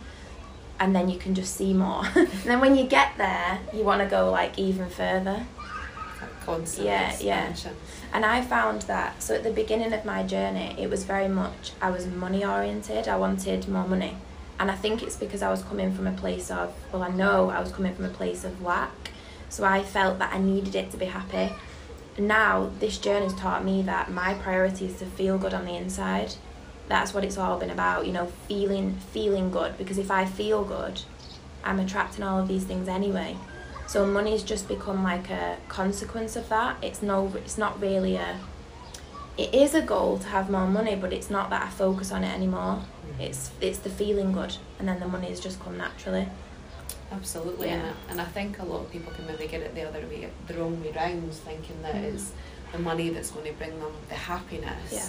and 0.83 0.97
then 0.97 1.09
you 1.09 1.16
can 1.16 1.33
just 1.33 1.55
see 1.57 1.72
more. 1.72 2.05
and 2.14 2.28
then 2.45 2.61
when 2.61 2.76
you 2.76 2.85
get 2.85 3.16
there, 3.16 3.61
you 3.72 3.85
want 3.85 4.03
to 4.03 4.09
go 4.09 4.30
like 4.33 4.59
even 4.59 4.89
further. 4.89 5.47
That 6.20 6.41
constant 6.45 6.87
Yeah, 6.87 7.16
yeah. 7.20 7.55
And 8.13 8.27
I 8.27 8.43
found 8.43 8.83
that 8.83 9.23
so 9.23 9.35
at 9.35 9.43
the 9.43 9.51
beginning 9.51 9.93
of 9.95 10.05
my 10.05 10.23
journey, 10.23 10.77
it 10.79 10.91
was 10.91 11.05
very 11.05 11.29
much 11.29 11.73
I 11.81 11.91
was 11.91 12.07
money 12.07 12.45
oriented. 12.45 13.09
I 13.09 13.17
wanted 13.17 13.69
more 13.69 13.89
money. 13.89 14.17
And 14.61 14.71
I 14.71 14.75
think 14.75 15.03
it's 15.03 15.17
because 15.17 15.43
I 15.43 15.51
was 15.51 15.63
coming 15.63 15.93
from 15.95 16.07
a 16.07 16.13
place 16.13 16.51
of 16.51 16.75
well, 16.93 17.03
I 17.03 17.09
know 17.09 17.49
I 17.51 17.61
was 17.61 17.73
coming 17.73 17.95
from 17.95 18.05
a 18.05 18.11
place 18.11 18.45
of 18.45 18.61
lack. 18.63 19.11
So 19.49 19.65
I 19.65 19.83
felt 19.83 20.19
that 20.19 20.33
I 20.33 20.39
needed 20.39 20.75
it 20.75 20.91
to 20.91 20.99
be 20.99 21.07
happy. 21.07 21.55
Now 22.19 22.71
this 22.81 22.99
journey 22.99 23.25
has 23.25 23.35
taught 23.35 23.65
me 23.65 23.81
that 23.83 24.11
my 24.11 24.35
priority 24.35 24.87
is 24.87 24.99
to 24.99 25.07
feel 25.07 25.39
good 25.39 25.55
on 25.55 25.65
the 25.65 25.77
inside. 25.77 26.35
That's 26.89 27.15
what 27.15 27.25
it's 27.25 27.39
all 27.39 27.59
been 27.59 27.71
about, 27.71 28.07
you 28.07 28.13
know, 28.13 28.27
feeling 28.47 28.97
feeling 29.13 29.51
good 29.51 29.79
because 29.79 29.97
if 29.97 30.11
I 30.11 30.27
feel 30.27 30.65
good, 30.65 31.01
I'm 31.65 31.81
attracting 31.81 32.25
all 32.25 32.41
of 32.41 32.49
these 32.49 32.65
things 32.65 32.89
anyway. 32.89 33.39
So 33.93 34.07
money's 34.07 34.43
just 34.43 34.68
become 34.68 35.03
like 35.05 35.28
a 35.28 35.59
consequence 35.68 36.34
of 36.34 36.49
that. 36.49 36.76
It's 36.80 37.03
no, 37.03 37.30
it's 37.45 37.59
not 37.59 37.78
really 37.78 38.16
a. 38.16 38.38
it 39.36 39.53
is 39.55 39.74
a 39.74 39.82
goal 39.82 40.18
to 40.18 40.28
have 40.28 40.49
more 40.51 40.66
money, 40.66 40.97
but 40.97 41.12
it's 41.12 41.28
not 41.28 41.51
that 41.51 41.62
I 41.66 41.68
focus 41.68 42.11
on 42.11 42.24
it 42.24 42.32
anymore. 42.32 42.80
It's 43.20 43.51
it's 43.61 43.80
the 43.80 43.90
feeling 43.90 44.32
good, 44.32 44.57
and 44.78 44.88
then 44.88 44.99
the 44.99 45.09
money 45.16 45.28
has 45.28 45.40
just 45.40 45.61
come 45.62 45.76
naturally. 45.76 46.26
Absolutely, 47.18 47.68
Yeah. 47.68 47.74
and, 47.74 47.84
I, 47.90 48.11
and 48.12 48.20
I 48.22 48.24
think 48.36 48.59
a 48.61 48.64
lot 48.64 48.80
of 48.84 48.90
people 48.90 49.12
can 49.12 49.26
maybe 49.26 49.47
get 49.47 49.61
it 49.61 49.74
the 49.74 49.86
other 49.86 50.01
way, 50.11 50.30
the 50.47 50.55
wrong 50.55 50.82
way 50.82 50.93
round, 50.93 51.30
thinking 51.34 51.82
that 51.82 51.95
Mm. 51.95 52.05
it's 52.14 52.32
the 52.72 52.78
money 52.78 53.11
that's 53.11 53.30
going 53.34 53.45
to 53.53 53.53
bring 53.61 53.78
them 53.78 53.93
the 54.09 54.14
happiness. 54.14 54.90
Yeah. 54.90 55.09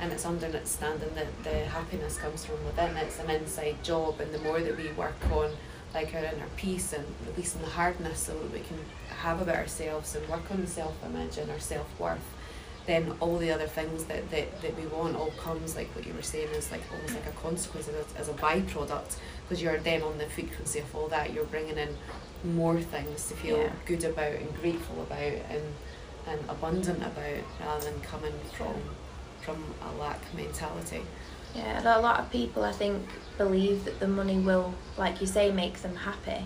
And 0.00 0.12
it's 0.12 0.26
understanding 0.26 1.12
that 1.14 1.30
the 1.44 1.56
happiness 1.76 2.16
comes 2.16 2.44
from 2.44 2.58
within. 2.66 2.96
It's 2.96 3.20
an 3.20 3.30
inside 3.30 3.76
job, 3.84 4.20
and 4.20 4.32
the 4.34 4.40
more 4.40 4.58
that 4.66 4.76
we 4.76 4.88
work 5.04 5.20
on, 5.40 5.50
like 5.94 6.12
our 6.14 6.20
inner 6.24 6.46
peace 6.56 6.92
and 6.92 7.04
releasing 7.26 7.60
the 7.62 7.68
hardness, 7.68 8.18
so 8.20 8.32
that 8.38 8.52
we 8.52 8.60
can 8.60 8.78
have 9.20 9.40
about 9.40 9.56
ourselves 9.56 10.14
and 10.16 10.28
work 10.28 10.50
on 10.50 10.60
the 10.60 10.66
self 10.66 10.94
image 11.04 11.38
and 11.38 11.50
our 11.50 11.60
self 11.60 11.88
worth, 12.00 12.18
then 12.86 13.12
all 13.20 13.38
the 13.38 13.50
other 13.50 13.66
things 13.66 14.04
that, 14.04 14.28
that, 14.30 14.60
that 14.60 14.76
we 14.78 14.86
want 14.88 15.16
all 15.16 15.30
comes 15.32 15.74
like 15.76 15.88
what 15.94 16.06
you 16.06 16.12
were 16.12 16.22
saying 16.22 16.48
is 16.48 16.70
like 16.70 16.82
almost 16.92 17.14
like 17.14 17.26
a 17.26 17.30
consequence 17.40 17.88
of 17.88 17.94
it 17.94 18.06
as 18.18 18.28
a 18.28 18.32
byproduct 18.34 19.16
because 19.44 19.62
you're 19.62 19.78
then 19.78 20.02
on 20.02 20.18
the 20.18 20.26
frequency 20.26 20.80
of 20.80 20.94
all 20.96 21.08
that 21.08 21.32
you're 21.32 21.44
bringing 21.46 21.78
in 21.78 21.96
more 22.44 22.78
things 22.80 23.28
to 23.28 23.34
feel 23.34 23.58
Yeah. 23.58 23.72
good 23.86 24.04
about 24.04 24.32
and 24.32 24.54
grateful 24.60 25.00
about 25.02 25.18
and 25.48 25.62
and 26.26 26.40
abundant 26.48 26.98
about 27.02 27.42
rather 27.60 27.90
than 27.90 28.00
coming 28.00 28.32
from 28.52 28.74
from 29.42 29.62
a 29.82 29.92
lack 29.98 30.20
mentality 30.34 31.02
Yeah, 31.54 31.98
a 31.98 32.00
lot 32.00 32.20
of 32.20 32.30
people 32.30 32.64
I 32.64 32.72
think 32.72 33.06
believe 33.38 33.84
that 33.84 34.00
the 34.00 34.08
money 34.08 34.38
will, 34.38 34.74
like 34.96 35.20
you 35.20 35.26
say, 35.26 35.52
make 35.52 35.78
them 35.82 35.96
happy. 35.96 36.44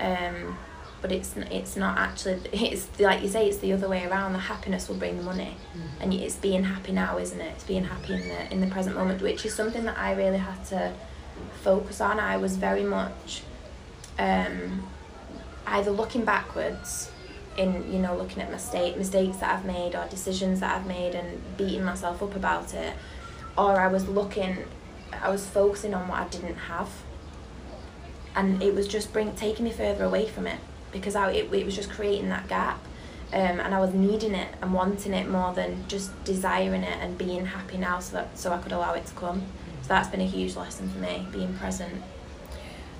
Um, 0.00 0.56
but 1.02 1.10
it's 1.12 1.34
it's 1.36 1.76
not 1.76 1.98
actually. 1.98 2.40
It's 2.52 2.88
like 3.00 3.22
you 3.22 3.28
say, 3.28 3.48
it's 3.48 3.58
the 3.58 3.72
other 3.72 3.88
way 3.88 4.06
around. 4.06 4.32
The 4.32 4.38
happiness 4.38 4.88
will 4.88 4.96
bring 4.96 5.18
the 5.18 5.24
money, 5.24 5.56
and 6.00 6.14
it's 6.14 6.36
being 6.36 6.64
happy 6.64 6.92
now, 6.92 7.18
isn't 7.18 7.40
it? 7.40 7.52
It's 7.56 7.64
being 7.64 7.84
happy 7.84 8.14
in 8.14 8.28
the 8.28 8.52
in 8.52 8.60
the 8.60 8.68
present 8.68 8.96
moment, 8.96 9.20
which 9.20 9.44
is 9.44 9.54
something 9.54 9.84
that 9.84 9.98
I 9.98 10.14
really 10.14 10.38
had 10.38 10.64
to 10.66 10.94
focus 11.62 12.00
on. 12.00 12.20
I 12.20 12.36
was 12.36 12.56
very 12.56 12.84
much 12.84 13.42
um, 14.18 14.88
either 15.66 15.90
looking 15.90 16.24
backwards 16.24 17.10
in 17.58 17.92
you 17.92 17.98
know 17.98 18.16
looking 18.16 18.42
at 18.42 18.50
mistake 18.50 18.96
mistakes 18.96 19.36
that 19.38 19.54
I've 19.54 19.66
made 19.66 19.94
or 19.94 20.06
decisions 20.08 20.60
that 20.60 20.74
I've 20.74 20.86
made 20.86 21.14
and 21.14 21.42
beating 21.58 21.84
myself 21.84 22.22
up 22.22 22.34
about 22.36 22.72
it, 22.74 22.94
or 23.56 23.80
I 23.80 23.88
was 23.88 24.08
looking, 24.08 24.58
I 25.12 25.30
was 25.30 25.46
focusing 25.46 25.94
on 25.94 26.08
what 26.08 26.20
I 26.20 26.28
didn't 26.28 26.54
have, 26.54 26.90
and 28.34 28.62
it 28.62 28.74
was 28.74 28.88
just 28.88 29.12
bring 29.12 29.34
taking 29.34 29.64
me 29.64 29.72
further 29.72 30.04
away 30.04 30.26
from 30.26 30.46
it 30.46 30.58
because 30.90 31.14
I 31.14 31.30
it, 31.32 31.52
it 31.52 31.64
was 31.64 31.74
just 31.76 31.90
creating 31.90 32.28
that 32.30 32.48
gap. 32.48 32.78
Um, 33.34 33.60
and 33.60 33.74
I 33.74 33.80
was 33.80 33.94
needing 33.94 34.34
it 34.34 34.48
and 34.60 34.74
wanting 34.74 35.14
it 35.14 35.26
more 35.26 35.54
than 35.54 35.88
just 35.88 36.22
desiring 36.22 36.82
it 36.82 36.98
and 37.00 37.16
being 37.16 37.46
happy 37.46 37.78
now, 37.78 37.98
so 37.98 38.16
that 38.16 38.38
so 38.38 38.52
I 38.52 38.58
could 38.58 38.72
allow 38.72 38.92
it 38.94 39.06
to 39.06 39.14
come. 39.14 39.42
So 39.82 39.88
that's 39.88 40.08
been 40.08 40.20
a 40.20 40.26
huge 40.26 40.54
lesson 40.54 40.88
for 40.90 40.98
me, 40.98 41.26
being 41.32 41.54
present. 41.54 42.02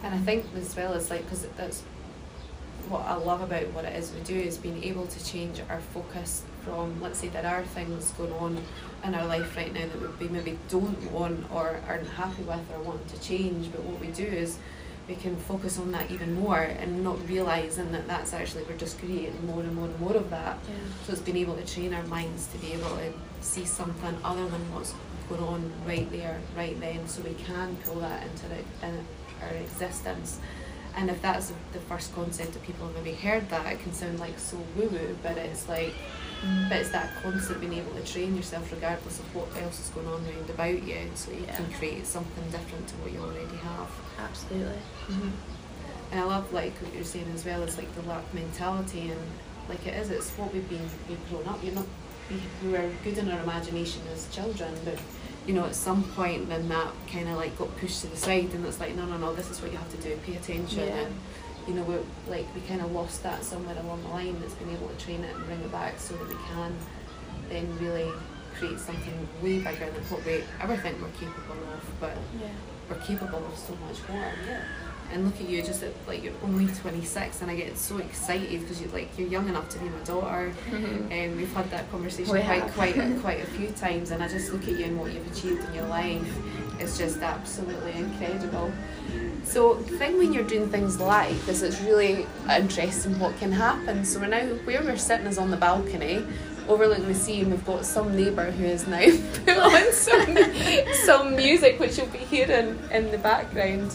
And 0.03 0.15
I 0.15 0.19
think 0.19 0.47
as 0.57 0.75
well 0.75 0.95
as 0.95 1.11
like 1.11 1.25
because 1.25 1.47
that's 1.57 1.83
what 2.89 3.03
I 3.03 3.15
love 3.15 3.43
about 3.43 3.69
what 3.69 3.85
it 3.85 3.95
is 3.95 4.13
we 4.13 4.21
do 4.23 4.35
is 4.35 4.59
being 4.59 4.83
able 4.85 5.07
to 5.07 5.25
change 5.25 5.61
our 5.69 5.81
focus 5.81 6.45
from 6.65 7.01
let's 7.01 7.19
say 7.19 7.29
there 7.29 7.47
are 7.47 7.63
things 7.63 8.11
going 8.13 8.33
on 8.35 8.63
in 9.05 9.15
our 9.15 9.27
life 9.27 9.57
right 9.57 9.73
now 9.73 9.87
that 9.87 10.21
we 10.21 10.29
maybe 10.29 10.59
don't 10.69 11.11
want 11.11 11.45
or 11.53 11.81
aren't 11.89 12.09
happy 12.11 12.43
with 12.43 12.61
or 12.73 12.81
want 12.83 13.07
to 13.09 13.21
change 13.21 13.71
but 13.73 13.83
what 13.83 14.01
we 14.01 14.09
do 14.09 14.25
is 14.25 14.59
we 15.09 15.17
can 15.17 15.37
focus 15.37 15.79
on 15.79 15.91
that 15.91 16.11
even 16.13 16.33
more 16.35 16.61
and 16.61 17.03
not 17.03 17.19
realizing 17.29 17.91
that 17.91 18.07
that's 18.07 18.33
actually 18.33 18.63
we're 18.65 18.77
just 18.77 18.99
creating 19.01 19.45
more 19.47 19.61
and 19.61 19.75
more 19.75 19.87
and 19.87 19.99
more 20.01 20.17
of 20.17 20.31
that 20.31 20.57
Yeah. 20.69 20.75
So 21.05 21.13
it's 21.13 21.23
been 21.23 21.37
able 21.37 21.57
to 21.57 21.67
train 21.67 21.93
our 21.93 22.05
minds 22.05 22.47
to 22.49 22.59
be 22.59 22.73
able 22.73 22.91
to 22.97 23.13
see 23.41 23.65
something 23.65 24.17
other 24.25 24.47
than 24.49 24.73
what's 24.73 24.95
going 25.29 25.43
on 25.43 25.73
right 25.87 26.11
there, 26.13 26.39
right 26.57 26.79
then, 26.81 27.07
so 27.09 27.23
we 27.23 27.35
can 27.35 27.77
pull 27.85 27.97
that 27.97 28.23
into 28.23 28.47
the, 28.49 28.87
in 28.87 29.05
our 29.43 29.55
existence. 29.57 30.39
And 30.97 31.09
if 31.11 31.23
that's 31.23 31.53
the 31.73 31.81
first 31.81 32.15
concept 32.15 32.53
that 32.53 32.63
people 32.65 32.87
have 32.87 32.95
maybe 32.97 33.17
heard 33.17 33.49
that, 33.51 33.67
it 33.73 33.81
can 33.81 33.93
sound 33.93 34.21
like 34.21 34.39
so 34.39 34.59
woo 34.77 34.89
woo, 34.89 35.17
but 35.23 35.37
it's 35.39 35.69
like, 35.69 35.95
but 36.69 36.79
it's 36.79 36.91
that 36.91 37.11
constant 37.23 37.61
being 37.61 37.75
able 37.75 37.93
to 37.95 38.05
train 38.05 38.37
yourself 38.37 38.71
regardless 38.73 39.19
of 39.21 39.35
what 39.35 39.49
else 39.63 39.79
is 39.81 39.89
going 39.91 40.07
on 40.09 40.25
around 40.27 40.51
about 40.51 40.83
you, 40.83 40.99
so 41.15 41.31
you 41.31 41.45
Yeah. 41.47 41.57
can 41.57 41.73
create 41.75 42.07
something 42.07 42.45
different 42.51 42.89
to 42.89 42.95
what 42.97 43.13
you 43.13 43.21
already 43.21 43.57
have. 43.63 43.89
Absolutely. 44.19 44.79
Mm-hmm. 45.09 45.31
And 46.13 46.21
I 46.21 46.25
love 46.25 46.53
like 46.53 46.75
what 46.83 46.93
you're 46.95 47.05
saying 47.05 47.31
as 47.35 47.45
well 47.45 47.63
as 47.63 47.79
like 47.79 47.93
the 47.95 48.03
lack 48.03 48.33
mentality 48.35 49.11
and 49.11 49.21
like 49.69 49.87
it 49.87 49.95
is 49.95 50.11
it's 50.11 50.31
what 50.33 50.53
we've 50.53 50.69
been 50.69 50.89
we've 51.09 51.31
grown 51.31 51.47
up. 51.47 51.63
You're 51.63 51.75
not 51.75 51.87
we, 52.31 52.41
we 52.67 52.73
were 52.73 52.91
good 53.05 53.19
in 53.19 53.31
our 53.31 53.41
imagination 53.43 54.03
as 54.13 54.29
children, 54.35 54.75
but 54.85 54.99
you 55.47 55.55
know 55.55 55.65
at 55.65 55.75
some 55.75 56.03
point 56.15 56.49
then 56.49 56.69
that 56.69 56.89
kind 57.11 57.29
of 57.29 57.37
like 57.37 57.57
got 57.59 57.75
pushed 57.79 58.01
to 58.03 58.07
the 58.09 58.17
side 58.17 58.51
and 58.55 58.65
it's 58.67 58.79
like 58.81 58.95
no 58.95 59.07
no 59.07 59.17
no 59.17 59.35
this 59.35 59.51
is 59.51 59.61
what 59.63 59.73
you 59.73 59.79
have 59.79 59.91
to 59.91 59.97
do 59.99 60.17
pay 60.25 60.37
attention 60.37 60.87
Yeah. 60.87 60.95
and 61.07 61.15
you 61.69 61.75
know 61.75 61.83
we're 61.85 62.03
like 62.29 62.47
we 62.55 62.61
kind 62.63 62.81
of 62.81 62.91
lost 62.93 63.23
that 63.23 63.45
somewhere 63.45 63.77
along 63.79 64.03
the 64.03 64.09
line 64.09 64.39
that's 64.41 64.55
been 64.55 64.71
able 64.71 64.89
to 64.89 64.97
train 64.97 65.23
it 65.25 65.35
and 65.35 65.45
bring 65.47 65.61
it 65.61 65.71
back 65.73 65.99
so 65.99 66.15
that 66.17 66.29
we 66.29 66.35
can 66.53 66.75
then 67.49 67.79
really 67.79 68.11
create 68.59 68.79
something 68.79 69.29
way 69.43 69.59
bigger 69.59 69.91
than 69.91 70.03
what 70.11 70.25
we 70.25 70.43
ever 70.61 70.77
think 70.77 71.01
we're 71.01 71.09
capable 71.11 71.63
of 71.75 71.83
but 72.01 72.17
Yeah. 72.41 72.49
we're 72.91 72.97
capable 73.05 73.45
of 73.47 73.57
so 73.57 73.75
much 73.87 73.99
more. 74.09 74.33
And 75.13 75.27
look 75.27 75.39
at 75.41 75.49
you, 75.49 75.63
just 75.63 75.83
at 75.83 75.93
like 76.07 76.23
you're 76.25 76.33
only 76.43 76.67
26, 76.73 77.43
and 77.43 77.51
I 77.51 77.55
get 77.57 77.77
so 77.77 77.99
excited 77.99 78.61
because 78.63 78.81
you're 78.81 78.91
like 78.93 79.11
you're 79.19 79.29
young 79.29 79.49
enough 79.49 79.69
to 79.71 79.79
be 79.79 79.85
my 79.91 79.99
daughter, 80.05 80.53
and 80.73 81.37
we've 81.37 81.53
had 81.53 81.71
that 81.71 81.91
conversation 81.91 82.33
We 82.33 82.41
quite 82.41 82.63
have. 82.63 82.73
quite 82.73 82.97
a, 82.97 83.15
quite 83.21 83.41
a 83.43 83.47
few 83.47 83.69
times. 83.73 84.11
And 84.11 84.23
I 84.23 84.29
just 84.29 84.53
look 84.53 84.63
at 84.63 84.79
you 84.79 84.87
and 84.87 84.99
what 84.99 85.13
you've 85.13 85.31
achieved 85.31 85.63
in 85.69 85.75
your 85.75 85.87
life. 85.87 86.27
It's 86.81 86.97
just 86.97 87.21
absolutely 87.21 87.93
incredible. 87.93 88.73
So 89.45 89.75
the 89.75 89.99
thing 89.99 90.17
when 90.19 90.33
you're 90.33 90.45
doing 90.45 90.71
things 90.71 90.99
like 90.99 91.39
this, 91.45 91.61
it's 91.63 91.81
really 91.83 92.27
interesting 92.51 93.19
what 93.21 93.37
can 93.39 93.53
happen. 93.53 94.05
So 94.05 94.19
we're 94.21 94.29
now 94.29 94.47
where 94.65 94.83
we're 94.83 94.97
sitting 94.97 95.27
is 95.27 95.37
on 95.39 95.51
the 95.51 95.57
balcony. 95.59 96.25
Overlooking 96.69 97.09
the 97.09 97.15
sea, 97.15 97.41
and 97.41 97.51
we've 97.51 97.67
got 97.67 97.85
some 97.85 98.17
neighbour 98.17 98.53
who 98.53 98.65
is 98.65 98.87
now 98.87 99.01
put 99.45 99.59
on 99.59 99.93
some 99.93 100.39
some 101.05 101.35
music, 101.37 101.81
which 101.81 101.99
you'll 101.99 102.07
be 102.07 102.19
hearing 102.19 102.79
in 102.93 103.11
the 103.11 103.19
background, 103.19 103.93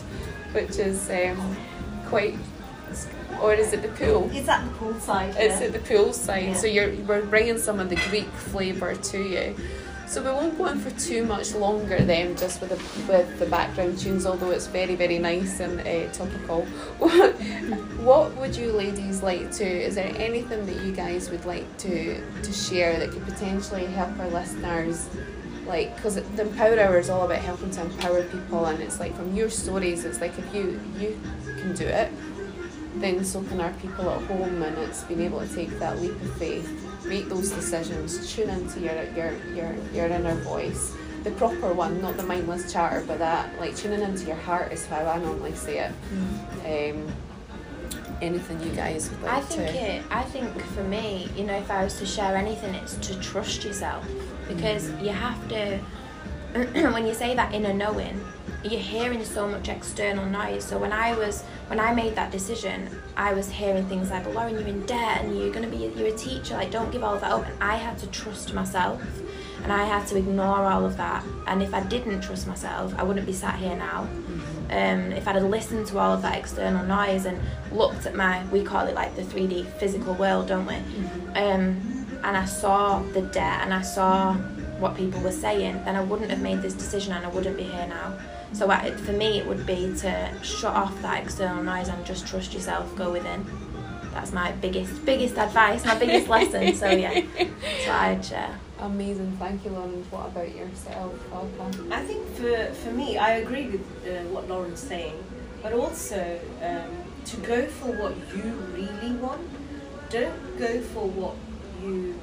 which 0.58 0.78
is 0.80 1.10
um, 1.12 1.56
quite. 2.08 2.36
Or 3.42 3.54
is 3.54 3.72
it 3.74 3.84
the 3.84 3.90
pool? 3.90 4.32
It's 4.34 4.50
at 4.50 4.66
the 4.66 4.74
poolside. 4.80 5.36
It's 5.38 5.60
yeah. 5.60 5.68
at 5.68 5.74
the 5.74 5.80
pool 5.80 6.12
side, 6.14 6.58
so 6.58 6.66
you're 6.66 6.92
we're 7.08 7.26
bringing 7.26 7.60
some 7.60 7.80
of 7.80 7.90
the 7.90 8.00
Greek 8.10 8.30
flavour 8.52 8.96
to 8.96 9.20
you. 9.20 9.56
So 10.08 10.24
we 10.24 10.30
won't 10.30 10.58
go 10.58 10.66
on 10.66 10.80
for 10.80 10.90
too 10.92 11.26
much 11.26 11.54
longer 11.54 12.00
then, 12.00 12.36
just 12.38 12.62
with 12.62 12.70
the 12.72 12.80
with 13.12 13.38
the 13.38 13.46
background 13.46 14.00
tunes. 14.00 14.26
Although 14.26 14.52
it's 14.52 14.68
very 14.68 14.96
very 14.96 15.20
nice 15.20 15.60
and 15.60 15.80
uh, 15.82 16.12
topical. 16.14 16.62
what 18.10 18.36
would 18.38 18.56
you 18.56 18.72
ladies 18.72 19.22
like 19.22 19.52
to? 19.60 19.66
Is 19.66 19.96
there 19.96 20.12
anything 20.18 20.66
that 20.66 20.82
you 20.84 20.94
guys 20.94 21.30
would 21.30 21.46
like 21.46 21.68
to 21.86 21.94
to 22.42 22.52
share 22.54 22.98
that 23.00 23.12
could 23.12 23.26
potentially 23.26 23.86
help 23.86 24.18
our 24.20 24.30
listeners? 24.30 25.10
Like, 25.68 25.96
because 25.96 26.16
the 26.16 26.42
Empower 26.42 26.80
Hour 26.80 26.98
is 26.98 27.10
all 27.10 27.24
about 27.24 27.40
helping 27.40 27.72
to 27.72 27.82
empower 27.82 28.24
people, 28.24 28.66
and 28.66 28.82
it's 28.82 29.00
like 29.00 29.16
from 29.16 29.36
your 29.36 29.50
stories, 29.50 30.06
it's 30.06 30.22
like 30.22 30.38
if 30.40 30.54
you 30.54 30.80
you 30.98 31.20
can 31.60 31.76
do 31.76 31.86
it, 31.86 32.12
then 32.96 33.24
so 33.24 33.42
can 33.44 33.60
our 33.60 33.74
people 33.74 34.10
at 34.10 34.22
home 34.24 34.64
and 34.64 34.78
it's 34.80 35.04
being 35.04 35.22
able 35.22 35.40
to 35.40 35.56
take 35.56 35.70
that 35.80 36.00
leap 36.02 36.14
of 36.22 36.34
faith, 36.38 36.70
make 37.06 37.28
those 37.30 37.52
decisions, 37.52 38.34
tune 38.34 38.50
into 38.50 38.80
your 38.80 39.04
your 39.12 39.34
your, 39.54 39.76
your 39.94 40.08
inner 40.08 40.36
voice. 40.36 40.94
The 41.24 41.32
proper 41.32 41.74
one, 41.74 42.02
not 42.02 42.16
the 42.16 42.24
mindless 42.24 42.72
chatter, 42.72 43.04
but 43.06 43.20
that 43.20 43.60
like 43.60 43.76
tuning 43.76 44.02
into 44.02 44.26
your 44.26 44.38
heart 44.38 44.72
is 44.72 44.86
how 44.86 45.06
I 45.06 45.18
normally 45.18 45.56
say 45.56 45.80
it. 45.80 46.94
Um, 46.94 47.12
anything 48.22 48.60
you 48.64 48.72
guys 48.72 49.10
would 49.10 49.22
like 49.22 49.32
I 49.32 49.42
think 49.42 49.62
to 49.62 49.78
it. 49.78 50.04
I 50.10 50.24
think 50.24 50.60
for 50.60 50.84
me, 50.84 51.30
you 51.36 51.44
know, 51.44 51.58
if 51.58 51.70
I 51.70 51.84
was 51.84 52.00
to 52.00 52.06
share 52.06 52.36
anything, 52.36 52.74
it's 52.76 52.96
to 52.96 53.20
trust 53.20 53.64
yourself 53.64 54.06
because 54.48 54.90
you 55.02 55.10
have 55.10 55.48
to. 55.50 55.80
when 56.94 57.06
you 57.06 57.14
say 57.14 57.36
that 57.36 57.54
inner 57.54 57.74
knowing, 57.74 58.20
you're 58.64 58.80
hearing 58.80 59.24
so 59.24 59.48
much 59.48 59.70
external 59.70 60.26
noise. 60.26 60.64
So 60.64 60.78
when 60.78 60.92
I 60.92 61.16
was 61.16 61.44
when 61.68 61.80
I 61.80 61.94
made 61.94 62.16
that 62.16 62.32
decision, 62.32 62.90
I 63.16 63.34
was 63.34 63.50
hearing 63.50 63.86
things 63.88 64.10
like, 64.10 64.26
"Lauren, 64.34 64.54
you're 64.54 64.68
in 64.68 64.86
debt, 64.86 65.22
and 65.22 65.38
you're 65.38 65.52
gonna 65.52 65.68
be 65.68 65.92
you're 65.96 66.08
a 66.08 66.18
teacher. 66.18 66.56
Like, 66.56 66.72
don't 66.72 66.92
give 66.92 67.04
all 67.04 67.16
of 67.16 67.22
that 67.22 67.32
up." 67.32 67.46
And 67.46 67.64
I 67.64 67.76
had 67.76 67.98
to 68.00 68.08
trust 68.08 68.54
myself, 68.54 69.02
and 69.64 69.72
I 69.72 69.86
had 69.86 70.08
to 70.08 70.18
ignore 70.18 70.64
all 70.64 70.86
of 70.86 70.98
that. 70.98 71.24
And 71.48 71.62
if 71.62 71.74
I 71.74 71.82
didn't 71.82 72.22
trust 72.22 72.48
myself, 72.48 72.94
I 72.98 73.04
wouldn't 73.04 73.26
be 73.26 73.34
sat 73.34 73.56
here 73.56 73.76
now. 73.76 74.08
Um, 74.70 75.14
if 75.14 75.28
I'd 75.28 75.36
have 75.36 75.46
listened 75.46 75.88
to 75.88 76.00
all 76.00 76.14
of 76.14 76.22
that 76.24 76.38
external 76.38 76.86
noise 76.86 77.26
and 77.26 77.40
looked 77.72 78.06
at 78.06 78.16
my, 78.16 78.46
we 78.48 78.64
call 78.64 78.86
it 78.88 78.96
like 78.96 79.16
the 79.16 79.22
3D 79.22 79.66
physical 79.80 80.14
world, 80.16 80.48
don't 80.48 80.66
we? 80.66 80.76
Um, 81.40 81.97
and 82.28 82.36
I 82.36 82.44
saw 82.44 83.00
the 83.14 83.22
debt 83.22 83.62
and 83.62 83.74
I 83.74 83.82
saw 83.82 84.34
what 84.80 84.98
people 84.98 85.22
were 85.22 85.32
saying, 85.32 85.82
then 85.86 85.96
I 85.96 86.02
wouldn't 86.02 86.30
have 86.30 86.42
made 86.42 86.62
this 86.62 86.74
decision 86.74 87.14
and 87.14 87.26
I 87.26 87.30
wouldn't 87.30 87.56
be 87.56 87.64
here 87.64 87.88
now. 87.88 88.18
So 88.52 88.70
I, 88.70 88.92
for 88.92 89.14
me, 89.14 89.40
it 89.40 89.48
would 89.48 89.66
be 89.66 89.94
to 90.00 90.34
shut 90.44 90.74
off 90.76 91.02
that 91.04 91.24
external 91.24 91.64
noise 91.64 91.88
and 91.88 92.06
just 92.06 92.28
trust 92.28 92.54
yourself, 92.54 92.94
go 92.98 93.14
within. 93.14 93.46
that's 94.14 94.34
my 94.34 94.52
biggest 94.52 95.06
biggest 95.06 95.38
advice, 95.38 95.86
my 95.86 95.98
biggest 95.98 96.28
lesson. 96.28 96.76
So 96.76 96.90
yeah, 96.90 97.14
so 97.86 97.92
I'd 97.92 98.26
share. 98.26 98.60
Amazing, 98.80 99.38
thank 99.40 99.64
you, 99.64 99.72
Lauren. 99.72 100.04
What 100.12 100.28
about 100.28 100.54
yourself, 100.54 101.14
Alpa? 101.32 101.92
I 101.92 102.04
think 102.06 102.28
for, 102.36 102.74
for 102.74 102.92
me, 102.92 103.18
I 103.18 103.36
agree 103.36 103.68
with 103.68 103.82
uh, 104.06 104.24
what 104.34 104.50
Lauren's 104.50 104.82
saying, 104.82 105.16
but 105.64 105.72
also 105.72 106.40
um, 106.62 106.92
to 107.24 107.38
go 107.38 107.66
for 107.68 107.92
what 107.94 108.16
you 108.36 108.52
really 108.76 109.14
want. 109.16 109.48
Don't 110.10 110.58
go 110.58 110.80
for 110.82 111.06
what 111.08 111.36
you 111.82 112.20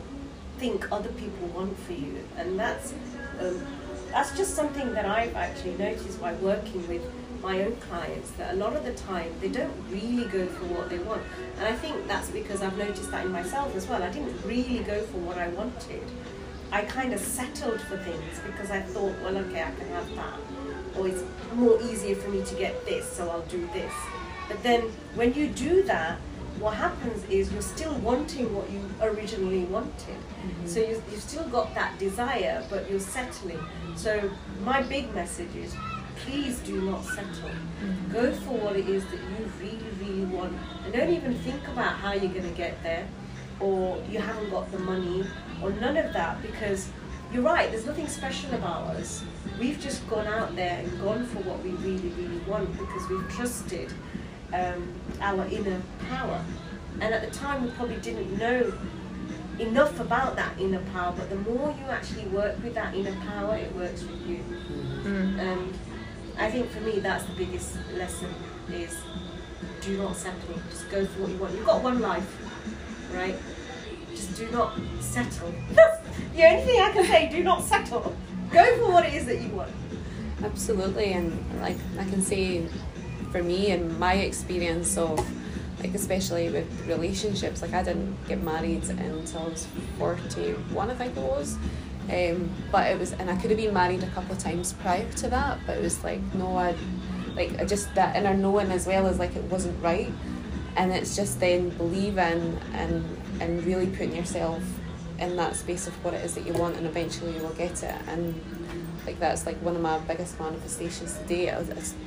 think 0.59 0.91
other 0.93 1.11
people 1.11 1.49
want 1.49 1.79
for 1.81 1.93
you, 1.93 2.19
and 2.37 2.59
that's 2.59 2.93
um, 3.41 3.67
that's 4.11 4.37
just 4.37 4.55
something 4.55 4.93
that 4.95 5.07
I've 5.07 5.35
actually 5.35 5.77
noticed 5.77 6.21
by 6.21 6.35
working 6.35 6.87
with 6.89 7.03
my 7.43 7.63
own 7.63 7.77
clients 7.77 8.31
that 8.33 8.55
a 8.55 8.57
lot 8.57 8.75
of 8.75 8.85
the 8.85 8.95
time 8.95 9.31
they 9.41 9.49
don't 9.49 9.75
really 9.91 10.27
go 10.31 10.47
for 10.47 10.65
what 10.67 10.89
they 10.89 10.99
want. 10.99 11.23
And 11.59 11.67
I 11.67 11.75
think 11.75 12.07
that's 12.07 12.31
because 12.31 12.63
I've 12.63 12.79
noticed 12.79 13.11
that 13.11 13.27
in 13.27 13.33
myself 13.33 13.75
as 13.77 13.87
well. 13.87 14.03
I 14.03 14.11
didn't 14.11 14.37
really 14.45 14.79
go 14.85 15.03
for 15.03 15.19
what 15.19 15.37
I 15.37 15.49
wanted. 15.49 16.03
I 16.73 16.83
kind 16.83 17.13
of 17.13 17.21
settled 17.21 17.81
for 17.83 17.99
things 17.99 18.41
because 18.47 18.71
I 18.71 18.81
thought, 18.81 19.15
well, 19.23 19.37
okay, 19.37 19.63
I 19.63 19.73
can 19.73 19.89
have 19.89 20.17
that. 20.17 20.39
Or 20.97 21.07
it's 21.07 21.23
more 21.55 21.81
easier 21.83 22.17
for 22.17 22.31
me 22.31 22.43
to 22.45 22.55
get 22.55 22.85
this, 22.87 23.13
so 23.13 23.29
I'll 23.29 23.43
do 23.43 23.69
this. 23.73 23.93
But 24.49 24.63
then 24.63 24.83
when 25.15 25.35
you 25.35 25.49
do 25.49 25.83
that, 25.85 26.19
what 26.59 26.75
happens 26.75 27.25
is 27.25 27.53
you're 27.53 27.63
still 27.63 27.95
wanting 27.97 28.55
what 28.55 28.71
you 28.71 28.81
originally 29.01 29.65
wanted. 29.65 29.93
Mm-hmm. 29.93 30.67
So 30.67 30.81
you, 30.81 31.03
you've 31.11 31.21
still 31.23 31.49
got 31.49 31.75
that 31.75 31.99
desire, 31.99 32.65
but 32.71 32.89
you're 32.89 33.01
settling. 33.01 33.59
So 33.97 34.31
my 34.63 34.83
big 34.83 35.13
message 35.15 35.55
is 35.57 35.75
please 36.17 36.59
do 36.61 36.81
not 36.83 37.05
settle. 37.05 37.51
Mm-hmm. 37.51 38.13
Go 38.13 38.33
for 38.33 38.59
what 38.59 38.77
it 38.77 38.89
is 38.89 39.05
that 39.07 39.19
you 39.19 39.51
really, 39.61 39.91
really 40.01 40.25
want. 40.27 40.57
And 40.85 40.93
don't 40.93 41.13
even 41.13 41.35
think 41.39 41.67
about 41.69 41.95
how 41.95 42.13
you're 42.13 42.33
going 42.33 42.49
to 42.49 42.57
get 42.57 42.83
there 42.83 43.07
or 43.61 44.03
you 44.11 44.19
haven't 44.19 44.51
got 44.51 44.71
the 44.73 44.79
money 44.79 45.27
or 45.63 45.71
none 45.73 45.97
of 45.97 46.13
that 46.13 46.41
because 46.43 46.89
you're 47.33 47.43
right, 47.43 47.71
there's 47.71 47.87
nothing 47.87 48.07
special 48.07 48.55
about 48.55 48.91
us. 48.97 49.25
We've 49.59 49.81
just 49.81 50.09
gone 50.09 50.27
out 50.27 50.55
there 50.55 50.79
and 50.79 51.01
gone 51.01 51.27
for 51.27 51.39
what 51.41 51.63
we 51.65 51.71
really, 51.71 52.09
really 52.11 52.39
want 52.47 52.71
because 52.79 53.09
we've 53.09 53.29
trusted 53.29 53.93
um, 54.55 54.89
our 55.21 55.47
inner 55.47 55.83
power. 56.09 56.45
And 57.01 57.13
at 57.13 57.29
the 57.29 57.37
time, 57.37 57.65
we 57.65 57.71
probably 57.71 57.97
didn't 57.97 58.39
know 58.39 58.73
enough 59.59 60.01
about 60.01 60.37
that 60.37 60.59
inner 60.61 60.83
power, 60.93 61.15
but 61.17 61.29
the 61.31 61.37
more 61.37 61.75
you 61.79 61.91
actually 61.91 62.27
work 62.27 62.63
with 62.63 62.75
that 62.75 62.95
inner 62.95 63.15
power, 63.27 63.57
it 63.57 63.75
works 63.75 64.03
with 64.03 64.27
you. 64.27 64.41
Mm. 65.03 65.39
And 65.39 65.79
I 66.39 66.51
think 66.51 66.71
for 66.71 66.81
me, 66.81 67.01
that's 67.01 67.25
the 67.25 67.35
biggest 67.35 67.77
lesson 67.95 68.33
is 68.71 68.97
do 69.81 69.99
not 69.99 70.17
settle. 70.17 70.55
Just 70.71 70.91
go 70.91 71.05
for 71.05 71.23
what 71.23 71.31
you 71.31 71.37
want. 71.39 71.55
You've 71.55 71.67
got 71.67 71.83
one 71.83 72.01
life, 72.01 72.27
right? 73.13 73.37
Just 74.11 74.37
do 74.37 74.51
not 74.51 74.79
settle. 75.01 75.53
That's 75.73 76.09
the 76.35 76.45
only 76.45 76.65
thing 76.65 76.81
I 76.81 76.93
can 76.93 77.05
say. 77.05 77.29
Do 77.31 77.43
not 77.43 77.63
settle. 77.63 78.17
Go 78.51 78.79
for 78.79 78.93
what 78.93 79.05
it 79.05 79.15
is 79.15 79.27
that 79.27 79.41
you 79.41 79.49
want. 79.51 79.73
Absolutely, 80.43 81.13
and 81.13 81.61
like 81.61 81.77
I 81.99 82.05
can 82.05 82.23
say, 82.23 82.67
for 83.35 83.43
me 83.43 83.73
and 83.73 83.99
my 83.99 84.15
experience 84.15 84.97
of 84.97 85.19
like 85.81 85.93
especially 85.93 86.51
with 86.51 86.69
relationships, 86.87 87.63
like 87.63 87.75
I 87.75 87.83
didn't 87.83 88.17
get 88.29 88.41
married 88.45 88.89
until 88.89 89.41
I 89.41 89.49
was 89.49 89.67
forty 89.99 90.53
one, 90.73 90.89
I 90.89 90.95
think 90.95 91.17
it 91.17 91.21
was. 91.21 91.59
Um, 92.13 92.49
but 92.71 92.89
it 92.93 92.97
was, 92.97 93.13
and 93.15 93.29
I 93.29 93.35
could 93.35 93.51
have 93.51 93.59
been 93.59 93.75
married 93.75 94.05
a 94.05 94.07
couple 94.11 94.33
of 94.33 94.39
times 94.39 94.75
prior 94.75 95.11
to 95.15 95.29
that, 95.31 95.59
but 95.67 95.79
it 95.79 95.83
was 95.83 96.05
like 96.05 96.21
no, 96.35 96.57
I, 96.57 96.77
like 97.35 97.61
I 97.61 97.65
just 97.65 97.93
that 97.97 98.15
inner 98.15 98.35
knowing 98.35 98.71
as 98.71 98.87
well 98.87 99.09
as 99.09 99.19
like 99.19 99.35
it 99.35 99.43
wasn't 99.45 99.83
right, 99.83 100.13
and 100.77 100.93
it's 100.93 101.17
just 101.17 101.41
then 101.41 101.71
believing 101.71 102.57
and 102.75 103.05
and 103.41 103.65
really 103.65 103.89
putting 103.89 104.15
yourself 104.15 104.63
in 105.19 105.35
that 105.37 105.57
space 105.57 105.89
of 105.89 106.05
what 106.05 106.15
it 106.15 106.25
is 106.25 106.37
that 106.37 106.47
you 106.47 106.53
want, 106.53 106.77
and 106.77 106.87
eventually 106.87 107.35
you 107.35 107.43
will 107.43 107.55
get 107.55 107.83
it. 107.83 107.97
And 108.07 108.41
like 109.07 109.19
that's 109.19 109.47
like 109.47 109.57
one 109.57 109.77
of 109.77 109.83
my 109.83 109.99
biggest 109.99 110.39
manifestations 110.41 111.17
today. 111.19 111.51
I, 111.51 111.61
I 111.61 111.65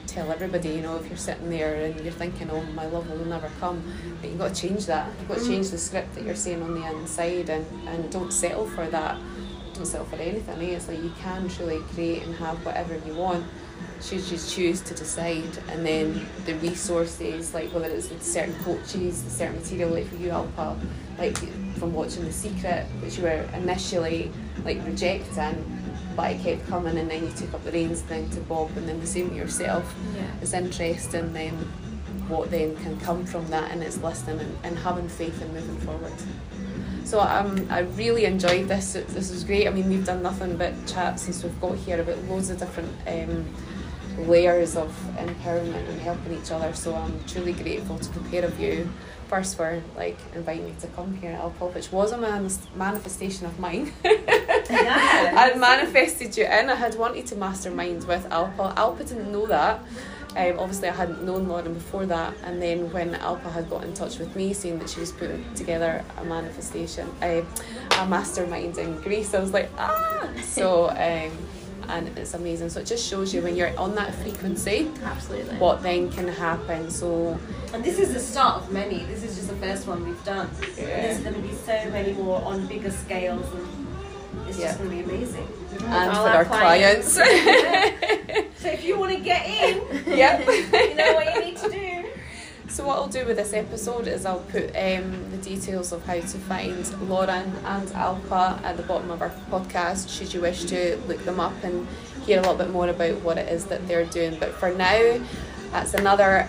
tell 0.07 0.31
everybody, 0.31 0.69
you 0.69 0.81
know, 0.81 0.95
if 0.97 1.07
you're 1.07 1.17
sitting 1.17 1.49
there 1.49 1.75
and 1.75 1.99
you're 2.01 2.13
thinking, 2.13 2.49
"Oh, 2.49 2.61
my 2.73 2.85
love 2.85 3.09
will 3.09 3.25
never 3.25 3.49
come," 3.59 3.83
but 4.21 4.29
you've 4.29 4.39
got 4.39 4.53
to 4.55 4.61
change 4.67 4.85
that. 4.87 5.09
You've 5.19 5.27
got 5.27 5.37
to 5.39 5.45
change 5.45 5.69
the 5.69 5.77
script 5.77 6.15
that 6.15 6.23
you're 6.23 6.35
saying 6.35 6.61
on 6.61 6.73
the 6.79 6.87
inside, 6.87 7.49
and 7.49 7.65
and 7.87 8.11
don't 8.11 8.31
settle 8.31 8.67
for 8.67 8.87
that. 8.87 9.19
Don't 9.73 9.85
settle 9.85 10.07
for 10.07 10.15
anything. 10.15 10.61
Eh? 10.61 10.75
It's 10.75 10.87
like 10.87 11.01
you 11.01 11.13
can 11.21 11.47
truly 11.49 11.79
create 11.93 12.23
and 12.23 12.35
have 12.35 12.65
whatever 12.65 12.99
you 13.05 13.13
want 13.13 13.45
should 14.01 14.19
you 14.29 14.37
choose 14.37 14.81
to 14.81 14.93
decide 14.93 15.57
and 15.69 15.85
then 15.85 16.25
the 16.45 16.53
resources 16.55 17.53
like 17.53 17.73
whether 17.73 17.87
it's 17.87 18.09
with 18.09 18.23
certain 18.23 18.53
coaches 18.63 19.23
certain 19.27 19.55
material 19.55 19.89
like 19.89 20.07
for 20.07 20.15
you 20.15 20.29
Alpa 20.29 20.79
like 21.17 21.35
from 21.77 21.93
watching 21.93 22.23
The 22.25 22.31
Secret 22.31 22.85
which 23.01 23.17
you 23.17 23.23
were 23.23 23.47
initially 23.55 24.31
like 24.63 24.83
rejecting 24.85 25.86
but 26.17 26.31
it 26.31 26.41
kept 26.41 26.67
coming 26.67 26.97
and 26.97 27.09
then 27.09 27.23
you 27.23 27.31
took 27.31 27.53
up 27.53 27.63
the 27.63 27.71
reins 27.71 28.01
then 28.03 28.29
to 28.31 28.41
Bob 28.41 28.75
and 28.75 28.89
then 28.89 28.99
the 28.99 29.07
same 29.07 29.29
with 29.29 29.37
yourself 29.37 29.95
yeah. 30.15 30.27
it's 30.41 30.53
interesting 30.53 31.31
then 31.31 31.53
what 32.27 32.51
then 32.51 32.75
can 32.77 32.99
come 32.99 33.25
from 33.25 33.47
that 33.47 33.71
and 33.71 33.81
it's 33.81 33.99
listening 33.99 34.39
and, 34.39 34.57
and 34.63 34.77
having 34.79 35.07
faith 35.07 35.41
and 35.41 35.53
moving 35.53 35.77
forward 35.77 36.13
so 37.07 37.21
um, 37.21 37.65
I 37.69 37.79
really 37.95 38.25
enjoyed 38.25 38.67
this. 38.67 38.91
This 38.91 39.31
was 39.31 39.45
great. 39.45 39.65
I 39.65 39.71
mean, 39.71 39.87
we've 39.87 40.05
done 40.05 40.21
nothing 40.21 40.57
but 40.57 40.73
chat 40.87 41.21
since 41.21 41.41
we've 41.41 41.61
got 41.61 41.77
here 41.77 42.01
about 42.01 42.21
loads 42.25 42.49
of 42.49 42.59
different 42.59 42.91
um, 43.07 43.47
layers 44.27 44.75
of 44.75 44.93
empowerment 45.15 45.87
and 45.87 46.01
helping 46.01 46.33
each 46.37 46.51
other. 46.51 46.73
So 46.73 46.93
I'm 46.93 47.17
truly 47.23 47.53
grateful 47.53 47.97
to 47.97 48.13
the 48.13 48.19
pair 48.29 48.43
of 48.43 48.59
you. 48.59 48.89
First 49.27 49.59
were 49.59 49.81
like 49.95 50.17
inviting 50.35 50.65
me 50.65 50.73
to 50.81 50.87
come 50.87 51.15
here 51.17 51.31
at 51.31 51.41
Alpa, 51.41 51.73
which 51.73 51.91
was 51.91 52.11
a 52.13 52.17
man- 52.17 52.49
manifestation 52.75 53.45
of 53.45 53.59
mine. 53.59 53.91
I 54.05 55.53
manifested 55.57 56.37
you 56.37 56.45
in. 56.45 56.69
I 56.69 56.75
had 56.75 56.95
wanted 56.95 57.25
to 57.27 57.35
mastermind 57.35 58.07
with 58.07 58.25
Alpa. 58.29 58.75
Alpa 58.75 59.07
didn't 59.07 59.31
know 59.31 59.45
that. 59.47 59.81
Um, 60.35 60.59
obviously, 60.59 60.87
I 60.87 60.93
hadn't 60.93 61.23
known 61.23 61.47
Lauren 61.47 61.73
before 61.73 62.05
that, 62.05 62.35
and 62.43 62.61
then 62.61 62.91
when 62.93 63.15
Alpa 63.15 63.51
had 63.51 63.69
got 63.69 63.83
in 63.83 63.93
touch 63.93 64.19
with 64.19 64.35
me, 64.35 64.53
saying 64.53 64.77
that 64.79 64.89
she 64.89 64.99
was 64.99 65.11
putting 65.11 65.43
together 65.55 66.03
a 66.17 66.23
manifestation, 66.23 67.09
uh, 67.21 67.41
a 67.99 68.07
mastermind 68.07 68.77
in 68.77 69.01
Greece, 69.01 69.33
I 69.33 69.39
was 69.39 69.51
like, 69.51 69.69
ah. 69.77 70.29
So 70.43 70.89
um, 70.89 71.31
and 71.89 72.17
it's 72.17 72.33
amazing. 72.33 72.69
So 72.69 72.79
it 72.79 72.85
just 72.85 73.07
shows 73.07 73.33
you 73.33 73.41
when 73.41 73.55
you're 73.55 73.77
on 73.77 73.95
that 73.95 74.13
frequency, 74.15 74.91
absolutely, 75.03 75.55
what 75.57 75.81
then 75.83 76.11
can 76.11 76.27
happen. 76.27 76.89
So, 76.89 77.39
and 77.73 77.83
this 77.83 77.99
is 77.99 78.13
the 78.13 78.19
start 78.19 78.63
of 78.63 78.71
many. 78.71 78.99
This 79.05 79.23
is 79.23 79.35
just 79.35 79.49
the 79.49 79.55
first 79.55 79.87
one 79.87 80.05
we've 80.05 80.23
done. 80.23 80.49
Yeah. 80.77 80.85
There's 80.85 81.19
going 81.19 81.35
to 81.35 81.41
be 81.41 81.53
so 81.53 81.89
many 81.91 82.13
more 82.13 82.41
on 82.43 82.67
bigger 82.67 82.91
scales, 82.91 83.45
and 83.53 84.47
it's 84.47 84.59
yeah. 84.59 84.67
just 84.67 84.79
going 84.79 84.89
to 84.89 84.95
be 84.95 85.03
amazing. 85.03 85.47
And 85.71 86.11
for 86.11 86.19
our, 86.19 86.35
our 86.35 86.45
clients. 86.45 87.15
clients. 87.15 87.15
so 88.57 88.69
if 88.69 88.83
you 88.83 88.97
want 88.97 89.13
to 89.13 89.19
get 89.19 89.45
in, 89.45 90.17
yep. 90.17 90.39
you 90.47 90.95
know 90.95 91.13
what 91.13 91.35
you 91.35 91.41
need 91.41 91.57
to 91.57 91.69
do. 91.69 91.96
So 92.69 92.85
what 92.85 92.97
I'll 92.97 93.07
do 93.07 93.25
with 93.25 93.37
this 93.37 93.53
episode 93.53 94.07
is 94.07 94.25
I'll 94.25 94.39
put 94.39 94.65
um, 94.75 95.31
the 95.31 95.37
details 95.41 95.91
of 95.91 96.05
how 96.05 96.15
to 96.15 96.21
find 96.21 97.09
Lauren 97.09 97.51
and 97.65 97.87
Alpa 97.89 98.61
at 98.61 98.77
the 98.77 98.83
bottom 98.83 99.09
of 99.09 99.21
our 99.21 99.31
podcast 99.49 100.09
should 100.09 100.33
you 100.33 100.41
wish 100.41 100.65
to 100.65 100.97
look 101.07 101.23
them 101.23 101.39
up 101.39 101.53
and 101.63 101.87
hear 102.25 102.39
a 102.39 102.41
little 102.41 102.57
bit 102.57 102.69
more 102.69 102.89
about 102.89 103.21
what 103.21 103.37
it 103.37 103.51
is 103.51 103.65
that 103.65 103.87
they're 103.87 104.05
doing. 104.05 104.37
But 104.37 104.51
for 104.51 104.73
now, 104.73 105.19
that's 105.71 105.93
another 105.93 106.47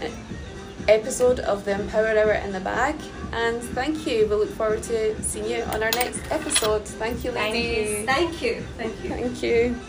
episode 0.88 1.38
of 1.40 1.64
the 1.64 1.80
Empower 1.80 2.08
Hour 2.08 2.32
in 2.32 2.52
the 2.52 2.60
bag. 2.60 2.96
And 3.32 3.62
thank 3.62 4.06
you. 4.06 4.26
We 4.26 4.34
look 4.36 4.50
forward 4.50 4.82
to 4.84 5.22
seeing 5.22 5.48
you 5.48 5.62
on 5.64 5.82
our 5.82 5.90
next 5.92 6.20
episode. 6.30 6.84
Thank 6.84 7.24
you, 7.24 7.30
ladies. 7.30 8.06
Thank 8.06 8.42
you. 8.42 8.62
Thank 8.76 9.04
you. 9.04 9.04
Thank 9.04 9.04
you. 9.04 9.10
Thank 9.10 9.42
you. 9.42 9.80